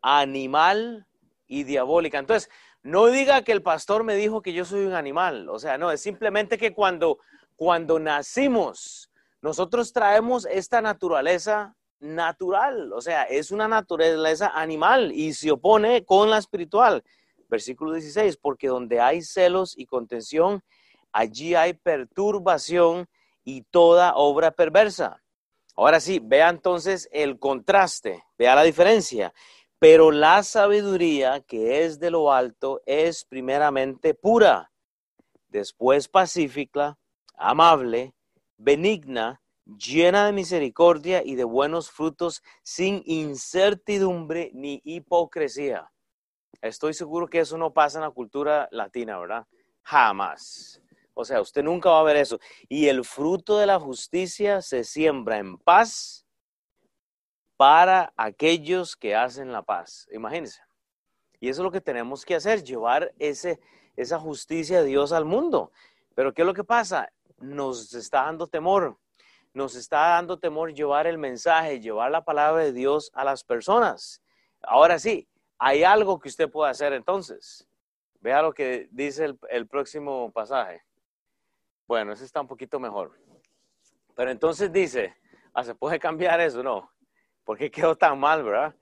Animal 0.00 1.06
y 1.46 1.64
diabólica. 1.64 2.18
Entonces, 2.18 2.50
no 2.82 3.06
diga 3.06 3.42
que 3.42 3.52
el 3.52 3.62
pastor 3.62 4.04
me 4.04 4.16
dijo 4.16 4.42
que 4.42 4.52
yo 4.52 4.64
soy 4.64 4.84
un 4.86 4.94
animal, 4.94 5.48
o 5.48 5.58
sea, 5.58 5.78
no, 5.78 5.92
es 5.92 6.00
simplemente 6.00 6.58
que 6.58 6.74
cuando 6.74 7.18
cuando 7.62 8.00
nacimos, 8.00 9.08
nosotros 9.40 9.92
traemos 9.92 10.46
esta 10.46 10.80
naturaleza 10.80 11.76
natural, 12.02 12.92
o 12.92 13.00
sea, 13.00 13.22
es 13.22 13.50
una 13.50 13.68
naturaleza 13.68 14.48
animal 14.54 15.12
y 15.12 15.32
se 15.34 15.52
opone 15.52 16.04
con 16.04 16.28
la 16.28 16.38
espiritual. 16.38 17.02
Versículo 17.48 17.92
16, 17.92 18.36
porque 18.38 18.68
donde 18.68 19.00
hay 19.00 19.22
celos 19.22 19.78
y 19.78 19.86
contención, 19.86 20.62
allí 21.12 21.54
hay 21.54 21.74
perturbación 21.74 23.08
y 23.44 23.62
toda 23.62 24.14
obra 24.16 24.50
perversa. 24.50 25.22
Ahora 25.76 26.00
sí, 26.00 26.20
vea 26.22 26.48
entonces 26.48 27.08
el 27.12 27.38
contraste, 27.38 28.24
vea 28.36 28.54
la 28.54 28.62
diferencia. 28.62 29.32
Pero 29.78 30.10
la 30.10 30.42
sabiduría 30.42 31.40
que 31.40 31.84
es 31.84 31.98
de 31.98 32.10
lo 32.10 32.32
alto 32.32 32.82
es 32.86 33.24
primeramente 33.24 34.14
pura, 34.14 34.70
después 35.48 36.08
pacífica, 36.08 36.98
amable, 37.36 38.14
benigna, 38.56 39.41
llena 39.78 40.26
de 40.26 40.32
misericordia 40.32 41.22
y 41.24 41.34
de 41.34 41.44
buenos 41.44 41.90
frutos, 41.90 42.42
sin 42.62 43.02
incertidumbre 43.06 44.50
ni 44.54 44.80
hipocresía. 44.84 45.90
Estoy 46.60 46.94
seguro 46.94 47.26
que 47.26 47.40
eso 47.40 47.58
no 47.58 47.72
pasa 47.72 47.98
en 47.98 48.04
la 48.04 48.10
cultura 48.10 48.68
latina, 48.70 49.18
¿verdad? 49.18 49.46
Jamás. 49.82 50.80
O 51.14 51.24
sea, 51.24 51.40
usted 51.40 51.62
nunca 51.62 51.90
va 51.90 52.00
a 52.00 52.04
ver 52.04 52.16
eso. 52.16 52.38
Y 52.68 52.86
el 52.88 53.04
fruto 53.04 53.58
de 53.58 53.66
la 53.66 53.80
justicia 53.80 54.62
se 54.62 54.84
siembra 54.84 55.38
en 55.38 55.58
paz 55.58 56.26
para 57.56 58.12
aquellos 58.16 58.96
que 58.96 59.14
hacen 59.14 59.52
la 59.52 59.62
paz. 59.62 60.08
Imagínense. 60.12 60.60
Y 61.40 61.48
eso 61.48 61.62
es 61.62 61.64
lo 61.64 61.72
que 61.72 61.80
tenemos 61.80 62.24
que 62.24 62.36
hacer, 62.36 62.62
llevar 62.62 63.12
ese, 63.18 63.60
esa 63.96 64.18
justicia 64.18 64.80
de 64.80 64.88
Dios 64.88 65.12
al 65.12 65.24
mundo. 65.24 65.72
Pero 66.14 66.32
¿qué 66.32 66.42
es 66.42 66.46
lo 66.46 66.54
que 66.54 66.64
pasa? 66.64 67.10
nos 67.42 67.92
está 67.94 68.24
dando 68.24 68.46
temor. 68.46 68.98
Nos 69.54 69.74
está 69.74 69.98
dando 70.08 70.38
temor 70.38 70.72
llevar 70.72 71.06
el 71.06 71.18
mensaje, 71.18 71.80
llevar 71.80 72.10
la 72.10 72.24
palabra 72.24 72.64
de 72.64 72.72
Dios 72.72 73.10
a 73.14 73.24
las 73.24 73.44
personas. 73.44 74.22
Ahora 74.62 74.98
sí, 74.98 75.28
hay 75.58 75.84
algo 75.84 76.18
que 76.18 76.28
usted 76.28 76.50
puede 76.50 76.70
hacer 76.70 76.92
entonces. 76.92 77.68
Vea 78.20 78.42
lo 78.42 78.52
que 78.54 78.88
dice 78.90 79.34
el, 79.50 79.66
próximo 79.66 80.30
pasaje. 80.32 80.82
Bueno, 81.86 82.12
ese 82.12 82.24
está 82.24 82.40
un 82.40 82.46
poquito 82.46 82.78
mejor. 82.78 83.18
Pero 84.14 84.30
entonces 84.30 84.72
dice, 84.72 85.16
ah, 85.52 85.64
¿se 85.64 85.74
puede 85.74 85.98
cambiar 85.98 86.40
eso? 86.40 86.62
No. 86.62 86.90
¿Por 87.44 87.58
qué 87.58 87.70
quedó 87.70 87.96
tan 87.96 88.18
mal, 88.18 88.44
verdad? 88.44 88.74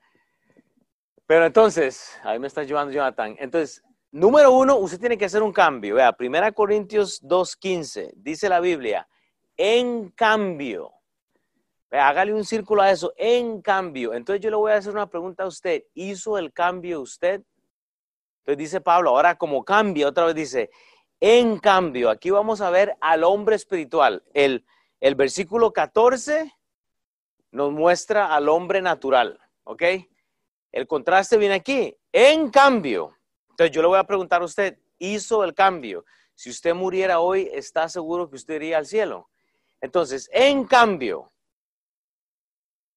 Pero 1.27 1.47
entonces, 1.47 2.19
ahí 2.23 2.39
me 2.39 2.47
está 2.47 2.63
llevando 2.63 2.93
Jonathan. 2.93 3.35
Entonces, 3.39 3.83
Número 4.13 4.51
uno, 4.51 4.77
usted 4.77 4.99
tiene 4.99 5.17
que 5.17 5.27
hacer 5.27 5.41
un 5.41 5.53
cambio. 5.53 5.95
Vea, 5.95 6.17
1 6.19 6.53
Corintios 6.53 7.23
2.15, 7.23 8.13
dice 8.17 8.49
la 8.49 8.59
Biblia, 8.59 9.07
en 9.63 10.09
cambio. 10.13 10.91
Hágale 11.91 12.33
un 12.33 12.47
círculo 12.47 12.81
a 12.81 12.91
eso, 12.91 13.13
en 13.19 13.61
cambio. 13.61 14.15
Entonces 14.15 14.43
yo 14.43 14.49
le 14.49 14.57
voy 14.57 14.73
a 14.73 14.77
hacer 14.77 14.91
una 14.91 15.11
pregunta 15.11 15.43
a 15.43 15.49
usted. 15.49 15.85
¿Hizo 15.93 16.39
el 16.39 16.51
cambio 16.51 17.03
usted? 17.03 17.43
Entonces 18.39 18.57
dice 18.57 18.81
Pablo, 18.81 19.11
ahora 19.11 19.37
como 19.37 19.63
cambia, 19.63 20.09
otra 20.09 20.25
vez 20.25 20.35
dice, 20.35 20.71
En 21.21 21.59
cambio, 21.59 22.09
aquí 22.09 22.31
vamos 22.31 22.63
a 22.63 22.71
ver 22.71 22.97
al 23.03 23.23
hombre 23.23 23.55
espiritual. 23.55 24.25
El, 24.33 24.65
el 24.99 25.15
versículo 25.15 25.75
14 25.75 26.51
nos 27.51 27.71
muestra 27.71 28.35
al 28.35 28.49
hombre 28.49 28.81
natural, 28.81 29.39
¿ok? 29.65 29.83
El 30.73 30.87
contraste 30.87 31.37
viene 31.37 31.57
aquí. 31.57 31.95
En 32.13 32.49
cambio, 32.49 33.15
entonces 33.51 33.77
yo 33.77 33.83
le 33.83 33.89
voy 33.89 33.99
a 33.99 34.05
preguntar 34.05 34.41
a 34.41 34.47
usted, 34.47 34.79
¿hizo 34.99 35.45
el 35.45 35.53
cambio? 35.53 36.07
Si 36.35 36.49
usted 36.49 36.75
muriera 36.75 37.21
hoy, 37.21 37.51
¿está 37.53 37.91
seguro 37.91 38.31
que 38.31 38.37
usted 38.37 38.55
iría 38.55 38.79
al 38.79 38.87
cielo? 38.87 39.29
Entonces, 39.81 40.29
en 40.33 40.65
cambio, 40.65 41.31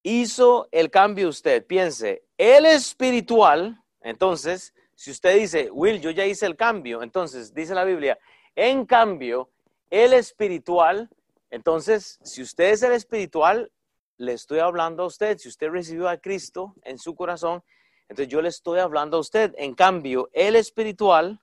hizo 0.02 0.68
el 0.70 0.90
cambio 0.90 1.28
usted. 1.28 1.66
Piense, 1.66 2.24
el 2.36 2.66
espiritual, 2.66 3.82
entonces, 4.00 4.74
si 4.94 5.10
usted 5.10 5.36
dice, 5.38 5.70
Will, 5.70 6.00
yo 6.00 6.10
ya 6.10 6.26
hice 6.26 6.46
el 6.46 6.56
cambio, 6.56 7.02
entonces 7.02 7.52
dice 7.52 7.74
la 7.74 7.84
Biblia, 7.84 8.18
en 8.54 8.86
cambio, 8.86 9.50
el 9.90 10.12
espiritual, 10.12 11.10
entonces, 11.50 12.18
si 12.22 12.42
usted 12.42 12.70
es 12.70 12.82
el 12.82 12.92
espiritual, 12.92 13.72
le 14.16 14.32
estoy 14.32 14.58
hablando 14.60 15.02
a 15.02 15.06
usted, 15.06 15.38
si 15.38 15.48
usted 15.48 15.70
recibió 15.70 16.08
a 16.08 16.18
Cristo 16.18 16.74
en 16.82 16.98
su 16.98 17.14
corazón, 17.14 17.62
entonces 18.08 18.28
yo 18.28 18.42
le 18.42 18.48
estoy 18.48 18.78
hablando 18.78 19.16
a 19.16 19.20
usted. 19.20 19.54
En 19.56 19.74
cambio, 19.74 20.28
el 20.32 20.56
espiritual 20.56 21.40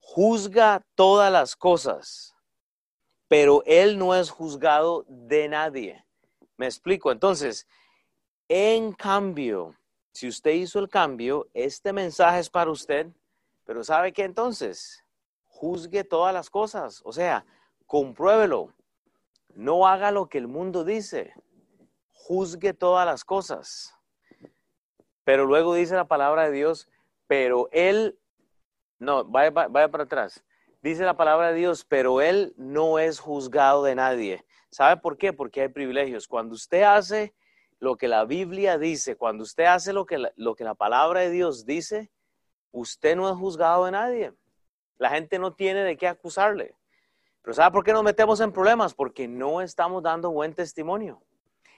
juzga 0.00 0.84
todas 0.94 1.32
las 1.32 1.56
cosas, 1.56 2.33
pero 3.28 3.62
él 3.66 3.98
no 3.98 4.14
es 4.14 4.30
juzgado 4.30 5.04
de 5.08 5.48
nadie. 5.48 6.04
Me 6.56 6.66
explico. 6.66 7.10
Entonces, 7.10 7.66
en 8.48 8.92
cambio, 8.92 9.74
si 10.12 10.28
usted 10.28 10.52
hizo 10.52 10.78
el 10.78 10.88
cambio, 10.88 11.48
este 11.54 11.92
mensaje 11.92 12.38
es 12.38 12.50
para 12.50 12.70
usted, 12.70 13.08
pero 13.64 13.82
¿sabe 13.82 14.12
qué 14.12 14.24
entonces? 14.24 15.04
Juzgue 15.46 16.04
todas 16.04 16.34
las 16.34 16.50
cosas, 16.50 17.00
o 17.04 17.12
sea, 17.12 17.44
compruébelo. 17.86 18.72
No 19.54 19.86
haga 19.86 20.10
lo 20.10 20.28
que 20.28 20.38
el 20.38 20.48
mundo 20.48 20.84
dice. 20.84 21.32
Juzgue 22.12 22.74
todas 22.74 23.06
las 23.06 23.24
cosas. 23.24 23.94
Pero 25.24 25.46
luego 25.46 25.74
dice 25.74 25.94
la 25.94 26.06
palabra 26.06 26.44
de 26.44 26.52
Dios, 26.52 26.88
pero 27.26 27.68
Él, 27.72 28.18
no, 28.98 29.24
vaya, 29.24 29.50
vaya 29.50 29.88
para 29.88 30.04
atrás. 30.04 30.44
Dice 30.84 31.06
la 31.06 31.16
palabra 31.16 31.48
de 31.48 31.54
Dios, 31.54 31.86
pero 31.86 32.20
Él 32.20 32.52
no 32.58 32.98
es 32.98 33.18
juzgado 33.18 33.84
de 33.84 33.94
nadie. 33.94 34.44
¿Sabe 34.68 35.00
por 35.00 35.16
qué? 35.16 35.32
Porque 35.32 35.62
hay 35.62 35.68
privilegios. 35.68 36.28
Cuando 36.28 36.54
usted 36.54 36.82
hace 36.82 37.34
lo 37.78 37.96
que 37.96 38.06
la 38.06 38.26
Biblia 38.26 38.76
dice, 38.76 39.16
cuando 39.16 39.44
usted 39.44 39.64
hace 39.64 39.94
lo 39.94 40.04
que 40.04 40.18
la, 40.18 40.30
lo 40.36 40.54
que 40.54 40.62
la 40.62 40.74
palabra 40.74 41.20
de 41.20 41.30
Dios 41.30 41.64
dice, 41.64 42.10
usted 42.70 43.16
no 43.16 43.30
es 43.30 43.34
juzgado 43.34 43.86
de 43.86 43.92
nadie. 43.92 44.34
La 44.98 45.08
gente 45.08 45.38
no 45.38 45.54
tiene 45.54 45.84
de 45.84 45.96
qué 45.96 46.06
acusarle. 46.06 46.74
Pero 47.40 47.54
¿sabe 47.54 47.72
por 47.72 47.82
qué 47.82 47.94
nos 47.94 48.04
metemos 48.04 48.40
en 48.40 48.52
problemas? 48.52 48.92
Porque 48.92 49.26
no 49.26 49.62
estamos 49.62 50.02
dando 50.02 50.32
buen 50.32 50.52
testimonio. 50.52 51.22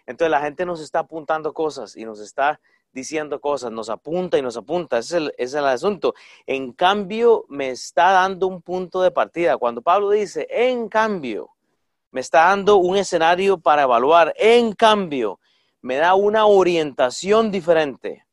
Entonces 0.04 0.32
la 0.32 0.40
gente 0.40 0.66
nos 0.66 0.80
está 0.80 0.98
apuntando 0.98 1.54
cosas 1.54 1.94
y 1.94 2.04
nos 2.04 2.18
está 2.18 2.60
diciendo 2.96 3.42
cosas, 3.42 3.70
nos 3.70 3.90
apunta 3.90 4.38
y 4.38 4.42
nos 4.42 4.56
apunta, 4.56 4.96
ese 4.96 5.30
es, 5.36 5.52
el, 5.52 5.66
asunto. 5.66 6.14
En 6.46 6.72
cambio, 6.72 7.44
me 7.50 7.68
está 7.68 8.10
dando 8.10 8.46
un 8.46 8.62
punto 8.62 9.02
de 9.02 9.10
partida. 9.10 9.58
Cuando 9.58 9.82
Pablo 9.82 10.10
dice, 10.10 10.46
en 10.50 10.88
cambio, 10.88 11.50
me 12.10 12.22
está 12.22 12.46
dando 12.46 12.76
un 12.76 12.96
escenario 12.96 13.58
para 13.58 13.82
evaluar, 13.82 14.32
en 14.38 14.72
cambio, 14.72 15.38
me 15.82 15.96
da 15.96 16.14
una 16.14 16.46
orientación 16.46 17.50
diferente. 17.50 18.24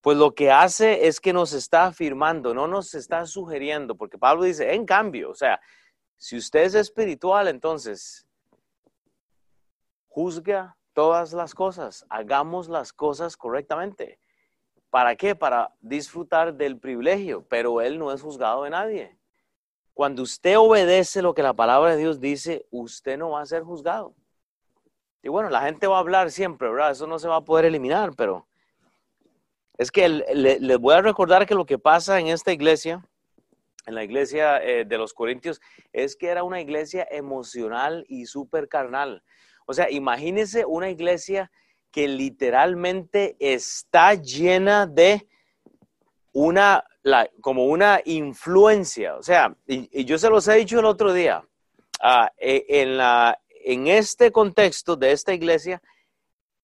Pues 0.00 0.16
lo 0.16 0.34
que 0.34 0.50
hace 0.50 1.06
es 1.06 1.20
que 1.20 1.34
nos 1.34 1.52
está 1.52 1.84
afirmando, 1.84 2.54
no 2.54 2.66
nos 2.66 2.94
está 2.94 3.26
sugiriendo, 3.26 3.94
porque 3.94 4.16
Pablo 4.16 4.44
dice, 4.44 4.72
en 4.72 4.86
cambio, 4.86 5.28
o 5.28 5.34
sea, 5.34 5.60
si 6.16 6.38
usted 6.38 6.60
es 6.60 6.74
espiritual, 6.74 7.48
entonces 7.48 8.26
juzga 10.08 10.78
todas 11.00 11.32
las 11.32 11.54
cosas, 11.54 12.04
hagamos 12.10 12.68
las 12.68 12.92
cosas 12.92 13.34
correctamente. 13.34 14.18
¿Para 14.90 15.16
qué? 15.16 15.34
Para 15.34 15.74
disfrutar 15.80 16.52
del 16.52 16.78
privilegio, 16.78 17.42
pero 17.48 17.80
Él 17.80 17.98
no 17.98 18.12
es 18.12 18.20
juzgado 18.20 18.64
de 18.64 18.70
nadie. 18.70 19.16
Cuando 19.94 20.22
usted 20.22 20.58
obedece 20.58 21.22
lo 21.22 21.32
que 21.32 21.42
la 21.42 21.54
palabra 21.54 21.92
de 21.92 21.96
Dios 21.96 22.20
dice, 22.20 22.66
usted 22.70 23.16
no 23.16 23.30
va 23.30 23.40
a 23.40 23.46
ser 23.46 23.62
juzgado. 23.62 24.14
Y 25.22 25.30
bueno, 25.30 25.48
la 25.48 25.62
gente 25.62 25.86
va 25.86 25.96
a 25.96 26.00
hablar 26.00 26.30
siempre, 26.30 26.68
¿verdad? 26.68 26.90
Eso 26.90 27.06
no 27.06 27.18
se 27.18 27.28
va 27.28 27.36
a 27.36 27.44
poder 27.46 27.64
eliminar, 27.64 28.10
pero 28.14 28.46
es 29.78 29.90
que 29.90 30.06
les 30.06 30.78
voy 30.78 30.92
a 30.96 31.00
recordar 31.00 31.46
que 31.46 31.54
lo 31.54 31.64
que 31.64 31.78
pasa 31.78 32.20
en 32.20 32.26
esta 32.26 32.52
iglesia, 32.52 33.02
en 33.86 33.94
la 33.94 34.04
iglesia 34.04 34.62
eh, 34.62 34.84
de 34.84 34.98
los 34.98 35.14
Corintios, 35.14 35.62
es 35.94 36.14
que 36.14 36.26
era 36.26 36.42
una 36.42 36.60
iglesia 36.60 37.08
emocional 37.10 38.04
y 38.06 38.26
súper 38.26 38.68
carnal. 38.68 39.22
O 39.70 39.72
sea, 39.72 39.88
imagínense 39.88 40.64
una 40.66 40.90
iglesia 40.90 41.48
que 41.92 42.08
literalmente 42.08 43.36
está 43.38 44.14
llena 44.14 44.84
de 44.84 45.28
una, 46.32 46.84
como 47.40 47.66
una 47.66 48.00
influencia. 48.04 49.14
O 49.14 49.22
sea, 49.22 49.54
y, 49.68 50.04
yo 50.04 50.18
se 50.18 50.28
los 50.28 50.48
he 50.48 50.56
dicho 50.56 50.80
el 50.80 50.86
otro 50.86 51.12
día, 51.12 51.44
e, 52.36 52.64
en, 52.68 52.96
la, 52.96 53.40
en 53.64 53.86
este 53.86 54.32
contexto 54.32 54.96
de 54.96 55.12
esta 55.12 55.34
iglesia, 55.34 55.80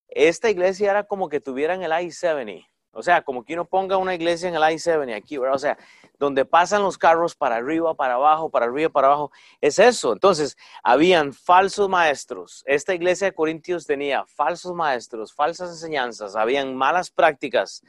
esta 0.09 0.49
iglesia 0.49 0.91
era 0.91 1.03
como 1.05 1.29
que 1.29 1.39
tuvieran 1.39 1.83
el 1.83 1.91
I-70. 1.91 2.67
O 2.91 3.01
sea, 3.01 3.21
como 3.21 3.45
que 3.45 3.53
uno 3.53 3.63
ponga 3.63 3.95
una 3.95 4.15
iglesia 4.15 4.49
en 4.49 4.55
el 4.55 4.63
I-70 4.63 5.15
aquí, 5.15 5.37
¿verdad? 5.37 5.55
O 5.55 5.59
sea, 5.59 5.77
donde 6.17 6.45
pasan 6.45 6.81
los 6.81 6.97
carros 6.97 7.35
para 7.35 7.57
arriba, 7.57 7.93
para 7.93 8.15
abajo, 8.15 8.49
para 8.49 8.65
arriba, 8.65 8.89
para 8.89 9.07
abajo. 9.07 9.31
Es 9.61 9.79
eso. 9.79 10.13
Entonces, 10.13 10.57
habían 10.83 11.33
falsos 11.33 11.87
maestros. 11.89 12.63
Esta 12.65 12.93
iglesia 12.93 13.27
de 13.27 13.33
Corintios 13.33 13.85
tenía 13.85 14.25
falsos 14.25 14.73
maestros, 14.73 15.33
falsas 15.33 15.69
enseñanzas, 15.69 16.35
habían 16.35 16.75
malas 16.75 17.11
prácticas. 17.11 17.83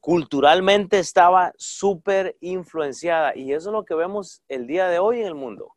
Culturalmente 0.00 0.98
estaba 0.98 1.52
súper 1.56 2.36
influenciada 2.40 3.36
y 3.36 3.52
eso 3.52 3.68
es 3.68 3.72
lo 3.72 3.84
que 3.84 3.94
vemos 3.94 4.42
el 4.48 4.66
día 4.66 4.88
de 4.88 4.98
hoy 4.98 5.20
en 5.20 5.26
el 5.26 5.34
mundo. 5.34 5.74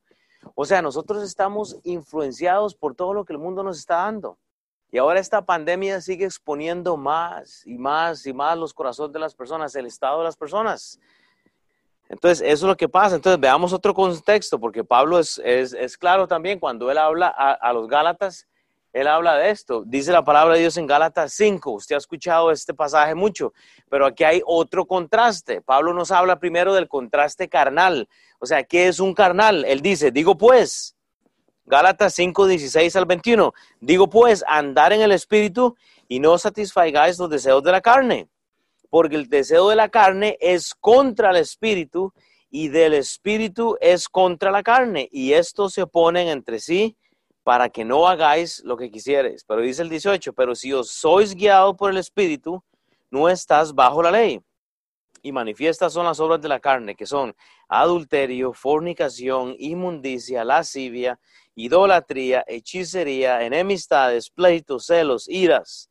O 0.56 0.66
sea, 0.66 0.82
nosotros 0.82 1.24
estamos 1.24 1.78
influenciados 1.84 2.76
por 2.76 2.96
todo 2.96 3.14
lo 3.14 3.26
que 3.26 3.34
el 3.34 3.40
mundo 3.40 3.64
nos 3.64 3.80
está 3.80 3.98
dando. 3.98 4.38
Y 4.92 5.00
ahora 5.00 5.20
esta 5.20 5.44
pandemia 5.44 6.02
sigue 6.02 6.26
exponiendo 6.26 6.98
más 6.98 7.66
y 7.66 7.78
más 7.80 8.28
y 8.28 8.34
más 8.34 8.58
los 8.58 8.74
corazones 8.74 9.12
de 9.12 9.20
las 9.20 9.34
personas, 9.34 9.76
el 9.76 9.88
estado 9.88 10.20
de 10.20 10.26
las 10.26 10.38
personas. 10.38 11.00
Entonces, 12.10 12.42
eso 12.42 12.66
es 12.66 12.70
lo 12.70 12.78
que 12.78 12.90
pasa. 12.90 13.16
Entonces, 13.16 13.40
veamos 13.40 13.74
otro 13.74 13.94
contexto, 13.94 14.60
porque 14.60 14.84
Pablo 14.84 15.20
es, 15.20 15.40
es, 15.40 15.98
claro 15.98 16.28
también 16.28 16.60
cuando 16.60 16.92
él 16.92 16.98
habla 16.98 17.34
a, 17.36 17.54
a, 17.54 17.74
los 17.74 17.88
Gálatas, 17.88 18.48
él 18.92 19.08
habla 19.08 19.36
de 19.36 19.50
esto. 19.50 19.84
Dice 19.86 20.12
la 20.12 20.24
palabra 20.24 20.54
de 20.54 20.62
Dios 20.62 20.78
en 20.78 20.86
Gálatas 20.86 21.34
5. 21.34 21.72
Usted 21.72 21.96
ha 21.96 21.98
escuchado 21.98 22.52
este 22.52 22.74
pasaje 22.74 23.16
mucho, 23.16 23.54
pero 23.90 24.06
aquí 24.06 24.24
hay 24.24 24.42
otro 24.46 24.86
contraste. 24.86 25.62
Pablo 25.62 25.94
nos 25.94 26.12
habla 26.12 26.40
primero 26.40 26.74
del 26.76 26.88
contraste 26.88 27.50
carnal. 27.50 28.08
O 28.40 28.46
sea, 28.46 28.64
¿qué 28.64 28.88
es 28.88 29.00
un 29.00 29.16
carnal? 29.16 29.66
Él 29.66 29.82
dice, 29.82 30.12
digo 30.12 30.38
pues, 30.38 30.96
Gálatas 31.66 32.14
5, 32.14 32.46
16 32.46 32.96
al 32.96 33.06
21, 33.06 33.54
digo 33.80 34.10
pues, 34.10 34.44
andar 34.48 34.94
en 34.94 35.02
el 35.02 35.12
espíritu 35.12 35.76
y 36.08 36.20
no 36.20 36.38
satisfagáis 36.38 37.18
los 37.18 37.30
deseos 37.30 37.64
de 37.64 37.72
la 37.72 37.82
carne 37.82 38.28
porque 38.94 39.16
el 39.16 39.28
deseo 39.28 39.70
de 39.70 39.76
la 39.76 39.90
carne 39.90 40.38
es 40.40 40.76
contra 40.76 41.32
el 41.32 41.38
espíritu 41.38 42.14
y 42.52 42.68
del 42.68 42.94
espíritu 42.94 43.76
es 43.82 44.08
contra 44.08 44.52
la 44.52 44.62
carne, 44.62 45.10
y 45.12 45.34
estos 45.34 45.74
se 45.74 45.82
oponen 45.82 46.28
entre 46.28 46.60
sí 46.60 46.96
para 47.42 47.70
que 47.70 47.86
no 47.86 48.08
hagáis 48.08 48.62
lo 48.64 48.78
que 48.78 48.92
quisieres. 48.92 49.46
Pero 49.48 49.62
dice 49.62 49.82
el 49.82 49.90
18, 49.90 50.34
pero 50.34 50.54
si 50.54 50.74
os 50.74 50.92
sois 50.92 51.34
guiados 51.34 51.76
por 51.76 51.90
el 51.90 51.98
espíritu, 51.98 52.64
no 53.10 53.30
estás 53.30 53.74
bajo 53.74 54.04
la 54.04 54.12
ley. 54.12 54.40
Y 55.24 55.32
manifiestas 55.32 55.92
son 55.92 56.06
las 56.06 56.20
obras 56.20 56.40
de 56.40 56.50
la 56.50 56.60
carne, 56.60 56.94
que 56.94 57.08
son 57.08 57.36
adulterio, 57.70 58.54
fornicación, 58.54 59.56
inmundicia, 59.58 60.46
lascivia, 60.46 61.20
idolatría, 61.56 62.44
hechicería, 62.46 63.42
enemistades, 63.42 64.30
pleitos, 64.30 64.86
celos, 64.86 65.28
iras 65.28 65.90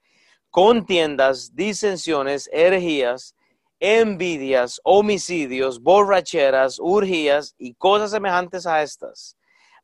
contiendas, 0.52 1.56
disensiones, 1.56 2.48
herejías, 2.52 3.34
envidias, 3.80 4.82
homicidios, 4.84 5.80
borracheras, 5.80 6.78
urgías 6.78 7.54
y 7.56 7.72
cosas 7.74 8.10
semejantes 8.10 8.66
a 8.66 8.82
estas, 8.82 9.38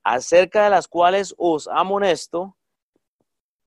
acerca 0.05 0.65
de 0.65 0.71
las 0.71 0.87
cuales 0.87 1.35
os 1.39 1.69
amonesto, 1.69 2.55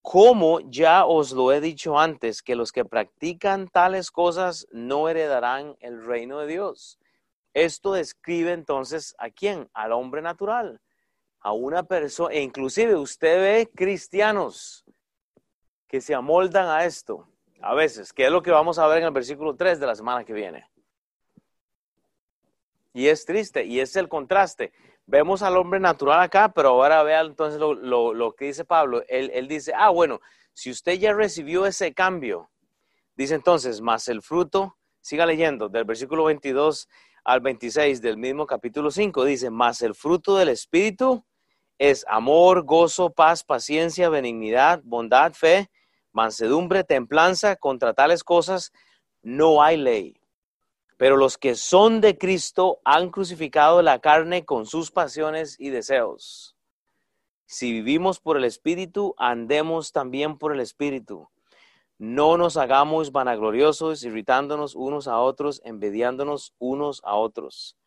como 0.03 0.59
ya 0.69 1.05
os 1.05 1.31
lo 1.31 1.51
he 1.51 1.59
dicho 1.59 1.97
antes, 1.97 2.43
que 2.43 2.55
los 2.55 2.71
que 2.71 2.85
practican 2.85 3.67
tales 3.67 4.11
cosas 4.11 4.67
no 4.71 5.09
heredarán 5.09 5.75
el 5.79 6.05
reino 6.05 6.37
de 6.39 6.47
Dios. 6.47 6.99
Esto 7.55 7.93
describe 7.93 8.53
entonces 8.53 9.15
a 9.17 9.31
quién? 9.31 9.69
Al 9.73 9.91
hombre 9.91 10.21
natural, 10.21 10.79
a 11.39 11.51
una 11.51 11.81
persona, 11.81 12.35
e 12.35 12.41
inclusive 12.41 12.95
usted 12.95 13.41
ve 13.41 13.71
cristianos 13.75 14.85
que 15.91 15.99
se 15.99 16.15
amoldan 16.15 16.69
a 16.69 16.85
esto, 16.85 17.27
a 17.61 17.75
veces, 17.75 18.13
que 18.13 18.23
es 18.23 18.31
lo 18.31 18.41
que 18.41 18.49
vamos 18.49 18.79
a 18.79 18.87
ver 18.87 18.99
en 18.99 19.03
el 19.03 19.11
versículo 19.11 19.57
3 19.57 19.77
de 19.77 19.85
la 19.85 19.93
semana 19.93 20.23
que 20.23 20.31
viene. 20.31 20.65
Y 22.93 23.07
es 23.07 23.25
triste, 23.25 23.65
y 23.65 23.81
es 23.81 23.97
el 23.97 24.07
contraste. 24.07 24.71
Vemos 25.05 25.43
al 25.43 25.57
hombre 25.57 25.81
natural 25.81 26.21
acá, 26.21 26.53
pero 26.53 26.69
ahora 26.69 27.03
vea 27.03 27.19
entonces 27.19 27.59
lo, 27.59 28.35
que 28.37 28.45
dice 28.45 28.63
Pablo. 28.63 29.03
Él, 29.09 29.31
él 29.33 29.49
dice, 29.49 29.73
ah, 29.75 29.89
bueno, 29.89 30.21
si 30.53 30.71
usted 30.71 30.93
ya 30.93 31.11
recibió 31.11 31.65
ese 31.65 31.93
cambio, 31.93 32.49
dice 33.17 33.35
entonces, 33.35 33.81
más 33.81 34.07
el 34.07 34.21
fruto, 34.21 34.77
siga 35.01 35.25
leyendo, 35.25 35.67
del 35.67 35.83
versículo 35.83 36.23
22 36.23 36.87
al 37.25 37.41
26 37.41 38.01
del 38.01 38.15
mismo 38.15 38.47
capítulo 38.47 38.91
5, 38.91 39.25
dice, 39.25 39.49
más 39.49 39.81
el 39.81 39.93
fruto 39.93 40.37
del 40.37 40.47
Espíritu 40.47 41.25
es 41.81 42.05
amor, 42.07 42.63
gozo, 42.63 43.09
paz, 43.09 43.43
paciencia, 43.43 44.07
benignidad, 44.07 44.81
bondad, 44.83 45.33
fe, 45.33 45.67
mansedumbre, 46.11 46.83
templanza, 46.83 47.55
contra 47.55 47.93
tales 47.93 48.23
cosas 48.23 48.71
no 49.21 49.61
hay 49.61 49.77
ley. 49.77 50.21
Pero 50.97 51.17
los 51.17 51.37
que 51.37 51.55
son 51.55 52.01
de 52.01 52.17
Cristo 52.17 52.79
han 52.85 53.09
crucificado 53.09 53.81
la 53.81 53.99
carne 53.99 54.45
con 54.45 54.65
sus 54.65 54.91
pasiones 54.91 55.59
y 55.59 55.69
deseos. 55.69 56.55
Si 57.45 57.71
vivimos 57.71 58.19
por 58.19 58.37
el 58.37 58.45
Espíritu, 58.45 59.13
andemos 59.17 59.91
también 59.91 60.37
por 60.37 60.53
el 60.53 60.59
Espíritu. 60.59 61.27
No 61.97 62.37
nos 62.37 62.55
hagamos 62.55 63.11
vanagloriosos, 63.11 64.03
irritándonos 64.03 64.75
unos 64.75 65.07
a 65.07 65.19
otros, 65.19 65.61
envidiándonos 65.65 66.53
unos 66.59 67.01
a 67.03 67.15
otros. 67.15 67.77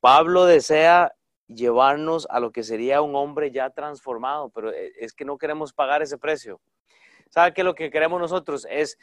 Pablo 0.00 0.44
desea 0.44 1.14
llevarnos 1.46 2.26
a 2.30 2.40
lo 2.40 2.52
que 2.52 2.62
sería 2.62 3.02
un 3.02 3.16
hombre 3.16 3.50
ya 3.50 3.70
transformado, 3.70 4.50
pero 4.50 4.70
es 4.72 5.12
que 5.12 5.24
no 5.24 5.38
queremos 5.38 5.72
pagar 5.72 6.02
ese 6.02 6.18
precio. 6.18 6.60
¿Sabe 7.34 7.52
qué 7.52 7.64
lo 7.64 7.74
que 7.74 7.90
queremos 7.90 8.20
nosotros 8.20 8.64
es 8.70 8.96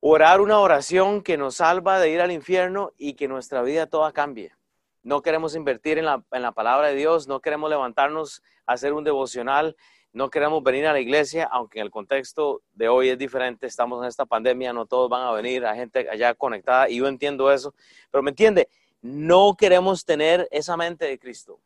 orar 0.00 0.40
una 0.40 0.60
oración 0.60 1.22
que 1.22 1.36
nos 1.36 1.56
salva 1.56 2.00
de 2.00 2.08
ir 2.08 2.22
al 2.22 2.32
infierno 2.32 2.92
y 2.96 3.12
que 3.16 3.28
nuestra 3.28 3.60
vida 3.60 3.86
toda 3.86 4.12
cambie. 4.12 4.54
No 5.02 5.20
queremos 5.20 5.54
invertir 5.54 5.98
en 5.98 6.06
la, 6.06 6.52
palabra 6.52 6.88
de 6.88 6.94
Dios, 6.94 7.28
no 7.28 7.40
queremos 7.40 7.68
levantarnos 7.68 8.42
a 8.64 8.72
hacer 8.72 8.94
un 8.94 9.04
devocional, 9.04 9.76
no 10.14 10.30
queremos 10.30 10.62
venir 10.62 10.86
a 10.86 10.94
la 10.94 11.00
iglesia, 11.00 11.50
aunque 11.52 11.80
en 11.80 11.84
el 11.84 11.90
contexto 11.90 12.62
de 12.72 12.88
hoy 12.88 13.10
es 13.10 13.18
diferente, 13.18 13.66
estamos 13.66 14.00
en 14.02 14.08
esta 14.08 14.24
pandemia, 14.24 14.72
no 14.72 14.86
todos 14.86 15.10
van 15.10 15.26
a 15.26 15.32
venir, 15.32 15.66
hay 15.66 15.80
gente 15.80 16.08
allá 16.08 16.32
conectada 16.32 16.88
y 16.88 16.96
yo 16.96 17.08
entiendo 17.08 17.52
eso, 17.52 17.74
pero 18.10 18.22
me 18.22 18.30
entiende, 18.30 18.70
no 19.02 19.54
queremos 19.54 20.06
tener 20.06 20.48
esa 20.50 20.78
mente 20.78 21.04
de 21.04 21.18
Cristo. 21.18 21.60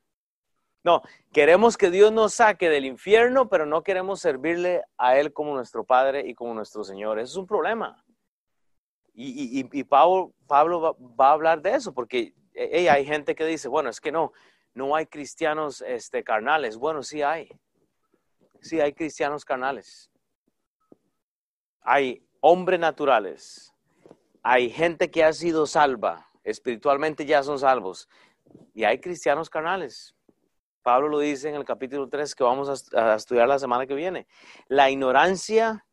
No, 0.85 1.03
queremos 1.33 1.79
que 1.79 1.91
Dios 1.91 2.13
nos 2.13 2.35
saque 2.35 2.69
del 2.69 2.85
infierno, 2.85 3.49
pero 3.49 3.65
no 3.65 3.83
queremos 3.83 4.21
servirle 4.21 4.83
a 4.99 5.17
Él 5.17 5.33
como 5.33 5.55
nuestro 5.55 5.85
Padre 5.85 6.25
y 6.27 6.35
como 6.35 6.53
nuestro 6.53 6.85
Señor. 6.85 7.19
Es 7.19 7.37
un 7.37 7.47
problema. 7.47 8.05
Y, 9.15 9.85
Pablo, 9.85 10.35
Pablo 10.47 10.97
va, 11.19 11.29
a 11.29 11.33
hablar 11.33 11.63
de 11.63 11.75
eso, 11.75 11.95
porque 11.95 12.35
hay 12.55 13.07
gente 13.07 13.35
que 13.35 13.47
dice, 13.47 13.69
bueno, 13.69 13.89
es 13.89 13.99
que 14.01 14.13
no, 14.13 14.33
no 14.75 14.95
hay 14.95 15.07
cristianos 15.07 15.83
este, 15.87 16.23
carnales. 16.23 16.77
Bueno, 16.77 17.03
sí 17.03 17.23
hay. 17.23 17.49
Sí 18.61 18.79
hay 18.81 18.93
cristianos 18.93 19.45
carnales. 19.45 20.11
Hay 21.81 22.27
hombres 22.41 22.79
naturales. 22.79 23.73
Hay 24.43 24.69
gente 24.69 25.11
que 25.11 25.25
ha 25.25 25.33
sido 25.33 25.67
salva. 25.67 26.29
Espiritualmente 26.43 27.25
ya 27.25 27.43
son 27.43 27.59
salvos. 27.59 28.07
Y 28.75 28.85
hay 28.85 29.01
cristianos 29.01 29.49
carnales. 29.49 30.15
Pablo 30.85 31.09
lo 31.09 31.19
dice 31.19 31.49
en 31.49 31.55
el 31.55 31.65
capítulo 31.65 32.11
3 32.11 32.35
que 32.35 32.45
vamos 32.45 32.93
a 32.95 33.15
estudiar 33.15 33.49
la 33.49 33.59
semana 33.59 33.87
que 33.87 33.95
viene. 33.95 34.27
La 34.69 34.91
ignorancia 34.91 35.87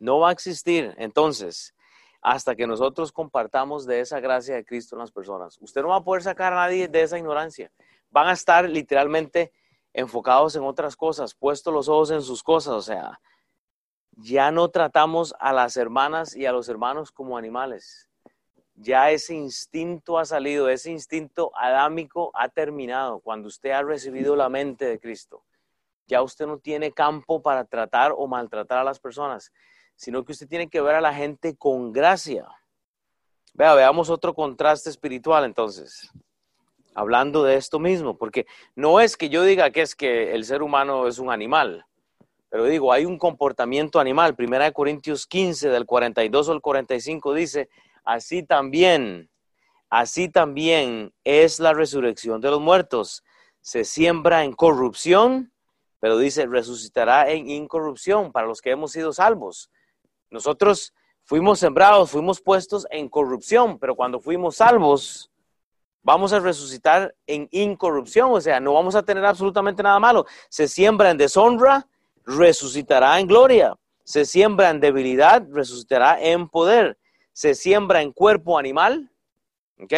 no 0.00 0.18
va 0.18 0.30
a 0.30 0.32
existir. 0.32 0.92
Entonces, 0.98 1.76
hasta 2.20 2.56
que 2.56 2.66
nosotros 2.66 3.12
compartamos 3.12 3.86
de 3.86 4.00
esa 4.00 4.18
gracia 4.18 4.56
de 4.56 4.64
Cristo 4.64 4.96
en 4.96 5.00
las 5.00 5.12
personas. 5.12 5.58
Usted 5.60 5.80
no 5.82 5.88
va 5.88 5.96
a 5.96 6.04
poder 6.04 6.24
sacar 6.24 6.52
a 6.52 6.56
nadie 6.56 6.88
de 6.88 7.02
esa 7.02 7.18
ignorancia. 7.18 7.70
Van 8.10 8.26
a 8.26 8.32
estar 8.32 8.68
literalmente 8.68 9.52
enfocados 9.92 10.56
en 10.56 10.64
otras 10.64 10.96
cosas, 10.96 11.32
puestos 11.36 11.72
los 11.72 11.88
ojos 11.88 12.10
en 12.10 12.22
sus 12.22 12.42
cosas. 12.42 12.74
O 12.74 12.82
sea, 12.82 13.20
ya 14.10 14.50
no 14.50 14.70
tratamos 14.70 15.36
a 15.38 15.52
las 15.52 15.76
hermanas 15.76 16.34
y 16.34 16.46
a 16.46 16.52
los 16.52 16.68
hermanos 16.68 17.12
como 17.12 17.38
animales. 17.38 18.09
Ya 18.82 19.10
ese 19.10 19.34
instinto 19.34 20.18
ha 20.18 20.24
salido, 20.24 20.68
ese 20.68 20.90
instinto 20.90 21.52
adámico 21.54 22.30
ha 22.34 22.48
terminado 22.48 23.20
cuando 23.20 23.48
usted 23.48 23.70
ha 23.70 23.82
recibido 23.82 24.36
la 24.36 24.48
mente 24.48 24.86
de 24.86 24.98
Cristo. 24.98 25.42
Ya 26.06 26.22
usted 26.22 26.46
no 26.46 26.58
tiene 26.58 26.92
campo 26.92 27.42
para 27.42 27.64
tratar 27.64 28.12
o 28.16 28.26
maltratar 28.26 28.78
a 28.78 28.84
las 28.84 28.98
personas 28.98 29.52
sino 30.00 30.24
que 30.24 30.32
usted 30.32 30.48
tiene 30.48 30.70
que 30.70 30.80
ver 30.80 30.94
a 30.94 31.02
la 31.02 31.12
gente 31.12 31.54
con 31.56 31.92
gracia. 31.92 32.46
Vea, 33.52 33.74
veamos 33.74 34.08
otro 34.08 34.32
contraste 34.32 34.88
espiritual 34.88 35.44
entonces, 35.44 36.10
hablando 36.94 37.44
de 37.44 37.56
esto 37.56 37.78
mismo, 37.78 38.16
porque 38.16 38.46
no 38.74 39.00
es 39.00 39.18
que 39.18 39.28
yo 39.28 39.42
diga 39.42 39.70
que 39.70 39.82
es 39.82 39.94
que 39.94 40.32
el 40.34 40.44
ser 40.44 40.62
humano 40.62 41.06
es 41.06 41.18
un 41.18 41.30
animal, 41.30 41.84
pero 42.48 42.64
digo, 42.64 42.94
hay 42.94 43.04
un 43.04 43.18
comportamiento 43.18 44.00
animal. 44.00 44.34
Primera 44.34 44.64
de 44.64 44.72
Corintios 44.72 45.26
15, 45.26 45.68
del 45.68 45.84
42 45.84 46.48
al 46.48 46.62
45 46.62 47.34
dice, 47.34 47.68
así 48.10 48.42
también, 48.42 49.30
así 49.88 50.28
también 50.28 51.12
es 51.22 51.60
la 51.60 51.72
resurrección 51.72 52.40
de 52.40 52.50
los 52.50 52.60
muertos. 52.60 53.22
Se 53.60 53.84
siembra 53.84 54.42
en 54.44 54.52
corrupción, 54.52 55.52
pero 56.00 56.18
dice, 56.18 56.46
resucitará 56.46 57.30
en 57.30 57.48
incorrupción 57.48 58.32
para 58.32 58.48
los 58.48 58.60
que 58.60 58.70
hemos 58.70 58.90
sido 58.90 59.12
salvos. 59.12 59.70
Nosotros 60.28 60.92
fuimos 61.24 61.60
sembrados, 61.60 62.10
fuimos 62.10 62.40
puestos 62.40 62.84
en 62.90 63.08
corrupción, 63.08 63.78
pero 63.78 63.94
cuando 63.94 64.18
fuimos 64.18 64.56
salvos, 64.56 65.30
vamos 66.02 66.32
a 66.32 66.40
resucitar 66.40 67.14
en 67.28 67.48
incorrupción, 67.52 68.32
o 68.32 68.40
sea, 68.40 68.58
no 68.58 68.72
vamos 68.72 68.96
a 68.96 69.04
tener 69.04 69.24
absolutamente 69.24 69.84
nada 69.84 70.00
malo. 70.00 70.26
Se 70.48 70.66
siembra 70.66 71.10
en 71.10 71.16
deshonra, 71.16 71.86
resucitará 72.24 73.20
en 73.20 73.28
gloria. 73.28 73.76
Se 74.02 74.24
siembra 74.24 74.70
en 74.70 74.80
debilidad, 74.80 75.46
resucitará 75.52 76.20
en 76.20 76.48
poder. 76.48 76.98
Se 77.32 77.54
siembra 77.54 78.02
en 78.02 78.12
cuerpo 78.12 78.58
animal, 78.58 79.10
¿ok? 79.78 79.92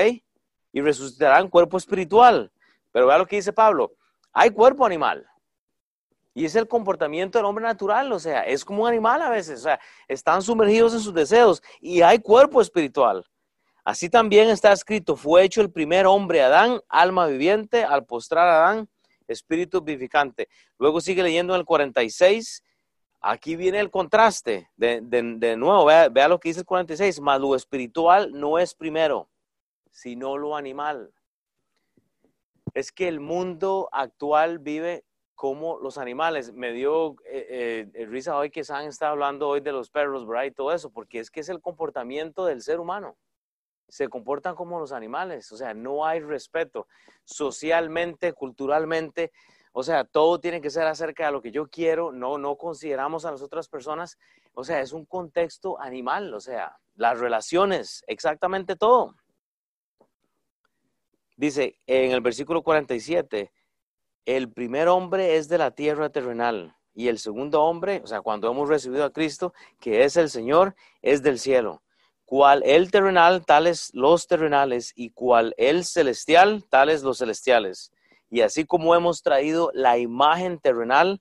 Y 0.73 0.81
resucitará 0.81 1.40
en 1.40 1.49
cuerpo 1.49 1.77
espiritual. 1.77 2.53
Pero 2.90 3.07
vea 3.07 3.18
lo 3.18 3.27
que 3.27 3.37
dice 3.37 3.53
Pablo. 3.53 3.92
Hay 4.33 4.51
cuerpo 4.51 4.87
animal, 4.87 5.27
y 6.35 6.45
es 6.45 6.57
el 6.57 6.66
comportamiento 6.66 7.38
del 7.38 7.47
hombre 7.47 7.64
natural, 7.64 8.11
o 8.12 8.18
sea, 8.18 8.42
es 8.42 8.64
como 8.64 8.83
un 8.83 8.88
animal 8.88 9.21
a 9.23 9.29
veces, 9.29 9.61
o 9.61 9.62
sea, 9.64 9.81
están 10.09 10.42
sumergidos 10.42 10.95
en 10.95 11.01
sus 11.01 11.12
deseos 11.12 11.62
y 11.81 12.03
hay 12.03 12.18
cuerpo 12.18 12.61
espiritual. 12.61 13.25
Así 13.85 14.09
también 14.09 14.49
está 14.49 14.73
escrito, 14.73 15.16
fue 15.16 15.45
hecho 15.45 15.61
el 15.61 15.71
primer 15.71 16.07
hombre 16.07 16.42
Adán, 16.42 16.81
alma 16.88 17.27
viviente, 17.27 17.85
al 17.85 18.07
postrar 18.07 18.49
Adán, 18.49 18.88
espíritu 19.27 19.83
vivificante. 19.83 20.49
Luego 20.79 21.01
sigue 21.01 21.23
leyendo 21.23 21.55
en 21.55 21.61
el 21.61 21.66
46, 21.66 22.62
aquí 23.23 23.57
viene 23.57 23.79
el 23.79 23.91
contraste, 23.91 24.69
de, 24.77 25.57
nuevo, 25.57 25.87
vea, 25.87 26.29
lo 26.29 26.41
que 26.41 26.49
dice 26.51 26.61
el 26.61 26.67
46, 26.67 27.21
mas 27.21 27.41
lo 27.41 27.55
espiritual 27.55 28.33
no 28.33 28.59
es 28.59 28.75
primero, 28.75 29.31
sino 29.91 30.37
lo 30.37 30.57
animal. 30.57 31.13
Es 32.75 32.91
que 32.91 33.07
el 33.07 33.21
mundo 33.21 33.89
actual 33.93 34.59
vive 34.59 35.05
como 35.35 35.79
los 35.79 35.99
animales. 35.99 36.53
Me 36.53 36.73
dio 36.73 37.17
eh, 37.27 37.89
eh, 37.95 38.07
risa 38.07 38.37
hoy 38.37 38.51
que 38.51 38.65
San 38.65 38.87
está 38.87 39.11
hablando 39.11 39.49
hoy 39.49 39.61
de 39.61 39.73
los 39.73 39.91
perros, 39.91 40.27
¿verdad? 40.27 40.45
Y 40.45 40.51
todo 40.53 40.73
eso, 40.73 40.91
porque 40.91 41.19
es 41.19 41.31
que 41.31 41.41
es 41.41 41.49
el 41.49 41.61
comportamiento 41.61 42.45
del 42.45 42.63
ser 42.63 42.81
humano. 42.81 43.17
Se 43.89 44.09
comportan 44.09 44.55
como 44.55 44.81
los 44.81 44.93
animales, 44.93 45.53
o 45.53 45.57
sea, 45.57 45.75
no 45.75 46.07
hay 46.07 46.21
respeto 46.21 46.87
socialmente, 47.25 48.33
culturalmente. 48.33 49.33
O 49.73 49.83
sea, 49.83 50.05
todo 50.05 50.39
tiene 50.39 50.61
que 50.61 50.71
ser 50.71 50.87
acerca 50.87 51.27
de 51.27 51.33
lo 51.33 51.41
que 51.41 51.51
yo 51.51 51.67
quiero, 51.69 52.13
no, 52.13 52.39
no 52.39 52.57
consideramos 52.57 53.25
a 53.25 53.31
las 53.31 53.43
otras 53.43 53.69
personas. 53.69 54.19
O 54.55 54.65
sea, 54.65 54.81
es 54.81 54.93
un 54.93 55.07
contexto 55.07 55.81
animal, 55.81 56.33
o 56.35 56.41
sea, 56.41 56.79
las 56.95 57.19
relaciones, 57.19 58.05
exactamente 58.07 58.77
todo. 58.77 59.15
Dice 61.37 61.79
en 61.87 62.13
el 62.13 62.21
versículo 62.21 62.63
47, 62.63 63.51
el 64.27 64.53
primer 64.53 64.89
hombre 64.89 65.37
es 65.37 65.49
de 65.49 65.59
la 65.59 65.71
tierra 65.71 66.11
terrenal 66.11 66.77
y 66.95 67.09
el 67.09 67.19
segundo 67.19 67.63
hombre, 67.65 68.03
o 68.05 68.07
sea, 68.07 68.21
cuando 68.21 68.51
hemos 68.51 68.69
recibido 68.69 69.05
a 69.05 69.13
Cristo, 69.13 69.55
que 69.81 70.05
es 70.05 70.17
el 70.17 70.29
Señor, 70.29 70.75
es 71.01 71.23
del 71.23 71.39
cielo. 71.39 71.83
Cual 72.25 72.63
el 72.65 72.91
terrenal, 72.91 73.45
tales 73.45 73.91
los 73.95 74.27
terrenales, 74.27 74.93
y 74.95 75.11
cual 75.11 75.55
el 75.57 75.85
celestial, 75.85 76.65
tales 76.69 77.03
los 77.03 77.19
celestiales. 77.19 77.93
Y 78.33 78.40
así 78.40 78.64
como 78.64 78.95
hemos 78.95 79.23
traído 79.23 79.71
la 79.75 79.99
imagen 79.99 80.59
terrenal, 80.59 81.21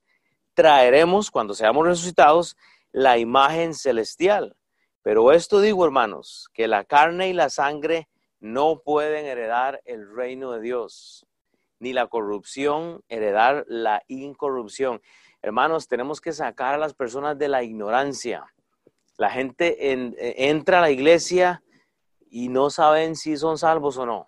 traeremos, 0.54 1.30
cuando 1.30 1.54
seamos 1.54 1.86
resucitados, 1.86 2.56
la 2.94 3.18
imagen 3.18 3.74
celestial. 3.74 4.56
Pero 5.02 5.34
esto 5.34 5.60
digo, 5.60 5.84
hermanos, 5.84 6.48
que 6.54 6.70
la 6.70 6.86
carne 6.86 7.28
y 7.28 7.34
la 7.34 7.50
sangre 7.50 8.08
no 8.40 8.80
pueden 8.80 9.26
heredar 9.26 9.82
el 9.84 10.10
reino 10.16 10.54
de 10.54 10.62
Dios 10.62 11.28
ni 11.80 11.92
la 11.92 12.08
corrupción 12.08 13.04
heredar 13.10 13.66
la 13.68 14.04
incorrupción. 14.08 15.02
Hermanos, 15.42 15.90
tenemos 15.90 16.22
que 16.22 16.32
sacar 16.32 16.76
a 16.76 16.78
las 16.78 16.94
personas 16.94 17.38
de 17.38 17.50
la 17.50 17.62
ignorancia. 17.62 18.46
La 19.18 19.32
gente 19.32 19.92
entra 20.50 20.78
a 20.78 20.82
la 20.82 20.92
iglesia 20.92 21.62
y 22.30 22.48
no 22.48 22.70
saben 22.70 23.18
si 23.18 23.36
son 23.36 23.58
salvos 23.58 23.98
o 23.98 24.06
no. 24.06 24.28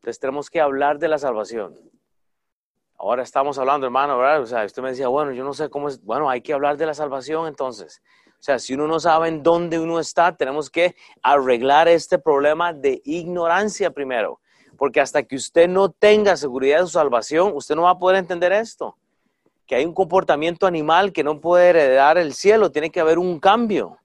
Entonces 0.00 0.18
tenemos 0.18 0.50
que 0.50 0.60
hablar 0.60 0.98
de 0.98 1.06
la 1.06 1.18
salvación. 1.18 1.78
Ahora 2.98 3.22
estamos 3.22 3.58
hablando, 3.58 3.86
hermano, 3.86 4.16
¿verdad? 4.16 4.40
O 4.40 4.46
sea, 4.46 4.64
usted 4.64 4.82
me 4.82 4.90
decía, 4.90 5.08
bueno, 5.08 5.32
yo 5.32 5.44
no 5.44 5.52
sé 5.52 5.68
cómo 5.68 5.88
es. 5.88 6.02
Bueno, 6.02 6.30
hay 6.30 6.40
que 6.40 6.54
hablar 6.54 6.76
de 6.76 6.86
la 6.86 6.94
salvación 6.94 7.46
entonces. 7.46 8.02
O 8.38 8.42
sea, 8.42 8.58
si 8.58 8.74
uno 8.74 8.86
no 8.86 9.00
sabe 9.00 9.28
en 9.28 9.42
dónde 9.42 9.78
uno 9.78 9.98
está, 9.98 10.36
tenemos 10.36 10.70
que 10.70 10.94
arreglar 11.22 11.88
este 11.88 12.18
problema 12.18 12.72
de 12.72 13.02
ignorancia 13.04 13.90
primero. 13.90 14.40
Porque 14.78 15.00
hasta 15.00 15.22
que 15.22 15.36
usted 15.36 15.68
no 15.68 15.90
tenga 15.90 16.36
seguridad 16.36 16.80
de 16.80 16.86
su 16.86 16.92
salvación, 16.92 17.52
usted 17.54 17.74
no 17.74 17.82
va 17.82 17.90
a 17.90 17.98
poder 17.98 18.16
entender 18.16 18.52
esto. 18.52 18.96
Que 19.66 19.74
hay 19.74 19.84
un 19.84 19.94
comportamiento 19.94 20.66
animal 20.66 21.12
que 21.12 21.24
no 21.24 21.40
puede 21.40 21.70
heredar 21.70 22.18
el 22.18 22.34
cielo, 22.34 22.70
tiene 22.70 22.90
que 22.90 23.00
haber 23.00 23.18
un 23.18 23.40
cambio. 23.40 23.98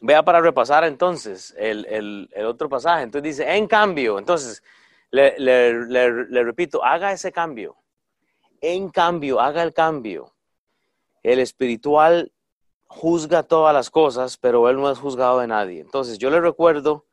Vea 0.00 0.24
para 0.24 0.40
repasar 0.40 0.84
entonces 0.84 1.54
el, 1.56 2.28
otro 2.44 2.68
pasaje. 2.68 3.04
Entonces 3.04 3.38
dice, 3.38 3.56
en 3.56 3.68
cambio, 3.68 4.18
entonces 4.18 4.62
le, 5.12 6.42
repito, 6.42 6.82
haga 6.84 7.12
ese 7.12 7.30
cambio. 7.30 7.76
En 8.60 8.88
cambio, 8.88 9.40
haga 9.40 9.62
el 9.62 9.72
cambio. 9.72 10.34
El 11.22 11.38
espiritual 11.38 12.32
juzga 12.86 13.42
todas 13.42 13.74
las 13.74 13.90
cosas, 13.90 14.36
pero 14.36 14.68
él 14.68 14.76
no 14.76 14.90
es 14.90 14.98
juzgado 14.98 15.38
de 15.40 15.46
nadie. 15.46 15.80
Entonces 15.80 16.18
yo 16.18 16.30
le 16.30 16.40
recuerdo 16.40 17.06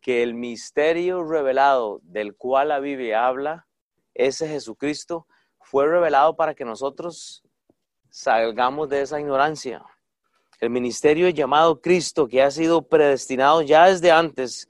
que 0.00 0.22
el 0.22 0.34
misterio 0.34 1.24
revelado 1.24 2.00
del 2.02 2.34
cual 2.36 2.68
la 2.68 2.80
Biblia 2.80 3.26
habla, 3.26 3.66
ese 4.14 4.48
Jesucristo, 4.48 5.26
fue 5.60 5.86
revelado 5.86 6.34
para 6.36 6.54
que 6.54 6.64
nosotros 6.64 7.42
salgamos 8.10 8.88
de 8.88 9.02
esa 9.02 9.20
ignorancia. 9.20 9.84
El 10.60 10.70
ministerio 10.70 11.28
llamado 11.28 11.80
Cristo, 11.80 12.26
que 12.26 12.42
ha 12.42 12.50
sido 12.50 12.82
predestinado 12.82 13.62
ya 13.62 13.86
desde 13.86 14.10
antes, 14.10 14.68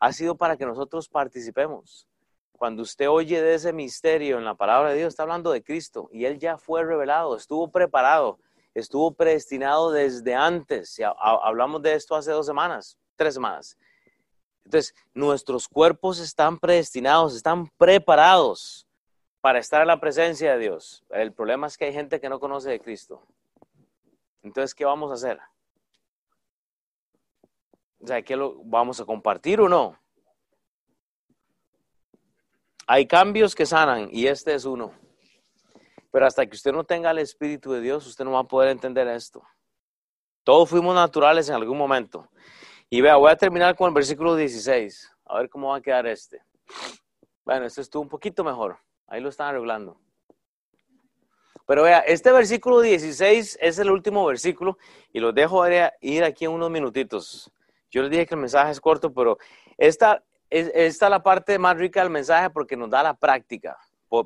ha 0.00 0.12
sido 0.12 0.34
para 0.36 0.56
que 0.56 0.66
nosotros 0.66 1.08
participemos. 1.08 2.08
Cuando 2.52 2.82
usted 2.82 3.08
oye 3.08 3.40
de 3.40 3.54
ese 3.54 3.72
misterio 3.72 4.38
en 4.38 4.44
la 4.44 4.54
palabra 4.54 4.90
de 4.90 4.98
Dios, 4.98 5.08
está 5.08 5.22
hablando 5.22 5.50
de 5.52 5.62
Cristo 5.62 6.08
y 6.12 6.24
Él 6.24 6.38
ya 6.38 6.58
fue 6.58 6.84
revelado, 6.84 7.36
estuvo 7.36 7.70
preparado, 7.70 8.38
estuvo 8.74 9.14
predestinado 9.14 9.92
desde 9.92 10.34
antes. 10.34 11.00
Hablamos 11.20 11.82
de 11.82 11.94
esto 11.94 12.16
hace 12.16 12.32
dos 12.32 12.46
semanas, 12.46 12.98
tres 13.16 13.34
semanas. 13.34 13.78
Entonces, 14.64 14.94
nuestros 15.14 15.68
cuerpos 15.68 16.18
están 16.18 16.58
predestinados, 16.58 17.34
están 17.34 17.68
preparados 17.78 18.86
para 19.40 19.58
estar 19.58 19.80
en 19.80 19.88
la 19.88 20.00
presencia 20.00 20.52
de 20.52 20.58
Dios. 20.58 21.02
El 21.10 21.32
problema 21.32 21.66
es 21.66 21.78
que 21.78 21.86
hay 21.86 21.92
gente 21.92 22.20
que 22.20 22.28
no 22.28 22.40
conoce 22.40 22.70
de 22.70 22.80
Cristo. 22.80 23.22
Entonces, 24.42 24.74
¿qué 24.74 24.84
vamos 24.84 25.10
a 25.10 25.14
hacer? 25.14 25.40
O 28.02 28.06
sea, 28.06 28.22
¿qué 28.22 28.36
lo 28.36 28.56
vamos 28.64 29.00
a 29.00 29.04
compartir 29.04 29.60
o 29.60 29.68
no? 29.68 29.98
Hay 32.86 33.06
cambios 33.06 33.54
que 33.54 33.66
sanan 33.66 34.08
y 34.10 34.26
este 34.26 34.54
es 34.54 34.64
uno. 34.64 34.92
Pero 36.10 36.26
hasta 36.26 36.44
que 36.46 36.56
usted 36.56 36.72
no 36.72 36.84
tenga 36.84 37.10
el 37.10 37.18
Espíritu 37.18 37.72
de 37.72 37.80
Dios, 37.80 38.06
usted 38.06 38.24
no 38.24 38.32
va 38.32 38.40
a 38.40 38.44
poder 38.44 38.70
entender 38.70 39.06
esto. 39.08 39.42
Todos 40.42 40.68
fuimos 40.68 40.94
naturales 40.94 41.48
en 41.48 41.54
algún 41.54 41.78
momento. 41.78 42.28
Y 42.88 43.00
vea, 43.00 43.16
voy 43.16 43.30
a 43.30 43.36
terminar 43.36 43.76
con 43.76 43.88
el 43.88 43.94
versículo 43.94 44.34
16. 44.34 45.12
A 45.26 45.38
ver 45.38 45.48
cómo 45.48 45.68
va 45.68 45.76
a 45.76 45.80
quedar 45.80 46.06
este. 46.06 46.42
Bueno, 47.44 47.66
este 47.66 47.82
estuvo 47.82 48.02
un 48.02 48.08
poquito 48.08 48.42
mejor. 48.42 48.78
Ahí 49.06 49.20
lo 49.20 49.28
están 49.28 49.48
arreglando. 49.48 50.00
Pero 51.66 51.84
vea, 51.84 52.00
este 52.00 52.32
versículo 52.32 52.80
16 52.80 53.58
es 53.60 53.78
el 53.78 53.90
último 53.90 54.26
versículo 54.26 54.78
y 55.12 55.20
lo 55.20 55.32
dejo 55.32 55.64
ir 56.00 56.24
aquí 56.24 56.46
en 56.46 56.50
unos 56.50 56.70
minutitos. 56.70 57.52
Yo 57.90 58.02
les 58.02 58.10
dije 58.10 58.26
que 58.26 58.34
el 58.34 58.40
mensaje 58.40 58.70
es 58.70 58.80
corto, 58.80 59.12
pero 59.12 59.38
esta, 59.76 60.22
esta 60.48 61.06
es 61.06 61.10
la 61.10 61.22
parte 61.22 61.58
más 61.58 61.76
rica 61.76 62.02
del 62.02 62.10
mensaje 62.10 62.50
porque 62.50 62.76
nos 62.76 62.90
da 62.90 63.02
la 63.02 63.14
práctica. 63.14 63.76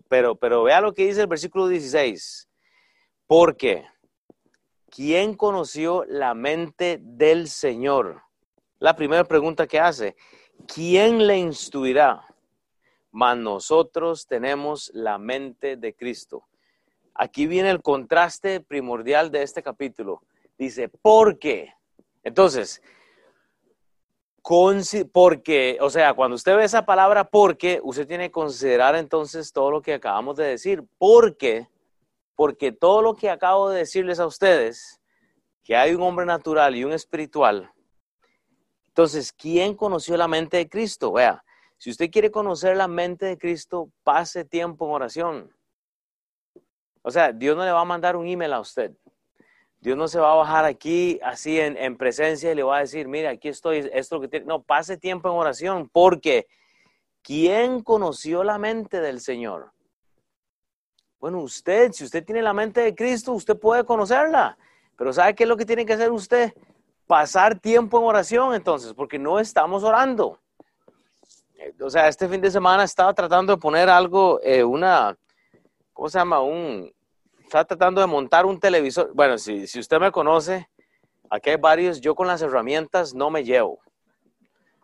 Pero, 0.09 0.35
pero 0.37 0.63
vea 0.63 0.81
lo 0.81 0.95
que 0.95 1.07
dice 1.07 1.23
el 1.23 1.27
versículo 1.27 1.69
16. 1.69 2.49
Porque, 3.27 3.87
¿quién 4.91 5.35
conoció 5.35 6.05
la 6.07 6.35
mente 6.35 6.99
del 7.01 7.49
Señor? 7.49 8.23
La 8.79 8.97
primera 8.97 9.25
pregunta 9.25 9.67
que 9.67 9.81
hace, 9.81 10.17
¿quién 10.67 11.27
le 11.27 11.39
instruirá? 11.39 12.27
Mas 13.11 13.39
nosotros 13.39 14.27
tenemos 14.27 14.91
la 14.93 15.19
mente 15.19 15.77
de 15.77 15.95
Cristo. 15.95 16.45
Aquí 17.15 17.47
viene 17.47 17.71
el 17.71 17.81
contraste 17.81 18.61
primordial 18.61 19.31
de 19.31 19.43
este 19.43 19.63
capítulo. 19.63 20.23
Dice, 20.59 20.89
¿por 20.89 21.39
qué? 21.39 21.73
Entonces, 22.25 22.83
porque, 25.13 25.79
o 25.81 25.89
sea, 25.89 26.13
cuando 26.15 26.35
usted 26.35 26.57
ve 26.57 26.65
esa 26.65 26.85
palabra 26.85 27.25
porque, 27.25 27.81
usted 27.83 28.07
tiene 28.07 28.29
que 28.29 28.33
considerar 28.33 28.95
entonces 28.95 29.53
todo 29.53 29.71
lo 29.71 29.81
que 29.81 29.95
acabamos 29.95 30.37
de 30.37 30.45
decir. 30.45 30.85
¿Por 30.99 31.37
qué? 31.37 31.69
Porque 32.35 32.71
todo 32.73 33.01
lo 33.01 33.15
que 33.15 33.31
acabo 33.31 33.71
de 33.71 33.79
decirles 33.79 34.21
a 34.21 34.27
ustedes, 34.27 35.01
que 35.63 35.75
hay 35.77 35.95
un 35.95 36.03
hombre 36.03 36.27
natural 36.27 36.77
y 36.77 36.85
un 36.85 36.93
espiritual, 36.93 37.71
entonces, 38.89 39.33
¿quién 39.33 39.75
conoció 39.75 40.17
la 40.17 40.29
mente 40.29 40.59
de 40.59 40.69
Cristo? 40.69 41.13
Vea, 41.13 41.43
si 41.79 41.91
usted 41.91 42.11
quiere 42.11 42.31
conocer 42.31 42.77
la 42.77 42.87
mente 42.87 43.27
de 43.27 43.37
Cristo, 43.37 43.91
pase 44.05 44.45
tiempo 44.45 44.87
en 44.87 44.93
oración. 44.93 45.57
O 47.03 47.11
sea, 47.11 47.33
Dios 47.33 47.57
no 47.57 47.65
le 47.65 47.73
va 47.73 47.81
a 47.81 47.85
mandar 47.85 48.15
un 48.15 48.27
email 48.29 48.53
a 48.53 48.61
usted. 48.61 48.93
Dios 49.85 49.99
no 49.99 50.09
se 50.09 50.19
va 50.19 50.33
a 50.33 50.37
bajar 50.37 50.65
aquí 50.65 51.21
así 51.23 51.61
en, 51.61 51.97
presencia 51.99 52.51
y 52.51 52.55
le 52.55 52.63
va 52.63 52.79
a 52.79 52.81
decir, 52.81 53.07
mira, 53.07 53.29
aquí 53.29 53.49
estoy, 53.49 53.91
esto 53.93 54.19
que 54.19 54.29
tiene. 54.29 54.47
No, 54.47 54.63
pase 54.63 54.97
tiempo 54.97 55.29
en 55.29 55.35
oración, 55.37 55.91
porque 55.93 56.47
¿quién 57.21 57.83
conoció 57.83 58.45
la 58.45 58.57
mente 58.57 59.03
del 59.03 59.21
Señor? 59.21 59.73
Bueno, 61.21 61.41
usted, 61.41 61.93
si 61.93 62.03
usted 62.03 62.25
tiene 62.25 62.41
la 62.41 62.55
mente 62.55 62.81
de 62.81 62.95
Cristo, 62.95 63.33
usted 63.33 63.59
puede 63.59 63.85
conocerla. 63.85 64.57
Pero 64.97 65.13
¿sabe 65.13 65.35
qué 65.35 65.43
es 65.43 65.49
lo 65.51 65.57
que 65.59 65.67
tiene 65.67 65.85
que 65.85 65.93
hacer 65.93 66.11
usted? 66.11 66.55
Pasar 67.07 67.61
tiempo 67.61 67.99
en 67.99 68.05
oración 68.05 68.55
entonces, 68.55 68.95
porque 68.95 69.19
no 69.19 69.39
estamos 69.39 69.85
orando. 69.85 70.41
O 71.79 71.91
sea, 71.91 72.09
este 72.09 72.27
fin 72.27 72.41
de 72.41 72.51
semana 72.51 72.85
estaba 72.85 73.13
tratando 73.13 73.55
de 73.55 73.61
poner 73.61 73.91
algo, 73.91 74.41
eh, 74.43 74.65
una, 74.65 75.15
¿cómo 75.93 76.09
se 76.09 76.19
llama? 76.19 76.41
Un, 76.41 76.91
está 77.45 77.65
tratando 77.65 78.01
de 78.01 78.07
montar 78.07 78.47
un 78.47 78.59
televisor. 78.59 79.13
Bueno, 79.15 79.39
si, 79.39 79.67
si 79.67 79.79
usted 79.79 79.99
me 80.01 80.11
conoce, 80.11 80.69
aquí 81.31 81.51
hay 81.51 81.57
varios, 81.57 82.01
yo 82.01 82.15
con 82.15 82.27
las 82.27 82.43
herramientas 82.43 83.15
no 83.15 83.31
me 83.31 83.45
llevo. 83.45 83.81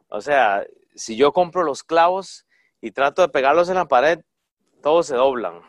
O 0.08 0.20
sea, 0.20 0.64
si 0.94 1.16
yo 1.16 1.32
compro 1.32 1.62
los 1.62 1.82
clavos 1.82 2.46
y 2.80 2.90
trato 2.90 3.22
de 3.22 3.28
pegarlos 3.28 3.68
en 3.68 3.76
la 3.76 3.86
pared, 3.86 4.20
todos 4.82 5.06
se 5.06 5.16
doblan. 5.16 5.60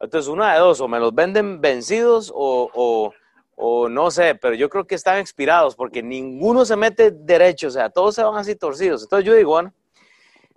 Entonces, 0.00 0.28
una 0.28 0.54
de 0.54 0.60
dos, 0.60 0.80
o 0.80 0.88
me 0.88 0.98
los 0.98 1.14
venden 1.14 1.60
vencidos 1.60 2.32
o, 2.34 2.70
o, 2.72 3.12
o, 3.56 3.88
no 3.88 4.10
sé, 4.10 4.34
pero 4.34 4.54
yo 4.54 4.70
creo 4.70 4.86
que 4.86 4.94
están 4.94 5.18
expirados 5.18 5.76
porque 5.76 6.02
ninguno 6.02 6.64
se 6.64 6.76
mete 6.76 7.10
derecho, 7.10 7.68
o 7.68 7.70
sea, 7.70 7.90
todos 7.90 8.14
se 8.14 8.24
van 8.24 8.36
así 8.36 8.56
torcidos. 8.56 9.02
Entonces 9.02 9.26
yo 9.26 9.34
digo, 9.34 9.50
bueno, 9.50 9.74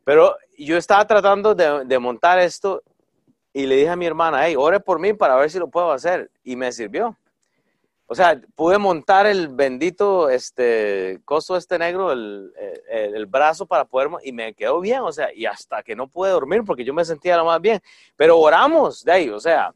pero 0.05 0.37
yo 0.57 0.77
estaba 0.77 1.05
tratando 1.05 1.53
de, 1.53 1.83
de 1.85 1.99
montar 1.99 2.39
esto 2.39 2.81
y 3.53 3.67
le 3.67 3.75
dije 3.75 3.89
a 3.89 3.95
mi 3.95 4.07
hermana, 4.07 4.45
hey, 4.47 4.55
ore 4.57 4.79
por 4.79 4.99
mí 4.99 5.13
para 5.13 5.35
ver 5.35 5.49
si 5.51 5.59
lo 5.59 5.69
puedo 5.69 5.91
hacer. 5.91 6.31
Y 6.43 6.55
me 6.55 6.71
sirvió. 6.71 7.15
O 8.07 8.15
sea, 8.15 8.39
pude 8.55 8.77
montar 8.77 9.25
el 9.27 9.47
bendito 9.47 10.29
este, 10.29 11.21
coso 11.23 11.55
este 11.55 11.79
negro, 11.79 12.11
el, 12.11 12.51
el, 12.89 13.25
brazo 13.27 13.65
para 13.65 13.85
poder, 13.85 14.09
y 14.23 14.31
me 14.31 14.53
quedó 14.53 14.81
bien, 14.81 14.99
o 14.99 15.11
sea, 15.11 15.33
y 15.33 15.45
hasta 15.45 15.81
que 15.83 15.95
no 15.95 16.07
pude 16.07 16.29
dormir 16.31 16.63
porque 16.65 16.83
yo 16.83 16.93
me 16.93 17.05
sentía 17.05 17.37
lo 17.37 17.45
más 17.45 17.61
bien. 17.61 17.81
Pero 18.15 18.39
oramos 18.39 19.03
de 19.03 19.11
ahí, 19.11 19.29
o 19.29 19.39
sea. 19.39 19.73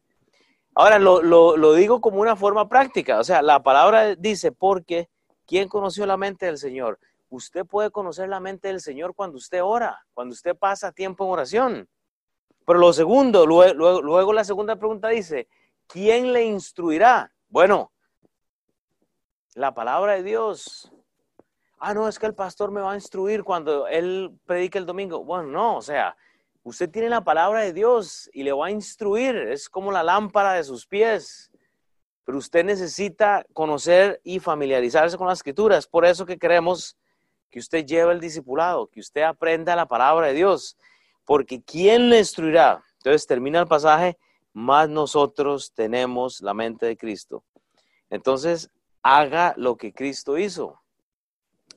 Ahora 0.75 0.99
lo, 0.99 1.23
lo, 1.23 1.57
lo 1.57 1.73
digo 1.73 2.01
como 2.01 2.21
una 2.21 2.35
forma 2.35 2.69
práctica, 2.69 3.19
o 3.19 3.23
sea, 3.23 3.41
la 3.41 3.63
palabra 3.63 4.13
dice, 4.13 4.51
porque, 4.51 5.09
¿quién 5.47 5.67
conoció 5.67 6.05
la 6.05 6.17
mente 6.17 6.45
del 6.45 6.59
Señor? 6.59 6.99
Usted 7.29 7.65
puede 7.65 7.89
conocer 7.89 8.29
la 8.29 8.39
mente 8.39 8.67
del 8.67 8.79
Señor 8.79 9.15
cuando 9.15 9.37
usted 9.37 9.63
ora, 9.63 10.05
cuando 10.13 10.33
usted 10.33 10.55
pasa 10.55 10.91
tiempo 10.91 11.25
en 11.25 11.31
oración. 11.31 11.89
Pero 12.67 12.79
lo 12.79 12.91
segundo, 12.91 13.45
luego, 13.45 14.33
la 14.33 14.43
segunda 14.43 14.75
pregunta 14.75 15.07
dice, 15.07 15.47
¿quién 15.87 16.33
le 16.33 16.43
instruirá? 16.43 17.33
Bueno, 17.47 17.93
la 19.53 19.73
palabra 19.73 20.15
de 20.15 20.23
Dios. 20.23 20.91
Ah, 21.79 21.93
no, 21.93 22.09
es 22.09 22.19
que 22.19 22.25
el 22.25 22.35
pastor 22.35 22.71
me 22.71 22.81
va 22.81 22.91
a 22.91 22.95
instruir 22.95 23.45
cuando 23.45 23.87
él 23.87 24.37
predique 24.45 24.77
el 24.77 24.85
domingo. 24.85 25.23
Bueno, 25.23 25.47
no, 25.47 25.77
o 25.77 25.81
sea, 25.81 26.17
usted 26.63 26.89
tiene 26.89 27.07
la 27.07 27.23
palabra 27.23 27.61
de 27.61 27.71
Dios 27.71 28.29
y 28.33 28.43
le 28.43 28.51
va 28.51 28.65
a 28.65 28.71
instruir. 28.71 29.37
Es 29.37 29.69
como 29.69 29.89
la 29.89 30.03
lámpara 30.03 30.51
de 30.51 30.65
sus 30.65 30.85
pies. 30.85 31.49
Pero 32.25 32.37
usted 32.37 32.65
necesita 32.65 33.45
conocer 33.53 34.19
y 34.25 34.39
familiarizarse 34.39 35.17
con 35.17 35.27
las 35.27 35.39
escrituras. 35.39 35.87
Por 35.87 36.03
eso 36.03 36.25
que 36.25 36.37
queremos 36.37 36.97
que 37.49 37.59
usted 37.59 37.85
lleve 37.85 38.11
el 38.11 38.19
discipulado, 38.19 38.87
que 38.87 38.99
usted 38.99 39.21
aprenda 39.21 39.73
la 39.73 39.87
palabra 39.87 40.27
de 40.27 40.33
Dios 40.33 40.75
porque 41.27 41.61
¿quién 41.61 42.09
le 42.09 42.19
instruirá? 42.19 42.81
Entonces 42.99 43.27
termina 43.27 43.59
el 43.59 43.67
pasaje, 43.67 44.17
más 44.53 44.87
nosotros 44.87 45.73
tenemos 45.73 46.39
la 46.39 46.53
mente 46.53 46.85
de 46.85 46.95
Cristo. 46.95 47.43
Entonces, 48.09 48.71
haga 49.03 49.53
lo 49.57 49.75
que 49.75 49.93
Cristo 49.93 50.37
hizo. 50.37 50.81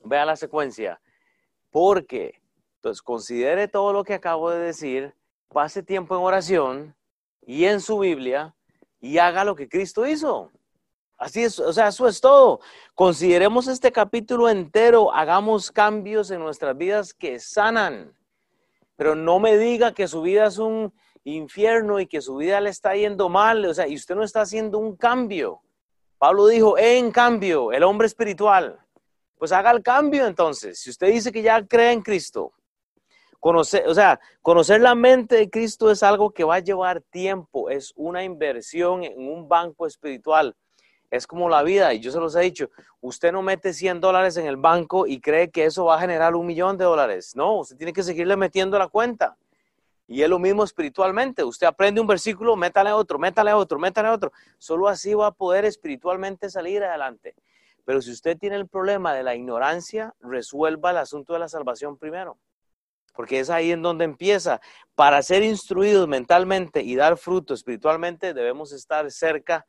Vea 0.05 0.25
la 0.25 0.37
secuencia. 0.37 1.01
Porque, 1.69 2.41
Entonces, 2.77 3.01
considere 3.01 3.67
todo 3.67 3.91
lo 3.91 4.05
que 4.05 4.13
acabo 4.13 4.49
de 4.49 4.59
decir, 4.59 5.13
pase 5.49 5.83
tiempo 5.83 6.15
en 6.15 6.23
oración 6.23 6.95
y 7.41 7.65
en 7.65 7.81
su 7.81 7.99
Biblia 7.99 8.55
y 9.01 9.17
haga 9.17 9.43
lo 9.43 9.53
que 9.53 9.67
Cristo 9.67 10.07
hizo. 10.07 10.49
Así 11.17 11.43
es, 11.43 11.59
o 11.59 11.73
sea, 11.73 11.89
eso 11.89 12.07
es 12.07 12.21
todo. 12.21 12.61
Consideremos 12.95 13.67
este 13.67 13.91
capítulo 13.91 14.47
entero, 14.47 15.13
hagamos 15.13 15.71
cambios 15.71 16.31
en 16.31 16.39
nuestras 16.39 16.77
vidas 16.77 17.13
que 17.13 17.37
sanan. 17.37 18.15
Pero 19.01 19.15
no 19.15 19.39
me 19.39 19.57
diga 19.57 19.95
que 19.95 20.07
su 20.07 20.21
vida 20.21 20.45
es 20.45 20.59
un 20.59 20.93
infierno 21.23 21.99
y 21.99 22.05
que 22.05 22.21
su 22.21 22.35
vida 22.35 22.61
le 22.61 22.69
está 22.69 22.95
yendo 22.95 23.29
mal, 23.29 23.65
o 23.65 23.73
sea, 23.73 23.87
y 23.87 23.95
usted 23.95 24.13
no 24.13 24.23
está 24.23 24.41
haciendo 24.41 24.77
un 24.77 24.95
cambio. 24.95 25.63
Pablo 26.19 26.45
dijo, 26.45 26.77
en 26.77 27.11
cambio, 27.11 27.71
el 27.71 27.81
hombre 27.81 28.05
espiritual, 28.05 28.79
pues 29.39 29.51
haga 29.53 29.71
el 29.71 29.81
cambio 29.81 30.27
entonces. 30.27 30.77
Si 30.79 30.91
usted 30.91 31.07
dice 31.07 31.31
que 31.31 31.41
ya 31.41 31.65
cree 31.65 31.93
en 31.93 32.03
Cristo, 32.03 32.53
conocer, 33.39 33.87
o 33.87 33.95
sea, 33.95 34.19
conocer 34.43 34.81
la 34.81 34.93
mente 34.93 35.35
de 35.35 35.49
Cristo 35.49 35.89
es 35.89 36.03
algo 36.03 36.29
que 36.29 36.43
va 36.43 36.57
a 36.57 36.59
llevar 36.59 37.01
tiempo, 37.01 37.71
es 37.71 37.93
una 37.95 38.23
inversión 38.23 39.03
en 39.03 39.27
un 39.27 39.49
banco 39.49 39.87
espiritual. 39.87 40.55
Es 41.11 41.27
como 41.27 41.49
la 41.49 41.61
vida, 41.61 41.93
y 41.93 41.99
yo 41.99 42.09
se 42.09 42.19
los 42.19 42.35
he 42.37 42.39
dicho, 42.39 42.69
usted 43.01 43.33
no 43.33 43.41
mete 43.41 43.73
100 43.73 43.99
dólares 43.99 44.37
en 44.37 44.47
el 44.47 44.55
banco 44.55 45.05
y 45.05 45.19
cree 45.19 45.51
que 45.51 45.65
eso 45.65 45.83
va 45.83 45.97
a 45.97 45.99
generar 45.99 46.35
un 46.35 46.45
millón 46.45 46.77
de 46.77 46.85
dólares. 46.85 47.35
No, 47.35 47.57
usted 47.59 47.75
tiene 47.75 47.91
que 47.91 48.01
seguirle 48.01 48.37
metiendo 48.37 48.79
la 48.79 48.87
cuenta. 48.87 49.35
Y 50.07 50.23
es 50.23 50.29
lo 50.29 50.39
mismo 50.39 50.63
espiritualmente. 50.63 51.43
Usted 51.43 51.67
aprende 51.67 51.99
un 51.99 52.07
versículo, 52.07 52.55
métale 52.55 52.93
otro, 52.93 53.19
métale 53.19 53.51
otro, 53.51 53.77
métale 53.77 54.07
otro. 54.07 54.31
Solo 54.57 54.87
así 54.87 55.13
va 55.13 55.27
a 55.27 55.31
poder 55.31 55.65
espiritualmente 55.65 56.49
salir 56.49 56.81
adelante. 56.81 57.35
Pero 57.83 58.01
si 58.01 58.11
usted 58.11 58.37
tiene 58.37 58.55
el 58.55 58.67
problema 58.69 59.13
de 59.13 59.23
la 59.23 59.35
ignorancia, 59.35 60.13
resuelva 60.21 60.91
el 60.91 60.97
asunto 60.97 61.33
de 61.33 61.39
la 61.39 61.49
salvación 61.49 61.97
primero. 61.97 62.37
Porque 63.13 63.39
es 63.39 63.49
ahí 63.49 63.71
en 63.73 63.81
donde 63.81 64.05
empieza. 64.05 64.61
Para 64.95 65.21
ser 65.21 65.43
instruidos 65.43 66.07
mentalmente 66.07 66.81
y 66.81 66.95
dar 66.95 67.17
fruto 67.17 67.53
espiritualmente, 67.53 68.33
debemos 68.33 68.71
estar 68.71 69.11
cerca 69.11 69.65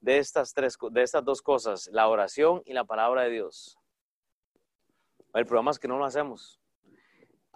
de 0.00 0.18
estas, 0.18 0.52
tres, 0.52 0.76
de 0.90 1.02
estas 1.02 1.24
dos 1.24 1.42
cosas, 1.42 1.88
la 1.92 2.08
oración 2.08 2.62
y 2.64 2.72
la 2.72 2.84
palabra 2.84 3.22
de 3.22 3.30
Dios. 3.30 3.78
El 5.34 5.46
problema 5.46 5.70
es 5.70 5.78
que 5.78 5.88
no 5.88 5.98
lo 5.98 6.04
hacemos. 6.04 6.60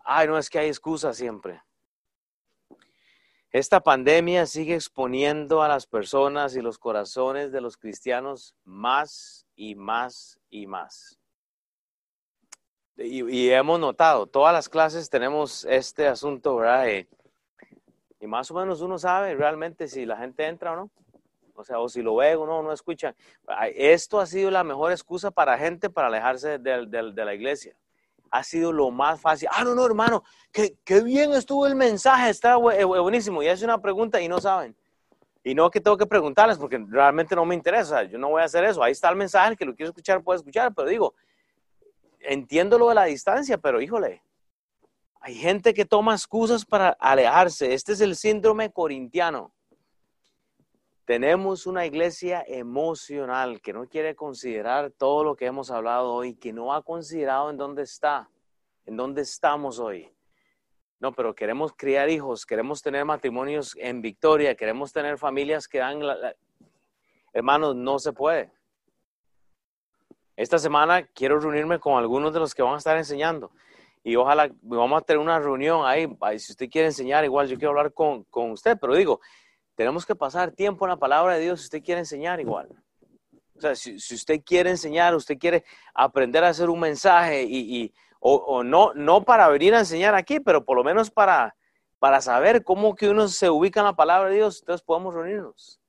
Ay, 0.05 0.29
no 0.29 0.37
es 0.37 0.51
que 0.51 0.59
hay 0.59 0.69
excusa 0.69 1.13
siempre. 1.15 1.63
Esta 3.53 3.81
pandemia 3.81 4.47
sigue 4.47 4.75
exponiendo 4.75 5.63
a 5.63 5.69
las 5.69 5.87
personas 5.87 6.55
y 6.55 6.61
los 6.61 6.79
corazones 6.79 7.51
de 7.51 7.61
los 7.61 7.77
cristianos 7.77 8.55
más 8.65 9.45
y 9.57 9.75
más 9.75 10.39
y 10.51 10.67
más. 10.67 11.19
Y, 12.97 13.49
hemos 13.49 13.81
notado, 13.81 14.27
todas 14.27 14.53
las 14.53 14.69
clases 14.69 15.09
tenemos 15.09 15.65
este 15.65 16.07
asunto, 16.07 16.57
¿verdad? 16.57 17.07
y 18.21 18.27
más 18.27 18.51
o 18.51 18.55
menos 18.55 18.83
uno 18.83 18.99
sabe 18.99 19.35
realmente 19.35 19.89
si 19.89 20.05
la 20.05 20.19
gente 20.19 20.47
entra 20.47 20.73
o 20.73 20.77
no. 20.77 20.91
O 21.61 21.65
sea, 21.65 21.79
o 21.79 21.89
si 21.89 22.03
lo 22.03 22.17
ve 22.17 22.35
o 22.37 22.47
no, 22.47 22.73
escucha. 22.73 23.15
Esto 23.75 24.21
ha 24.21 24.27
sido 24.27 24.51
la 24.51 24.65
mejor 24.65 24.93
excusa 24.93 25.31
para 25.31 25.57
gente 25.59 25.91
para 25.91 26.09
alejarse 26.09 26.59
de 26.59 27.25
la 27.25 27.35
iglesia 27.35 27.77
ha 28.31 28.45
sido 28.45 28.73
lo 28.73 28.91
más 28.91 29.21
fácil. 29.21 29.49
Ah, 29.53 29.65
no, 29.65 29.75
no, 29.75 29.85
hermano, 29.85 30.23
qué, 30.53 30.77
qué 30.85 31.03
bien 31.03 31.33
estuvo 31.33 31.67
el 31.67 31.75
mensaje, 31.75 32.31
está 32.31 32.55
eh, 32.75 32.85
buenísimo. 32.85 33.43
Y 33.43 33.49
hace 33.49 33.65
una 33.65 33.81
pregunta 33.81 34.21
y 34.21 34.29
no 34.29 34.41
saben. 34.41 34.77
Y 35.43 35.55
no 35.55 35.71
que 35.71 35.81
tengo 35.81 35.97
que 35.97 36.07
preguntarles 36.07 36.59
porque 36.59 36.85
realmente 36.89 37.35
no 37.35 37.45
me 37.45 37.55
interesa, 37.55 38.03
yo 38.05 38.19
no 38.19 38.29
voy 38.29 38.43
a 38.43 38.45
hacer 38.45 38.65
eso. 38.65 38.83
Ahí 38.83 38.93
está 38.93 39.09
el 39.09 39.17
mensaje, 39.17 39.53
el 39.53 39.57
que 39.57 39.65
lo 39.65 39.75
quiere 39.75 39.89
escuchar 39.89 40.23
puede 40.23 40.39
escuchar, 40.39 40.73
pero 40.75 40.89
digo, 40.89 41.15
entiendo 42.21 42.79
lo 42.79 42.91
de 42.91 42.95
la 42.95 43.05
distancia, 43.05 43.57
pero 43.57 43.81
híjole, 43.81 44.23
hay 45.21 45.35
gente 45.35 45.73
que 45.73 45.87
toma 45.87 46.15
excusas 46.15 46.65
para 46.65 46.91
alejarse. 46.91 47.73
Este 47.73 47.93
es 47.93 48.01
el 48.01 48.17
síndrome 48.17 48.71
corintiano. 48.71 49.53
Tenemos 51.11 51.67
una 51.67 51.85
iglesia 51.87 52.45
emocional 52.47 53.61
que 53.61 53.73
no 53.73 53.89
quiere 53.89 54.15
considerar 54.15 54.93
todo 54.93 55.25
lo 55.25 55.35
que 55.35 55.47
hemos 55.47 55.73
hablado 55.73 56.13
hoy, 56.13 56.37
que 56.37 56.53
no 56.53 56.73
ha 56.73 56.85
considerado 56.85 57.51
en 57.51 57.57
dónde 57.57 57.83
está, 57.83 58.31
en 58.87 58.97
dónde 58.97 59.23
estamos 59.23 59.81
hoy. 59.81 60.09
No, 61.01 61.11
pero 61.11 61.35
queremos 61.35 61.73
criar 61.73 62.09
hijos, 62.11 62.47
queremos 62.47 62.81
tener 62.81 63.05
matrimonios 63.05 63.77
en 63.81 64.01
victoria, 64.01 64.55
queremos 64.55 64.93
tener 64.93 65.19
familias 65.19 65.67
que 65.67 65.79
dan... 65.79 66.01
Hermanos, 67.33 67.75
no 67.75 67.99
se 67.99 68.13
puede. 68.13 68.53
Esta 70.37 70.61
semana 70.61 71.05
quiero 71.09 71.41
reunirme 71.41 71.81
con 71.81 71.99
algunos 71.99 72.33
de 72.33 72.39
los 72.39 72.55
que 72.55 72.63
van 72.63 72.75
a 72.75 72.79
estar 72.79 72.97
enseñando 72.97 73.51
y 74.05 74.15
ojalá 74.15 74.49
vamos 74.63 75.03
a 75.03 75.05
tener 75.05 75.19
una 75.19 75.41
reunión 75.41 75.85
ahí. 75.85 76.07
Si 76.39 76.53
usted 76.53 76.71
quiere 76.71 76.87
enseñar, 76.87 77.25
igual 77.25 77.49
yo 77.49 77.57
quiero 77.57 77.71
hablar 77.71 77.93
con, 77.93 78.23
con 78.25 78.53
usted, 78.53 78.79
pero 78.81 78.95
digo, 78.95 79.21
tenemos 79.81 80.05
que 80.05 80.15
pasar 80.15 80.51
tiempo 80.51 80.85
en 80.85 80.91
la 80.91 80.99
palabra 80.99 81.37
de 81.37 81.41
Dios 81.41 81.61
si 81.61 81.65
usted 81.65 81.83
quiere 81.83 82.01
enseñar 82.01 82.39
igual. 82.39 82.69
O 83.57 83.61
sea, 83.63 83.75
si, 83.75 83.95
usted 83.95 84.43
quiere 84.45 84.69
enseñar, 84.69 85.15
usted 85.15 85.39
quiere 85.39 85.65
aprender 85.95 86.45
a 86.45 86.49
hacer 86.49 86.69
un 86.69 86.81
mensaje 86.81 87.45
y, 87.49 87.91
o, 88.19 88.63
no, 88.63 88.93
no 88.93 89.25
para 89.25 89.49
venir 89.49 89.75
a 89.75 89.79
enseñar 89.79 90.15
aquí, 90.15 90.39
pero 90.39 90.67
por 90.67 90.77
lo 90.77 90.85
menos 90.85 91.11
para, 91.11 91.57
para 91.99 92.21
saber 92.21 92.63
cómo 92.63 92.95
que 92.95 93.09
uno 93.09 93.27
se 93.29 93.49
ubica 93.49 93.81
en 93.81 93.87
la 93.87 93.97
palabra 93.97 94.29
de 94.29 94.37
Dios, 94.37 94.61
entonces 94.61 94.85
podemos 94.85 95.15
reunirnos. 95.15 95.81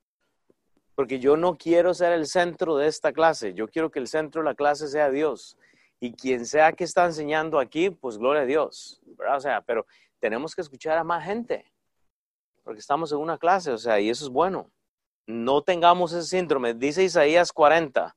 Porque 0.96 1.20
yo 1.20 1.36
no 1.36 1.58
quiero 1.58 1.94
ser 1.94 2.14
el 2.14 2.28
centro 2.28 2.78
de 2.78 2.88
esta 2.88 3.12
clase, 3.12 3.54
yo 3.54 3.68
quiero 3.68 3.92
que 3.92 4.00
el 4.00 4.08
centro 4.08 4.42
de 4.42 4.46
la 4.46 4.56
clase 4.56 4.88
sea 4.88 5.10
Dios. 5.10 5.58
Y 6.00 6.14
quien 6.14 6.46
sea 6.46 6.72
que 6.72 6.86
está 6.86 7.04
enseñando 7.04 7.60
aquí, 7.60 7.90
pues 7.90 8.18
gloria 8.18 8.44
a 8.44 8.46
Dios. 8.46 9.02
O 9.36 9.40
sea, 9.42 9.60
pero 9.60 9.86
tenemos 10.22 10.56
que 10.56 10.62
escuchar 10.62 10.98
a 10.98 11.04
más 11.04 11.26
gente 11.26 11.70
porque 12.64 12.80
estamos 12.80 13.12
en 13.12 13.20
una 13.20 13.38
clase, 13.38 13.72
o 13.72 13.78
sea, 13.78 14.00
y 14.00 14.10
eso 14.10 14.26
es 14.26 14.32
bueno. 14.32 14.72
No 15.28 15.62
tengamos 15.62 16.14
ese 16.14 16.28
síndrome. 16.28 16.74
Dice 16.74 17.04
Isaías 17.04 17.52
40, 17.52 18.16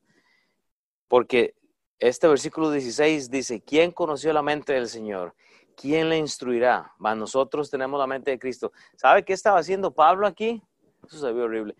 porque 1.07 1.55
este 1.99 2.27
versículo 2.27 2.71
16 2.71 3.29
dice, 3.29 3.61
¿quién 3.61 3.91
conoció 3.91 4.33
la 4.33 4.41
mente 4.41 4.73
del 4.73 4.89
Señor? 4.89 5.35
¿Quién 5.75 6.09
le 6.09 6.17
instruirá? 6.17 6.93
Nosotros 6.99 7.69
tenemos 7.69 7.99
la 7.99 8.07
mente 8.07 8.31
de 8.31 8.39
Cristo. 8.39 8.71
¿Sabe 8.95 9.23
qué 9.23 9.33
estaba 9.33 9.59
haciendo 9.59 9.93
Pablo 9.93 10.27
aquí? 10.27 10.61
Eso 11.05 11.19
se 11.19 11.31
ve 11.31 11.41
horrible. 11.41 11.75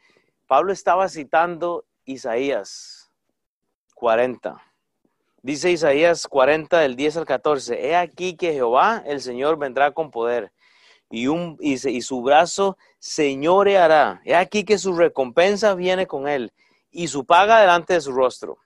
Pablo 0.47 0.71
estaba 0.71 1.09
citando 1.09 1.85
Isaías 2.05 3.11
40. 3.95 4.61
Dice 5.41 5.71
Isaías 5.71 6.27
40 6.27 6.79
del 6.79 6.95
10 6.95 7.17
al 7.17 7.25
14, 7.25 7.87
he 7.87 7.95
aquí 7.95 8.35
que 8.35 8.53
Jehová, 8.53 9.03
el 9.05 9.21
Señor, 9.21 9.57
vendrá 9.57 9.91
con 9.91 10.11
poder 10.11 10.51
y, 11.09 11.27
un, 11.27 11.57
y, 11.59 11.77
su 12.01 12.21
brazo 12.21 12.77
señoreará. 12.99 14.21
He 14.25 14.35
aquí 14.35 14.63
que 14.63 14.77
su 14.77 14.93
recompensa 14.93 15.75
viene 15.75 16.07
con 16.07 16.27
él 16.27 16.51
y 16.91 17.07
su 17.07 17.25
paga 17.25 17.59
delante 17.59 17.93
de 17.93 18.01
su 18.01 18.11
rostro. 18.11 18.57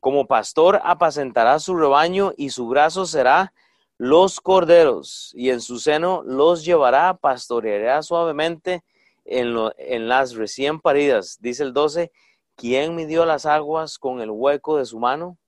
Como 0.00 0.26
pastor 0.26 0.80
apacentará 0.84 1.58
su 1.58 1.76
rebaño 1.76 2.32
y 2.36 2.50
su 2.50 2.68
brazo 2.68 3.06
será 3.06 3.52
los 3.98 4.40
corderos 4.40 5.32
y 5.34 5.50
en 5.50 5.60
su 5.60 5.78
seno 5.78 6.22
los 6.24 6.64
llevará, 6.64 7.16
pastoreará 7.16 8.02
suavemente 8.02 8.84
en, 9.24 9.56
en 9.78 10.08
las 10.08 10.34
recién 10.34 10.80
paridas. 10.80 11.38
Dice 11.40 11.62
el 11.62 11.72
12, 11.72 12.12
¿quién 12.56 12.94
midió 12.94 13.24
las 13.24 13.46
aguas 13.46 13.98
con 13.98 14.20
el 14.20 14.30
hueco 14.30 14.76
de 14.76 14.84
su 14.84 14.98
mano 14.98 15.38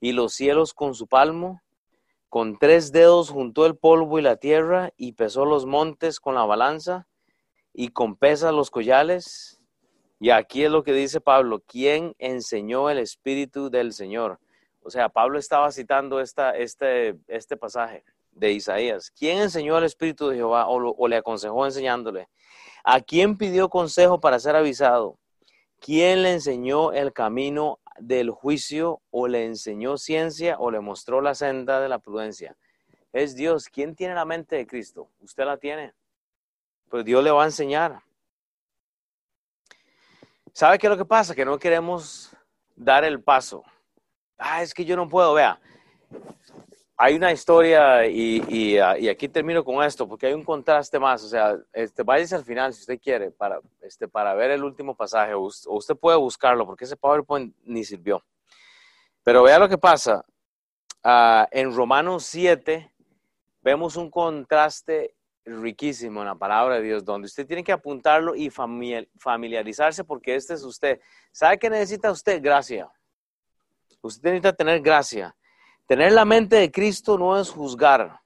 y 0.00 0.12
los 0.12 0.34
cielos 0.34 0.74
con 0.74 0.94
su 0.94 1.06
palmo? 1.06 1.62
Con 2.28 2.58
tres 2.58 2.92
dedos 2.92 3.30
juntó 3.30 3.66
el 3.66 3.76
polvo 3.76 4.18
y 4.18 4.22
la 4.22 4.36
tierra 4.36 4.92
y 4.96 5.12
pesó 5.12 5.44
los 5.44 5.66
montes 5.66 6.20
con 6.20 6.34
la 6.34 6.44
balanza 6.44 7.06
y 7.72 7.88
con 7.88 8.16
pesas 8.16 8.52
los 8.52 8.70
collales. 8.70 9.60
Y 10.20 10.30
aquí 10.30 10.64
es 10.64 10.70
lo 10.70 10.82
que 10.82 10.92
dice 10.92 11.20
Pablo, 11.20 11.62
¿quién 11.66 12.14
enseñó 12.18 12.90
el 12.90 12.98
Espíritu 12.98 13.70
del 13.70 13.92
Señor? 13.92 14.40
O 14.82 14.90
sea, 14.90 15.08
Pablo 15.08 15.38
estaba 15.38 15.70
citando 15.72 16.20
esta, 16.20 16.50
este, 16.50 17.16
este 17.28 17.56
pasaje 17.56 18.04
de 18.32 18.52
Isaías. 18.52 19.10
¿Quién 19.10 19.38
enseñó 19.38 19.78
el 19.78 19.84
Espíritu 19.84 20.28
de 20.28 20.36
Jehová 20.36 20.68
o, 20.68 20.94
o 20.96 21.08
le 21.08 21.16
aconsejó 21.16 21.64
enseñándole? 21.64 22.28
¿A 22.84 23.00
quién 23.00 23.38
pidió 23.38 23.68
consejo 23.68 24.20
para 24.20 24.38
ser 24.38 24.56
avisado? 24.56 25.18
¿Quién 25.80 26.22
le 26.22 26.32
enseñó 26.32 26.92
el 26.92 27.12
camino 27.12 27.78
del 27.98 28.30
juicio 28.30 29.00
o 29.10 29.28
le 29.28 29.44
enseñó 29.44 29.96
ciencia 29.96 30.56
o 30.58 30.70
le 30.70 30.80
mostró 30.80 31.20
la 31.20 31.34
senda 31.34 31.80
de 31.80 31.88
la 31.88 31.98
prudencia. 31.98 32.56
Es 33.12 33.34
Dios. 33.34 33.68
¿Quién 33.68 33.94
tiene 33.94 34.14
la 34.14 34.24
mente 34.24 34.56
de 34.56 34.66
Cristo? 34.66 35.10
Usted 35.20 35.44
la 35.44 35.56
tiene. 35.56 35.94
Pero 36.90 37.04
Dios 37.04 37.22
le 37.22 37.30
va 37.30 37.42
a 37.42 37.46
enseñar. 37.46 38.02
¿Sabe 40.52 40.78
qué 40.78 40.86
es 40.86 40.90
lo 40.90 40.96
que 40.96 41.04
pasa? 41.04 41.34
Que 41.34 41.44
no 41.44 41.58
queremos 41.58 42.30
dar 42.76 43.04
el 43.04 43.22
paso. 43.22 43.64
Ah, 44.38 44.62
es 44.62 44.74
que 44.74 44.84
yo 44.84 44.96
no 44.96 45.08
puedo. 45.08 45.34
Vea, 45.34 45.60
hay 46.96 47.16
una 47.16 47.32
historia 47.32 48.06
y, 48.06 48.78
ah, 48.78 48.96
y, 48.96 49.08
aquí 49.08 49.28
termino 49.28 49.64
con 49.64 49.82
esto 49.82 50.08
porque 50.08 50.26
hay 50.26 50.32
un 50.32 50.44
contraste 50.44 50.98
más. 50.98 51.24
O 51.24 51.28
sea, 51.28 51.58
este, 51.72 52.02
váyase 52.02 52.36
al 52.36 52.44
final 52.44 52.72
si 52.72 52.80
usted 52.80 53.00
quiere 53.00 53.30
para, 53.30 53.60
este, 53.82 54.06
para 54.06 54.34
ver 54.34 54.52
el 54.52 54.62
último 54.62 54.96
pasaje 54.96 55.34
o 55.34 55.40
usted, 55.40 55.96
puede 55.96 56.16
buscarlo 56.16 56.66
porque 56.66 56.84
ese 56.84 56.96
PowerPoint 56.96 57.54
ni 57.64 57.84
sirvió. 57.84 58.24
Pero 59.22 59.42
vea 59.42 59.58
lo 59.58 59.68
que 59.68 59.78
pasa. 59.78 60.24
Ah, 61.02 61.48
en 61.50 61.74
Romanos 61.74 62.24
7 62.26 62.90
vemos 63.60 63.96
un 63.96 64.10
contraste 64.10 65.14
riquísimo 65.44 66.20
en 66.20 66.28
la 66.28 66.34
palabra 66.36 66.76
de 66.76 66.82
Dios, 66.82 67.04
donde 67.04 67.26
usted 67.26 67.46
tiene 67.46 67.64
que 67.64 67.72
apuntarlo 67.72 68.34
y 68.34 68.50
familiarizarse 68.50 70.04
porque 70.04 70.36
este 70.36 70.54
es 70.54 70.62
usted. 70.62 71.00
¿Sabe 71.32 71.58
qué 71.58 71.68
necesita 71.68 72.10
usted? 72.10 72.40
Gracia. 72.42 72.88
Usted 74.00 74.30
necesita 74.30 74.52
tener 74.52 74.80
gracia. 74.80 75.34
Tener 75.86 76.12
la 76.12 76.24
mente 76.24 76.56
de 76.56 76.70
Cristo 76.70 77.18
no 77.18 77.38
es 77.38 77.50
juzgar, 77.50 78.20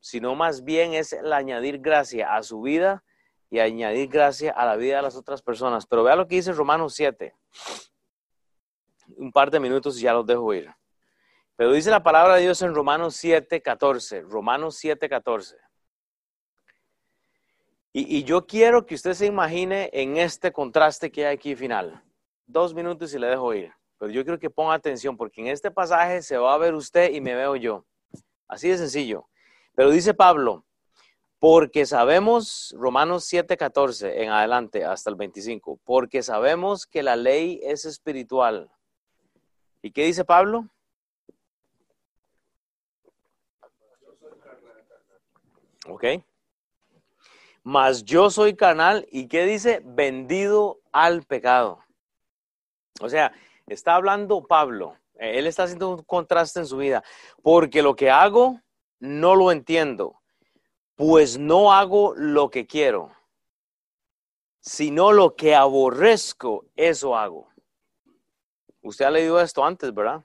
sino 0.00 0.34
más 0.34 0.64
bien 0.64 0.94
es 0.94 1.12
el 1.12 1.32
añadir 1.32 1.78
gracia 1.78 2.34
a 2.34 2.42
su 2.42 2.60
vida 2.60 3.02
y 3.50 3.58
añadir 3.58 4.08
gracia 4.08 4.52
a 4.52 4.66
la 4.66 4.76
vida 4.76 4.96
de 4.96 5.02
las 5.02 5.16
otras 5.16 5.40
personas. 5.40 5.86
Pero 5.86 6.02
vea 6.02 6.16
lo 6.16 6.28
que 6.28 6.36
dice 6.36 6.52
Romanos 6.52 6.94
7. 6.94 7.34
Un 9.16 9.32
par 9.32 9.50
de 9.50 9.60
minutos 9.60 9.98
y 9.98 10.02
ya 10.02 10.12
los 10.12 10.26
dejo 10.26 10.52
ir. 10.52 10.70
Pero 11.56 11.72
dice 11.72 11.90
la 11.90 12.02
palabra 12.02 12.34
de 12.34 12.42
Dios 12.42 12.60
en 12.62 12.74
Romanos 12.74 13.16
7, 13.16 13.62
14. 13.62 14.22
Romanos 14.22 14.76
7, 14.76 15.08
14. 15.08 15.56
Y, 17.96 18.24
yo 18.24 18.44
quiero 18.44 18.84
que 18.84 18.96
usted 18.96 19.14
se 19.14 19.26
imagine 19.26 19.88
en 19.92 20.16
este 20.16 20.50
contraste 20.52 21.12
que 21.12 21.26
hay 21.26 21.36
aquí 21.36 21.54
final. 21.54 22.02
Dos 22.44 22.74
minutos 22.74 23.14
y 23.14 23.20
le 23.20 23.28
dejo 23.28 23.54
ir. 23.54 23.72
Pero 24.04 24.12
yo 24.12 24.22
quiero 24.22 24.38
que 24.38 24.50
ponga 24.50 24.74
atención 24.74 25.16
porque 25.16 25.40
en 25.40 25.46
este 25.46 25.70
pasaje 25.70 26.20
se 26.20 26.36
va 26.36 26.52
a 26.52 26.58
ver 26.58 26.74
usted 26.74 27.10
y 27.10 27.22
me 27.22 27.34
veo 27.34 27.56
yo. 27.56 27.86
Así 28.46 28.68
de 28.68 28.76
sencillo. 28.76 29.30
Pero 29.74 29.90
dice 29.90 30.12
Pablo, 30.12 30.66
porque 31.38 31.86
sabemos, 31.86 32.74
Romanos 32.76 33.24
7:14 33.24 34.22
en 34.22 34.28
adelante 34.28 34.84
hasta 34.84 35.08
el 35.08 35.16
25, 35.16 35.80
porque 35.84 36.22
sabemos 36.22 36.84
que 36.84 37.02
la 37.02 37.16
ley 37.16 37.60
es 37.62 37.86
espiritual. 37.86 38.70
¿Y 39.80 39.90
qué 39.90 40.04
dice 40.04 40.22
Pablo? 40.22 40.68
Ok 45.88 46.04
mas 47.66 48.04
yo 48.04 48.28
soy 48.28 48.54
carnal 48.54 49.06
y 49.10 49.26
¿qué 49.26 49.46
dice? 49.46 49.80
Vendido 49.82 50.80
al 50.92 51.22
pecado. 51.22 51.82
O 53.00 53.08
sea, 53.08 53.32
está 53.66 53.94
hablando 53.94 54.46
Pablo, 54.46 54.96
eh, 55.14 55.38
él 55.38 55.46
está 55.46 55.64
haciendo 55.64 55.90
un 55.90 56.02
contraste 56.04 56.60
en 56.60 56.66
su 56.66 56.76
vida, 56.76 57.02
porque 57.42 57.82
lo 57.82 57.96
que 57.96 58.10
hago 58.10 58.60
no 59.00 59.34
lo 59.34 59.52
entiendo, 59.52 60.20
pues 60.94 61.38
no 61.38 61.72
hago 61.72 62.14
lo 62.16 62.50
que 62.50 62.66
quiero, 62.66 63.12
sino 64.60 65.12
lo 65.12 65.36
que 65.36 65.54
aborrezco, 65.54 66.66
eso 66.76 67.16
hago. 67.16 67.48
Usted 68.82 69.04
ha 69.06 69.10
leído 69.10 69.40
esto 69.40 69.64
antes, 69.64 69.92
¿verdad? 69.94 70.24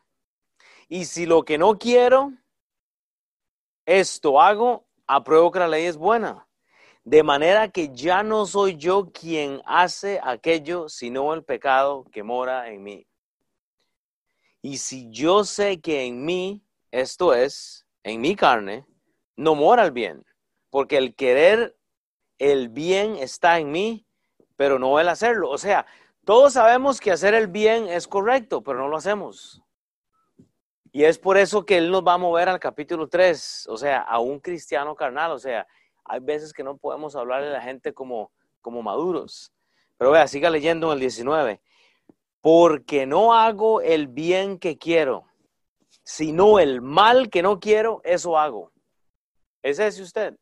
Y 0.87 1.05
si 1.05 1.25
lo 1.25 1.43
que 1.43 1.57
no 1.57 1.77
quiero, 1.77 2.33
esto 3.85 4.41
hago, 4.41 4.87
apruebo 5.07 5.51
que 5.51 5.59
la 5.59 5.67
ley 5.67 5.85
es 5.85 5.97
buena. 5.97 6.47
De 7.03 7.23
manera 7.23 7.69
que 7.69 7.89
ya 7.93 8.21
no 8.21 8.45
soy 8.45 8.75
yo 8.75 9.11
quien 9.11 9.61
hace 9.65 10.19
aquello, 10.21 10.89
sino 10.89 11.33
el 11.33 11.43
pecado 11.43 12.05
que 12.11 12.21
mora 12.21 12.69
en 12.69 12.83
mí. 12.83 13.08
Y 14.61 14.77
si 14.77 15.09
yo 15.09 15.43
sé 15.43 15.79
que 15.79 16.05
en 16.05 16.25
mí, 16.25 16.61
esto 16.91 17.33
es, 17.33 17.85
en 18.03 18.21
mi 18.21 18.35
carne, 18.35 18.85
no 19.35 19.55
mora 19.55 19.85
el 19.85 19.91
bien, 19.91 20.25
porque 20.69 20.97
el 20.97 21.15
querer 21.15 21.77
el 22.39 22.69
bien 22.69 23.15
está 23.17 23.59
en 23.59 23.71
mí, 23.71 24.05
pero 24.55 24.79
no 24.79 24.99
el 24.99 25.09
hacerlo. 25.09 25.49
O 25.49 25.57
sea, 25.57 25.85
todos 26.25 26.53
sabemos 26.53 26.99
que 26.99 27.11
hacer 27.11 27.33
el 27.33 27.47
bien 27.47 27.87
es 27.87 28.07
correcto, 28.07 28.61
pero 28.61 28.79
no 28.79 28.87
lo 28.87 28.97
hacemos. 28.97 29.61
Y 30.91 31.03
es 31.03 31.19
por 31.19 31.37
eso 31.37 31.65
que 31.65 31.77
Él 31.77 31.91
nos 31.91 32.05
va 32.05 32.13
a 32.13 32.17
mover 32.17 32.49
al 32.49 32.59
capítulo 32.59 33.07
3, 33.07 33.67
o 33.69 33.77
sea, 33.77 34.01
a 34.01 34.19
un 34.19 34.39
cristiano 34.39 34.95
carnal, 34.95 35.31
o 35.31 35.39
sea, 35.39 35.67
hay 36.03 36.19
veces 36.19 36.51
que 36.51 36.63
no 36.63 36.77
podemos 36.77 37.15
hablarle 37.15 37.47
a 37.47 37.51
la 37.51 37.61
gente 37.61 37.93
como, 37.93 38.31
como 38.61 38.81
maduros. 38.81 39.53
Pero 39.97 40.11
vea, 40.11 40.27
siga 40.27 40.49
leyendo 40.49 40.87
en 40.87 40.93
el 40.93 40.99
19. 40.99 41.61
Porque 42.41 43.05
no 43.05 43.33
hago 43.33 43.81
el 43.81 44.07
bien 44.07 44.59
que 44.59 44.77
quiero, 44.77 45.25
sino 46.03 46.59
el 46.59 46.81
mal 46.81 47.29
que 47.29 47.41
no 47.41 47.59
quiero, 47.59 48.01
eso 48.03 48.37
hago. 48.37 48.71
¿Es 49.61 49.79
ese 49.79 50.01
usted? 50.01 50.37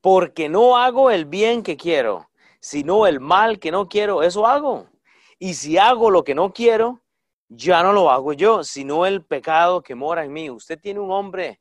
Porque 0.00 0.48
no 0.48 0.76
hago 0.78 1.10
el 1.10 1.24
bien 1.24 1.62
que 1.62 1.76
quiero, 1.76 2.30
sino 2.60 3.06
el 3.06 3.20
mal 3.20 3.58
que 3.58 3.70
no 3.70 3.88
quiero, 3.88 4.22
eso 4.22 4.46
hago. 4.46 4.88
Y 5.38 5.54
si 5.54 5.76
hago 5.76 6.10
lo 6.10 6.22
que 6.22 6.34
no 6.34 6.52
quiero, 6.52 7.02
ya 7.48 7.82
no 7.82 7.92
lo 7.92 8.10
hago 8.10 8.32
yo, 8.32 8.62
sino 8.62 9.06
el 9.06 9.24
pecado 9.24 9.82
que 9.82 9.94
mora 9.94 10.24
en 10.24 10.32
mí. 10.32 10.48
Usted 10.48 10.78
tiene 10.78 11.00
un 11.00 11.10
hombre 11.10 11.60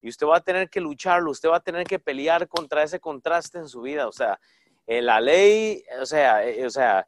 y 0.00 0.08
usted 0.08 0.26
va 0.26 0.38
a 0.38 0.40
tener 0.40 0.70
que 0.70 0.80
lucharlo, 0.80 1.30
usted 1.30 1.50
va 1.50 1.56
a 1.56 1.60
tener 1.60 1.86
que 1.86 1.98
pelear 1.98 2.48
contra 2.48 2.82
ese 2.82 2.98
contraste 2.98 3.58
en 3.58 3.68
su 3.68 3.82
vida. 3.82 4.08
O 4.08 4.12
sea, 4.12 4.40
la 4.86 5.20
ley, 5.20 5.84
o 6.00 6.06
sea, 6.06 6.48
eh, 6.48 6.64
o 6.64 6.70
sea 6.70 7.06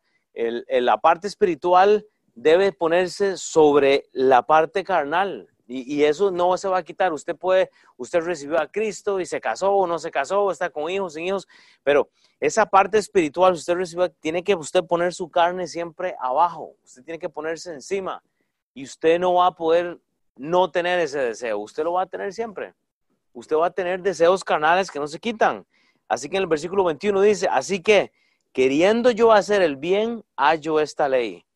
la 0.68 0.99
parte 0.99 1.26
espiritual 1.26 2.07
debe 2.34 2.72
ponerse 2.72 3.36
sobre 3.36 4.09
la 4.12 4.43
parte 4.43 4.84
carnal. 4.84 5.49
Y, 5.72 6.03
eso 6.03 6.32
no 6.32 6.57
se 6.57 6.66
va 6.66 6.78
a 6.78 6.82
quitar. 6.82 7.12
Usted 7.12 7.36
puede, 7.36 7.70
usted 7.97 8.22
recibió 8.22 8.59
a 8.59 8.66
Cristo 8.66 9.20
y 9.20 9.26
se 9.26 9.41
casó 9.41 9.72
o 9.72 9.86
no 9.86 10.01
se 10.01 10.11
casó, 10.11 10.51
está 10.51 10.68
con 10.68 10.91
hijos, 10.91 11.14
sin 11.14 11.26
hijos, 11.26 11.47
pero 11.84 12.11
esa 12.41 12.66
parte 12.66 12.99
espiritual 12.99 13.53
usted 13.53 13.74
recibió, 13.74 14.11
tiene 14.11 14.43
que 14.43 14.57
usted 14.57 14.82
poner 14.82 15.14
su 15.14 15.30
carne 15.30 15.68
siempre 15.68 16.16
abajo. 16.18 16.74
Usted 16.82 17.05
tiene 17.05 17.20
que 17.20 17.28
ponerse 17.28 17.72
encima 17.72 18.20
y 18.74 18.82
usted 18.82 19.20
no 19.20 19.34
va 19.34 19.47
a 19.47 19.55
poder 19.55 20.01
no 20.34 20.72
tener 20.72 20.99
ese 20.99 21.20
deseo. 21.20 21.59
Usted 21.59 21.84
lo 21.84 21.93
va 21.93 22.03
a 22.03 22.07
tener 22.07 22.32
siempre. 22.32 22.74
Usted 23.32 23.55
va 23.55 23.66
a 23.66 23.70
tener 23.70 24.03
deseos 24.03 24.43
carnales 24.43 24.91
que 24.91 24.99
no 24.99 25.07
se 25.07 25.20
quitan. 25.20 25.64
Así 26.09 26.28
que 26.28 26.36
en 26.36 26.43
el 26.43 26.49
versículo 26.49 26.82
21 26.82 27.20
dice, 27.20 27.47
así 27.49 27.80
que 27.80 28.11
queriendo 28.53 29.11
yo 29.11 29.32
hacer 29.32 29.62
el 29.62 29.76
bien, 29.76 30.24
hallo 30.36 30.80
esta 30.80 31.09
ley, 31.09 31.46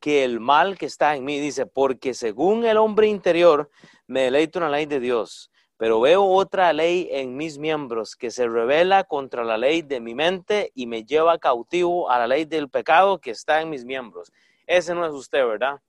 que 0.00 0.24
el 0.24 0.40
mal 0.40 0.78
que 0.78 0.86
está 0.86 1.14
en 1.14 1.24
mí, 1.24 1.38
dice, 1.40 1.66
porque 1.66 2.14
según 2.14 2.64
el 2.64 2.76
hombre 2.76 3.06
interior 3.06 3.70
me 4.06 4.22
deleito 4.22 4.58
en 4.58 4.64
la 4.64 4.70
ley 4.70 4.86
de 4.86 5.00
Dios, 5.00 5.50
pero 5.76 6.00
veo 6.00 6.24
otra 6.24 6.72
ley 6.72 7.08
en 7.10 7.36
mis 7.36 7.58
miembros 7.58 8.14
que 8.14 8.30
se 8.30 8.46
revela 8.46 9.02
contra 9.02 9.42
la 9.42 9.58
ley 9.58 9.82
de 9.82 9.98
mi 9.98 10.14
mente 10.14 10.70
y 10.74 10.86
me 10.86 11.04
lleva 11.04 11.38
cautivo 11.38 12.08
a 12.08 12.18
la 12.20 12.28
ley 12.28 12.44
del 12.44 12.70
pecado 12.70 13.18
que 13.18 13.32
está 13.32 13.60
en 13.60 13.70
mis 13.70 13.84
miembros. 13.84 14.30
Ese 14.64 14.94
no 14.94 15.04
es 15.04 15.12
usted, 15.12 15.44
¿verdad? 15.44 15.80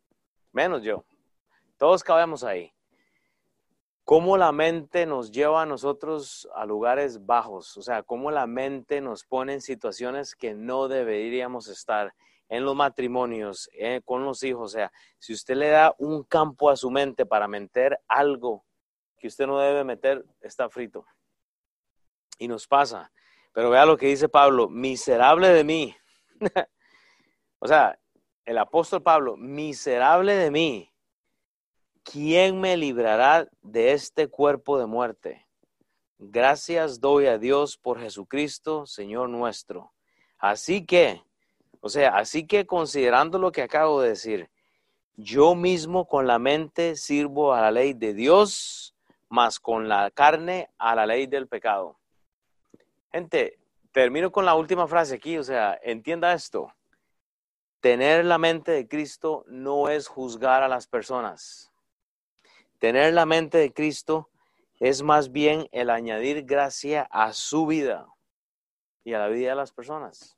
Menos 0.51 0.82
yo. 0.82 1.05
Todos 1.78 2.03
cabemos 2.03 2.43
ahí. 2.43 2.72
Cómo 4.06 4.38
la 4.38 4.51
mente 4.51 5.06
nos 5.06 5.32
lleva 5.32 5.62
a 5.62 5.66
nosotros 5.66 6.47
a 6.56 6.66
lugares 6.66 7.26
bajos, 7.26 7.78
o 7.78 7.82
sea, 7.82 8.04
cómo 8.04 8.32
la 8.32 8.47
mente 8.47 8.99
nos 8.99 9.24
pone 9.24 9.54
en 9.54 9.62
situaciones 9.62 10.36
que 10.36 10.54
no 10.54 10.89
deberíamos 10.89 11.70
estar 11.70 12.14
en 12.49 12.66
los 12.66 12.76
matrimonios, 12.76 13.70
eh, 13.74 14.01
con 14.06 14.26
los 14.26 14.43
hijos. 14.43 14.74
O 14.74 14.78
sea, 14.78 14.91
si 15.18 15.34
usted 15.34 15.56
le 15.56 15.70
da 15.70 15.95
un 15.97 16.24
campo 16.24 16.70
a 16.70 16.76
su 16.76 16.91
mente 16.91 17.26
para 17.26 17.47
meter 17.47 17.99
algo 18.08 18.64
que 19.18 19.28
usted 19.28 19.47
no 19.47 19.58
debe 19.60 19.84
meter, 19.84 20.24
está 20.41 20.70
frito. 20.70 21.06
Y 22.38 22.47
nos 22.47 22.68
pasa. 22.68 23.12
Pero 23.54 23.70
vea 23.70 23.86
lo 23.86 23.97
que 23.97 24.08
dice 24.08 24.30
Pablo, 24.30 24.70
miserable 24.70 25.47
de 25.49 25.64
mí. 25.64 25.95
o 27.60 27.68
sea, 27.68 27.97
el 28.45 28.58
apóstol 28.58 29.01
Pablo, 29.01 29.38
miserable 29.38 30.36
de 30.36 30.51
mí. 30.51 30.93
¿Quién 32.04 32.60
me 32.60 32.78
librará 32.78 33.47
de 33.62 33.93
este 33.93 34.28
cuerpo 34.28 34.78
de 34.78 34.86
muerte? 34.86 35.47
Gracias 36.18 36.99
doy 36.99 37.28
a 37.28 37.38
Dios 37.38 37.78
por 37.78 37.99
Jesucristo, 37.99 38.86
Señor 38.86 39.30
nuestro. 39.30 39.91
Así 40.38 40.86
que, 40.86 41.22
o 41.82 41.89
sea, 41.89 42.16
así 42.16 42.45
que 42.45 42.66
considerando 42.66 43.39
lo 43.39 43.51
que 43.51 43.62
acabo 43.62 44.01
de 44.01 44.10
decir, 44.10 44.49
yo 45.16 45.56
mismo 45.56 46.08
con 46.08 46.28
la 46.28 46.39
mente 46.39 46.95
sirvo 46.95 47.54
a 47.54 47.62
la 47.62 47.72
ley 47.72 47.93
de 47.93 48.14
Dios, 48.14 48.95
más 49.30 49.60
con 49.60 49.89
la 49.89 50.12
carne 50.12 50.70
a 50.78 50.95
la 50.95 51.06
ley 51.06 51.28
del 51.28 51.47
pecado. 51.47 51.99
Gente, 53.12 53.60
termino 53.91 54.32
con 54.32 54.45
la 54.45 54.56
última 54.56 54.88
frase 54.88 55.16
aquí, 55.16 55.38
o 55.38 55.43
sea, 55.43 55.80
entienda 55.84 56.34
esto. 56.34 56.74
Tener 57.80 58.26
la 58.26 58.38
mente 58.38 58.72
de 58.72 58.88
Cristo 58.88 59.43
no 59.47 59.89
es 59.89 60.08
juzgar 60.08 60.64
a 60.64 60.68
las 60.68 60.88
personas. 60.88 61.72
Tener 62.84 63.13
la 63.13 63.25
mente 63.25 63.59
de 63.59 63.71
Cristo 63.71 64.29
es 64.77 65.03
más 65.03 65.31
bien 65.31 65.69
el 65.71 65.89
añadir 65.89 66.43
gracia 66.43 67.07
a 67.11 67.31
su 67.31 67.65
vida 67.65 68.07
y 69.05 69.13
a 69.13 69.19
la 69.19 69.29
vida 69.29 69.51
de 69.51 69.55
las 69.55 69.71
personas. 69.71 70.38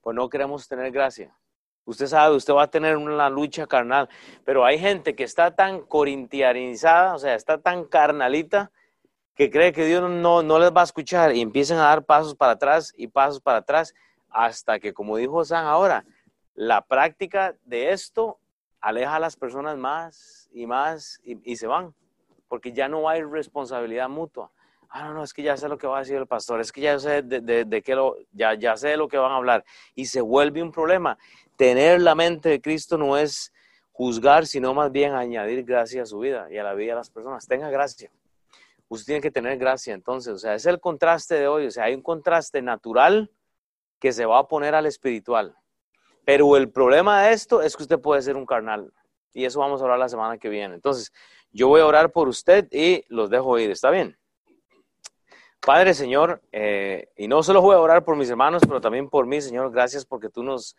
Pues 0.00 0.16
no 0.16 0.28
queremos 0.30 0.66
tener 0.66 0.90
gracia. 0.90 1.38
Usted 1.84 2.08
sabe, 2.08 2.34
usted 2.34 2.52
va 2.54 2.64
a 2.64 2.70
tener 2.72 2.96
una 2.96 3.30
lucha 3.30 3.68
carnal, 3.68 4.08
pero 4.44 4.64
hay 4.64 4.80
gente 4.80 5.14
que 5.14 5.22
está 5.22 5.54
tan 5.54 5.82
corintianizada, 5.82 7.14
o 7.14 7.20
sea, 7.20 7.36
está 7.36 7.56
tan 7.58 7.84
carnalita, 7.84 8.72
que 9.36 9.48
cree 9.48 9.72
que 9.72 9.84
Dios 9.84 10.10
no, 10.10 10.42
no 10.42 10.58
les 10.58 10.72
va 10.72 10.80
a 10.80 10.90
escuchar 10.90 11.36
y 11.36 11.40
empiezan 11.40 11.78
a 11.78 11.82
dar 11.82 12.04
pasos 12.04 12.34
para 12.34 12.54
atrás 12.54 12.92
y 12.96 13.06
pasos 13.06 13.40
para 13.40 13.58
atrás, 13.58 13.94
hasta 14.28 14.80
que, 14.80 14.92
como 14.92 15.16
dijo 15.16 15.44
San 15.44 15.66
ahora, 15.66 16.04
la 16.54 16.84
práctica 16.84 17.54
de 17.62 17.92
esto 17.92 18.40
aleja 18.80 19.16
a 19.16 19.20
las 19.20 19.36
personas 19.36 19.76
más 19.76 20.48
y 20.52 20.66
más 20.66 21.20
y, 21.24 21.56
se 21.56 21.66
van. 21.66 21.94
porque 22.48 22.72
ya 22.72 22.88
no 22.88 23.08
hay 23.08 23.22
responsabilidad 23.22 24.08
mutua. 24.08 24.50
Ah, 24.90 25.04
no, 25.04 25.14
no, 25.14 25.22
es 25.22 25.34
que 25.34 25.42
ya 25.42 25.56
sé 25.56 25.68
lo 25.68 25.76
que 25.76 25.86
va 25.86 25.96
a 25.96 26.00
decir 26.00 26.16
el 26.16 26.26
pastor, 26.26 26.60
es 26.60 26.72
que 26.72 26.80
ya 26.80 26.98
sé 26.98 27.20
de, 27.20 27.64
de, 27.64 27.82
qué 27.82 27.94
lo, 27.94 28.16
ya, 28.32 28.54
ya 28.54 28.74
sé 28.76 28.96
lo 28.96 29.06
que 29.06 29.18
van 29.18 29.32
a 29.32 29.36
hablar. 29.36 29.64
Y 29.94 30.06
se 30.06 30.22
vuelve 30.22 30.62
un 30.62 30.72
problema. 30.72 31.18
Tener 31.56 32.00
la 32.00 32.14
mente 32.14 32.48
de 32.48 32.60
Cristo 32.60 32.96
no 32.96 33.18
es 33.18 33.52
juzgar, 33.92 34.46
sino 34.46 34.72
más 34.72 34.90
bien 34.90 35.12
añadir 35.12 35.64
gracia 35.64 36.02
a 36.02 36.06
su 36.06 36.20
vida 36.20 36.46
y 36.50 36.56
a 36.56 36.62
la 36.62 36.72
vida 36.72 36.92
de 36.92 36.96
las 36.96 37.10
personas. 37.10 37.46
Tenga 37.46 37.68
gracia. 37.68 38.10
Usted 38.88 39.06
tiene 39.06 39.20
que 39.20 39.30
tener 39.30 39.58
gracia 39.58 39.92
entonces. 39.92 40.32
O 40.32 40.38
sea, 40.38 40.54
es 40.54 40.64
el 40.64 40.80
contraste 40.80 41.34
de 41.34 41.48
hoy. 41.48 41.66
O 41.66 41.70
sea, 41.70 41.84
hay 41.84 41.94
un 41.94 42.02
contraste 42.02 42.62
natural 42.62 43.30
que 43.98 44.12
se 44.12 44.24
va 44.24 44.38
a 44.38 44.48
poner 44.48 44.74
al 44.74 44.86
espiritual. 44.86 45.56
Pero 46.28 46.58
el 46.58 46.70
problema 46.70 47.22
de 47.22 47.32
esto 47.32 47.62
es 47.62 47.74
que 47.74 47.84
usted 47.84 47.98
puede 47.98 48.20
ser 48.20 48.36
un 48.36 48.44
carnal. 48.44 48.92
Y 49.32 49.46
eso 49.46 49.60
vamos 49.60 49.80
a 49.80 49.84
hablar 49.84 49.98
la 49.98 50.10
semana 50.10 50.36
que 50.36 50.50
viene. 50.50 50.74
Entonces, 50.74 51.10
yo 51.52 51.68
voy 51.68 51.80
a 51.80 51.86
orar 51.86 52.12
por 52.12 52.28
usted 52.28 52.68
y 52.70 53.02
los 53.08 53.30
dejo 53.30 53.58
ir. 53.58 53.70
¿Está 53.70 53.88
bien? 53.88 54.14
Padre, 55.60 55.94
Señor, 55.94 56.42
eh, 56.52 57.08
y 57.16 57.28
no 57.28 57.42
solo 57.42 57.62
voy 57.62 57.76
a 57.76 57.80
orar 57.80 58.04
por 58.04 58.14
mis 58.14 58.28
hermanos, 58.28 58.60
pero 58.68 58.78
también 58.78 59.08
por 59.08 59.24
mí, 59.24 59.40
Señor, 59.40 59.72
gracias 59.72 60.04
porque 60.04 60.28
tú 60.28 60.42
nos 60.42 60.76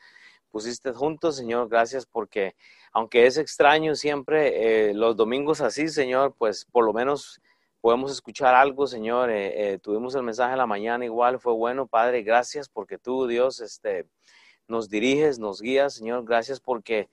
pusiste 0.51 0.93
juntos, 0.93 1.37
Señor, 1.37 1.67
gracias 1.67 2.05
porque 2.05 2.55
aunque 2.91 3.25
es 3.25 3.39
extraño 3.39 3.95
siempre 3.95 4.89
eh, 4.89 4.93
los 4.93 5.15
domingos 5.15 5.61
así, 5.61 5.87
Señor, 5.87 6.35
pues 6.37 6.63
por 6.65 6.85
lo 6.85 6.93
menos 6.93 7.41
podemos 7.81 8.11
escuchar 8.11 8.53
algo, 8.53 8.85
Señor. 8.85 9.31
Eh, 9.31 9.79
tuvimos 9.81 10.13
el 10.13 10.21
mensaje 10.21 10.51
en 10.51 10.59
la 10.59 10.67
mañana 10.67 11.05
igual, 11.05 11.39
fue 11.39 11.53
bueno, 11.53 11.87
Padre, 11.87 12.21
gracias 12.21 12.69
porque 12.69 12.99
tú, 12.99 13.25
Dios, 13.25 13.61
este, 13.61 14.05
nos 14.69 14.89
diriges, 14.89 15.39
nos 15.39 15.61
guías, 15.61 15.95
Señor, 15.95 16.23
gracias 16.25 16.59
porque 16.59 17.09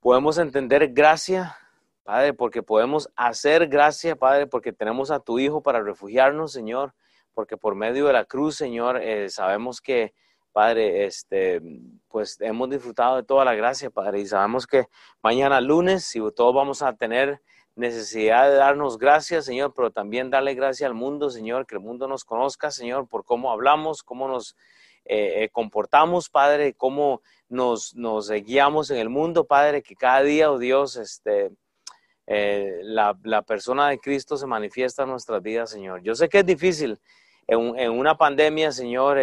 podemos 0.00 0.38
entender 0.38 0.88
gracia 0.92 1.56
Padre, 2.04 2.34
porque 2.34 2.62
podemos 2.62 3.08
hacer 3.14 3.68
gracia, 3.68 4.16
Padre, 4.16 4.46
porque 4.46 4.72
tenemos 4.72 5.10
a 5.10 5.20
tu 5.20 5.38
Hijo 5.38 5.62
para 5.62 5.82
refugiarnos, 5.82 6.52
Señor, 6.52 6.94
porque 7.32 7.56
por 7.56 7.74
medio 7.76 8.06
de 8.06 8.12
la 8.12 8.24
cruz, 8.24 8.56
Señor, 8.56 9.00
eh, 9.00 9.28
sabemos 9.30 9.80
que, 9.80 10.12
Padre, 10.52 11.06
este, 11.06 11.62
pues 12.08 12.40
hemos 12.40 12.68
disfrutado 12.70 13.16
de 13.16 13.22
toda 13.22 13.44
la 13.44 13.54
gracia, 13.54 13.88
Padre, 13.90 14.20
y 14.20 14.26
sabemos 14.26 14.66
que 14.66 14.86
mañana 15.22 15.60
lunes, 15.60 16.04
si 16.04 16.18
todos 16.34 16.54
vamos 16.54 16.82
a 16.82 16.92
tener 16.94 17.40
necesidad 17.76 18.50
de 18.50 18.56
darnos 18.56 18.98
gracias, 18.98 19.44
Señor, 19.44 19.72
pero 19.74 19.92
también 19.92 20.28
darle 20.28 20.54
gracia 20.54 20.88
al 20.88 20.94
mundo, 20.94 21.30
Señor, 21.30 21.66
que 21.66 21.76
el 21.76 21.80
mundo 21.80 22.08
nos 22.08 22.24
conozca, 22.24 22.70
Señor, 22.72 23.06
por 23.08 23.24
cómo 23.24 23.52
hablamos, 23.52 24.02
cómo 24.02 24.26
nos 24.26 24.56
eh, 25.04 25.44
eh, 25.44 25.48
comportamos, 25.50 26.28
Padre, 26.30 26.74
cómo 26.74 27.22
nos, 27.48 27.94
guiamos 28.44 28.90
en 28.90 28.98
el 28.98 29.08
mundo, 29.08 29.44
Padre, 29.44 29.82
que 29.82 29.96
cada 29.96 30.22
día, 30.22 30.50
oh 30.50 30.58
Dios, 30.58 30.96
este, 30.96 31.50
eh, 32.26 32.80
la, 32.82 33.42
persona 33.42 33.88
de 33.88 33.98
Cristo 33.98 34.36
se 34.36 34.46
manifiesta 34.46 35.02
en 35.02 35.10
nuestras 35.10 35.42
vidas, 35.42 35.70
Señor. 35.70 36.02
Yo 36.02 36.14
sé 36.14 36.28
que 36.28 36.38
es 36.38 36.46
difícil 36.46 36.98
en, 37.48 37.90
una 37.90 38.16
pandemia, 38.16 38.70
Señor, 38.70 39.18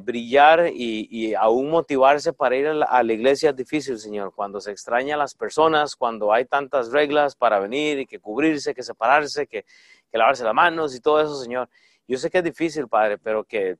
brillar 0.00 0.70
y, 0.72 1.34
aún 1.34 1.68
motivarse 1.70 2.32
para 2.32 2.56
ir 2.56 2.68
a 2.68 3.02
la, 3.02 3.12
iglesia 3.12 3.50
es 3.50 3.56
difícil, 3.56 3.98
Señor. 3.98 4.32
Cuando 4.34 4.60
se 4.60 4.70
extraña 4.70 5.16
a 5.16 5.18
las 5.18 5.34
personas, 5.34 5.96
cuando 5.96 6.32
hay 6.32 6.44
tantas 6.44 6.92
reglas 6.92 7.34
para 7.34 7.58
venir 7.58 7.98
y 7.98 8.06
que 8.06 8.20
cubrirse, 8.20 8.72
que 8.72 8.84
separarse, 8.84 9.48
que 9.48 9.64
lavarse 10.12 10.44
las 10.44 10.54
manos 10.54 10.94
y 10.94 11.00
todo 11.00 11.20
eso, 11.20 11.34
Señor. 11.34 11.68
Yo 12.06 12.16
sé 12.16 12.30
que 12.30 12.38
es 12.38 12.44
difícil, 12.44 12.88
Padre, 12.88 13.18
pero 13.18 13.44
que, 13.44 13.76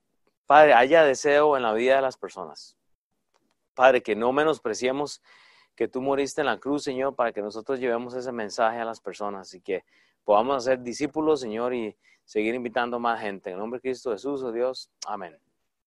Padre, 0.49 0.72
haya 0.72 1.05
deseo 1.05 1.59
en 1.59 1.62
la 1.62 1.74
vida 1.74 1.96
de 1.96 2.01
las 2.01 2.16
personas. 2.16 2.74
Padre, 3.74 4.03
que 4.03 4.16
no 4.16 4.32
menospreciemos 4.32 5.20
que 5.76 5.88
tú 5.88 6.01
moriste 6.01 6.40
en 6.40 6.46
la 6.46 6.59
cruz, 6.59 6.84
Señor, 6.84 7.14
para 7.14 7.34
que 7.34 7.42
nosotros 7.42 7.78
llevemos 7.78 8.14
ese 8.14 8.32
mensaje 8.32 8.78
a 8.78 8.84
las 8.86 8.99
personas 8.99 9.53
y 9.53 9.61
que 9.61 9.84
podamos 10.24 10.64
ser 10.64 10.80
discípulos, 10.80 11.40
Señor, 11.40 11.74
y 11.74 11.94
seguir 12.24 12.55
invitando 12.55 12.99
más 12.99 13.20
gente. 13.20 13.51
En 13.51 13.59
nombre 13.59 13.76
de 13.76 13.82
Cristo 13.82 14.11
Jesús, 14.11 14.42
oh 14.42 14.51
Dios. 14.51 14.90
Amén. 15.07 15.38